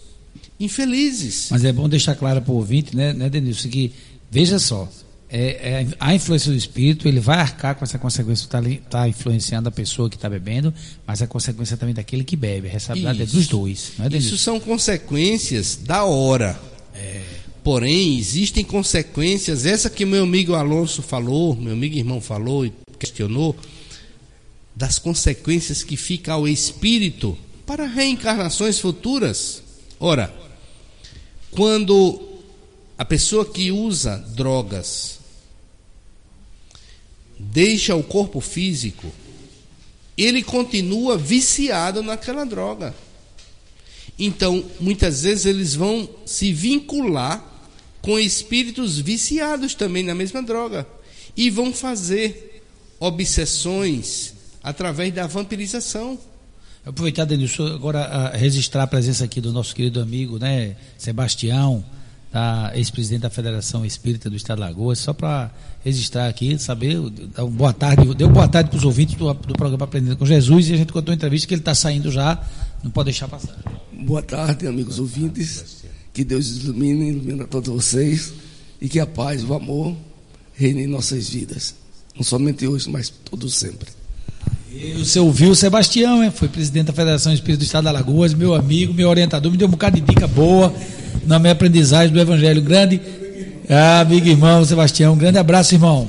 [0.61, 1.49] infelizes.
[1.51, 3.93] Mas é bom deixar claro para o ouvinte, né, né Denilson, que
[4.31, 4.89] veja só,
[5.31, 9.69] é, é, a influência do espírito, ele vai arcar com essa consequência, está tá influenciando
[9.69, 10.73] a pessoa que está bebendo,
[11.07, 12.69] mas a consequência também daquele que bebe.
[12.69, 13.37] A responsabilidade Isso.
[13.37, 13.93] é dos dois.
[14.01, 16.59] É Isso são consequências da hora.
[16.95, 17.23] É.
[17.63, 23.55] Porém, existem consequências, essa que meu amigo Alonso falou, meu amigo irmão falou e questionou,
[24.75, 27.37] das consequências que fica ao espírito
[27.67, 29.63] para reencarnações futuras.
[30.01, 30.33] Ora,
[31.51, 32.23] quando
[32.97, 35.18] a pessoa que usa drogas
[37.39, 39.11] deixa o corpo físico,
[40.17, 42.95] ele continua viciado naquela droga.
[44.19, 47.45] Então, muitas vezes eles vão se vincular
[48.03, 50.87] com espíritos viciados também na mesma droga
[51.37, 52.63] e vão fazer
[52.99, 56.19] obsessões através da vampirização.
[56.85, 61.85] Aproveitar, Denilson, agora registrar a presença aqui do nosso querido amigo, né, Sebastião,
[62.33, 65.51] da ex-presidente da Federação Espírita do Estado de Lagoas, só para
[65.85, 66.99] registrar aqui, saber,
[67.51, 70.75] boa tarde, deu boa tarde para os ouvintes do, do, programa Aprendendo com Jesus e
[70.75, 72.43] a gente contou uma entrevista que ele está saindo já,
[72.83, 73.57] não pode deixar passar.
[73.93, 78.35] Boa tarde, amigos ouvintes, que Deus ilumine, ilumine a todos vocês
[78.81, 79.97] e que a paz, o amor
[80.55, 81.75] reine em nossas vidas,
[82.15, 83.89] não somente hoje, mas todos sempre.
[84.71, 86.31] E você ouviu o Sebastião, hein?
[86.31, 89.67] foi presidente da Federação Espírita do Estado de Alagoas, meu amigo, meu orientador, me deu
[89.67, 90.75] um bocado de dica boa
[91.29, 92.61] na minha aprendizagem do Evangelho.
[92.61, 93.01] Grande
[93.69, 96.09] ah, amigo irmão Sebastião, um grande abraço, irmão.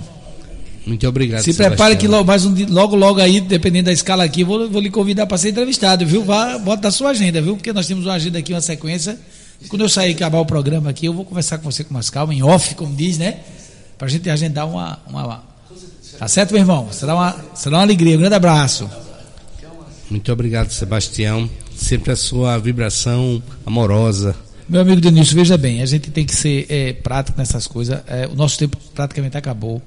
[0.86, 1.44] Muito obrigado.
[1.44, 4.82] Se prepare que logo, mais um, logo, logo aí, dependendo da escala aqui, vou, vou
[4.82, 6.24] lhe convidar para ser entrevistado, viu?
[6.24, 7.56] Vá, bota na sua agenda, viu?
[7.56, 9.20] Porque nós temos uma agenda aqui, uma sequência.
[9.68, 12.34] Quando eu sair acabar o programa aqui, eu vou conversar com você com mais calma,
[12.34, 13.40] em off, como diz, né?
[14.00, 15.44] para a gente agendar uma, uma.
[16.18, 16.88] Tá certo, meu irmão?
[16.90, 18.16] Será uma, será uma alegria.
[18.16, 18.90] Um grande abraço.
[20.10, 21.50] Muito obrigado, Sebastião.
[21.76, 24.36] Sempre a sua vibração amorosa.
[24.70, 28.04] Meu amigo Denilson, veja bem, a gente tem que ser é, prático nessas coisas.
[28.06, 29.82] É, o nosso tempo praticamente acabou.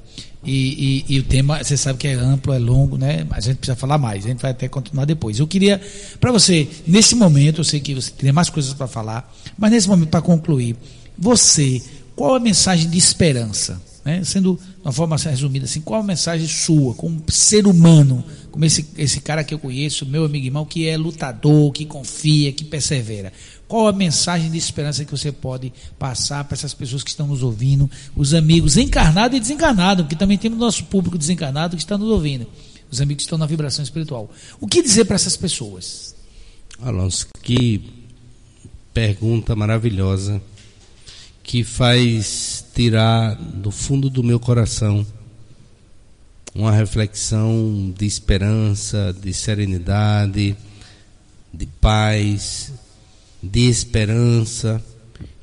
[0.45, 3.25] E, e, e, o tema, você sabe que é amplo, é longo, né?
[3.31, 5.39] A gente precisa falar mais, a gente vai até continuar depois.
[5.39, 5.81] Eu queria,
[6.19, 9.89] para você, nesse momento, eu sei que você tem mais coisas para falar, mas nesse
[9.89, 10.75] momento, para concluir,
[11.17, 11.81] você,
[12.17, 13.81] qual a mensagem de esperança?
[14.05, 14.25] Né?
[14.25, 18.85] Sendo de uma forma resumida assim, qual a mensagem sua, como ser humano, como esse,
[18.99, 23.33] esse cara que eu conheço, meu amigo irmão, que é lutador, que confia, que persevera?
[23.73, 27.43] Qual a mensagem de esperança que você pode passar para essas pessoas que estão nos
[27.43, 32.11] ouvindo, os amigos encarnados e desencarnados, porque também temos nosso público desencarnado que está nos
[32.11, 32.47] ouvindo,
[32.91, 34.31] os amigos que estão na vibração espiritual.
[34.61, 36.15] O que dizer para essas pessoas?
[36.83, 37.83] Alonso, que
[38.93, 40.39] pergunta maravilhosa
[41.43, 45.07] que faz tirar do fundo do meu coração
[46.55, 50.55] uma reflexão de esperança, de serenidade,
[51.55, 52.71] de paz,
[53.43, 54.83] de esperança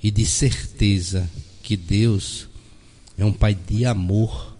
[0.01, 1.29] e de certeza
[1.61, 2.47] que Deus
[3.17, 4.55] é um Pai de amor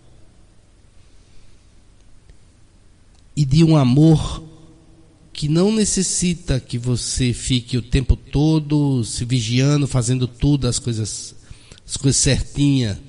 [3.36, 4.44] e de um amor
[5.32, 11.34] que não necessita que você fique o tempo todo se vigiando, fazendo tudo as coisas
[11.86, 13.00] as coisas certinha.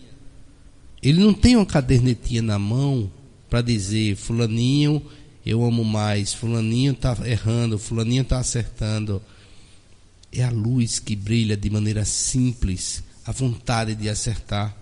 [1.02, 3.10] Ele não tem uma cadernetinha na mão
[3.48, 5.02] para dizer fulaninho
[5.44, 9.22] eu amo mais, fulaninho está errando, fulaninho está acertando.
[10.32, 14.76] É a luz que brilha de maneira simples, a vontade de acertar.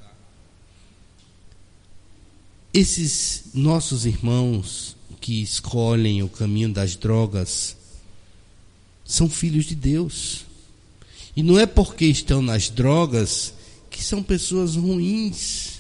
[2.73, 7.77] Esses nossos irmãos que escolhem o caminho das drogas
[9.05, 10.45] são filhos de Deus.
[11.35, 13.55] E não é porque estão nas drogas
[13.91, 15.79] que são pessoas ruins.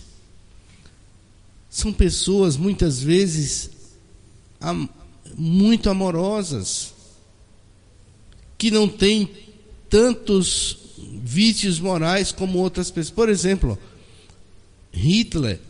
[1.68, 3.70] São pessoas muitas vezes
[5.36, 6.92] muito amorosas,
[8.56, 9.30] que não têm
[9.88, 10.78] tantos
[11.22, 13.14] vícios morais como outras pessoas.
[13.14, 13.78] Por exemplo,
[14.92, 15.60] Hitler,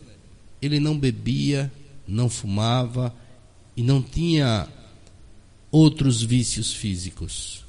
[0.61, 1.71] ele não bebia,
[2.07, 3.13] não fumava
[3.75, 4.67] e não tinha
[5.71, 7.63] outros vícios físicos.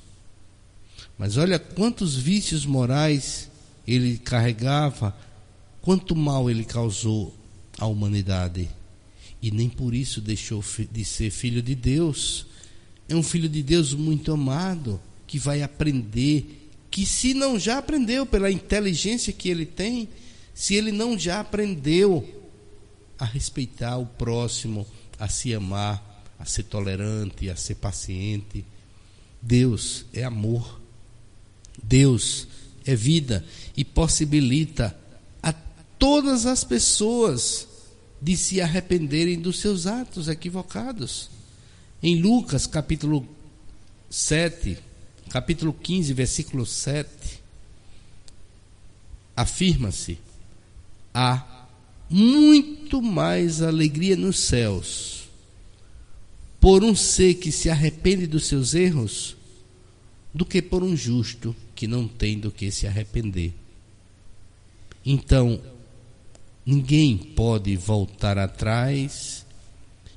[1.18, 3.50] Mas olha quantos vícios morais
[3.86, 5.16] ele carregava,
[5.82, 7.34] quanto mal ele causou
[7.78, 8.68] à humanidade.
[9.42, 12.46] E nem por isso deixou de ser filho de Deus.
[13.08, 15.00] É um filho de Deus muito amado,
[15.30, 20.08] que vai aprender que se não já aprendeu pela inteligência que ele tem,
[20.52, 22.50] se ele não já aprendeu
[23.16, 24.84] a respeitar o próximo,
[25.20, 28.64] a se amar, a ser tolerante, a ser paciente.
[29.40, 30.80] Deus é amor.
[31.80, 32.48] Deus
[32.84, 33.46] é vida
[33.76, 34.98] e possibilita
[35.40, 35.52] a
[35.96, 37.68] todas as pessoas
[38.20, 41.30] de se arrependerem dos seus atos equivocados.
[42.02, 43.24] Em Lucas capítulo
[44.10, 44.89] 7,
[45.30, 47.08] capítulo 15, versículo 7,
[49.36, 50.18] afirma-se:
[51.14, 51.66] há
[52.10, 55.28] muito mais alegria nos céus
[56.60, 59.36] por um ser que se arrepende dos seus erros
[60.34, 63.54] do que por um justo que não tem do que se arrepender.
[65.06, 65.60] Então,
[66.66, 69.46] ninguém pode voltar atrás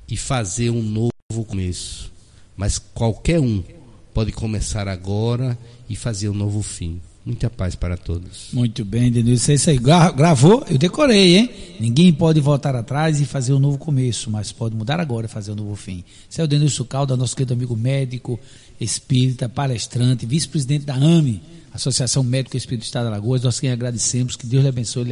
[0.06, 2.12] e fazer um novo começo,
[2.56, 3.64] mas qualquer um
[4.14, 5.58] pode começar agora
[5.90, 7.00] e fazer um novo fim.
[7.26, 8.48] Muita paz para todos.
[8.52, 9.52] Muito bem, Denilson.
[9.52, 9.78] Isso aí.
[9.78, 10.62] Gravou?
[10.68, 11.50] Eu decorei, hein?
[11.80, 15.52] Ninguém pode voltar atrás e fazer um novo começo, mas pode mudar agora e fazer
[15.52, 16.04] um novo fim.
[16.30, 18.38] Esse é o Denilson Calda, nosso querido amigo médico,
[18.78, 21.40] espírita, palestrante, vice-presidente da AME,
[21.74, 23.42] Associação Médica Espírito do Estado de Alagoas.
[23.42, 25.04] Nós quem agradecemos, que Deus lhe abençoe.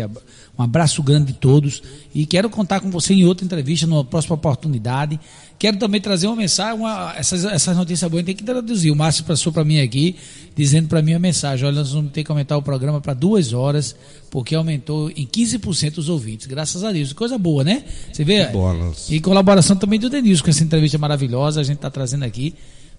[0.57, 1.83] Um abraço grande de todos.
[2.15, 5.19] E quero contar com você em outra entrevista, numa próxima oportunidade.
[5.59, 8.93] Quero também trazer uma mensagem, uma, essas, essas notícias boas tem que traduzir.
[8.93, 10.15] O Márcio passou para mim aqui,
[10.55, 13.53] dizendo para mim a mensagem: olha, nós vamos ter que aumentar o programa para duas
[13.53, 13.97] horas,
[14.31, 16.47] porque aumentou em 15% os ouvintes.
[16.47, 17.13] Graças a Deus.
[17.13, 17.83] Coisa boa, né?
[18.13, 18.47] Você vê?
[18.47, 22.55] Boa, e colaboração também do Denilson com essa entrevista maravilhosa, a gente está trazendo aqui.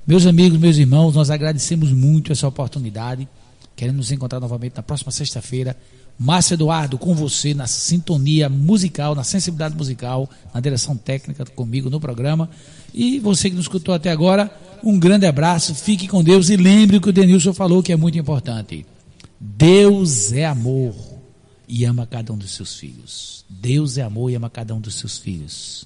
[0.06, 3.26] Meus amigos, meus irmãos, nós agradecemos muito essa oportunidade.
[3.76, 5.76] Queremos nos encontrar novamente na próxima sexta-feira.
[6.18, 12.00] Márcio Eduardo, com você na sintonia musical, na sensibilidade musical, na direção técnica comigo no
[12.00, 12.50] programa.
[12.94, 14.52] E você que nos escutou até agora,
[14.84, 17.96] um grande abraço, fique com Deus e lembre o que o Denilson falou que é
[17.96, 18.86] muito importante.
[19.40, 20.94] Deus é amor
[21.68, 23.44] e ama cada um dos seus filhos.
[23.50, 25.86] Deus é amor e ama cada um dos seus filhos.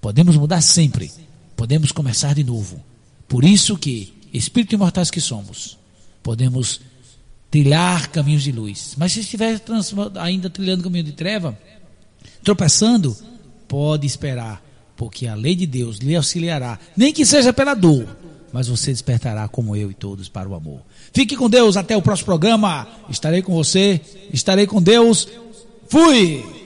[0.00, 1.10] Podemos mudar sempre,
[1.54, 2.82] podemos começar de novo.
[3.28, 5.78] Por isso que, espírito imortais que somos,
[6.22, 6.80] podemos
[7.50, 8.94] trilhar caminhos de luz.
[8.96, 9.60] Mas se estiver
[10.16, 11.58] ainda trilhando caminho de treva,
[12.42, 13.16] tropeçando,
[13.66, 14.62] pode esperar,
[14.96, 18.06] porque a lei de Deus lhe auxiliará, nem que seja pela dor,
[18.52, 20.82] mas você despertará como eu e todos para o amor.
[21.12, 22.86] Fique com Deus até o próximo programa.
[23.08, 24.00] Estarei com você,
[24.32, 25.28] estarei com Deus.
[25.88, 26.59] Fui!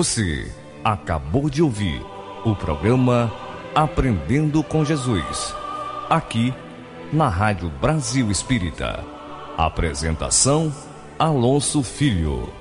[0.00, 0.50] Você
[0.82, 2.02] acabou de ouvir
[2.42, 3.30] o programa
[3.74, 5.54] Aprendendo com Jesus,
[6.08, 6.54] aqui
[7.12, 9.04] na Rádio Brasil Espírita.
[9.58, 10.72] Apresentação
[11.18, 12.59] Alonso Filho.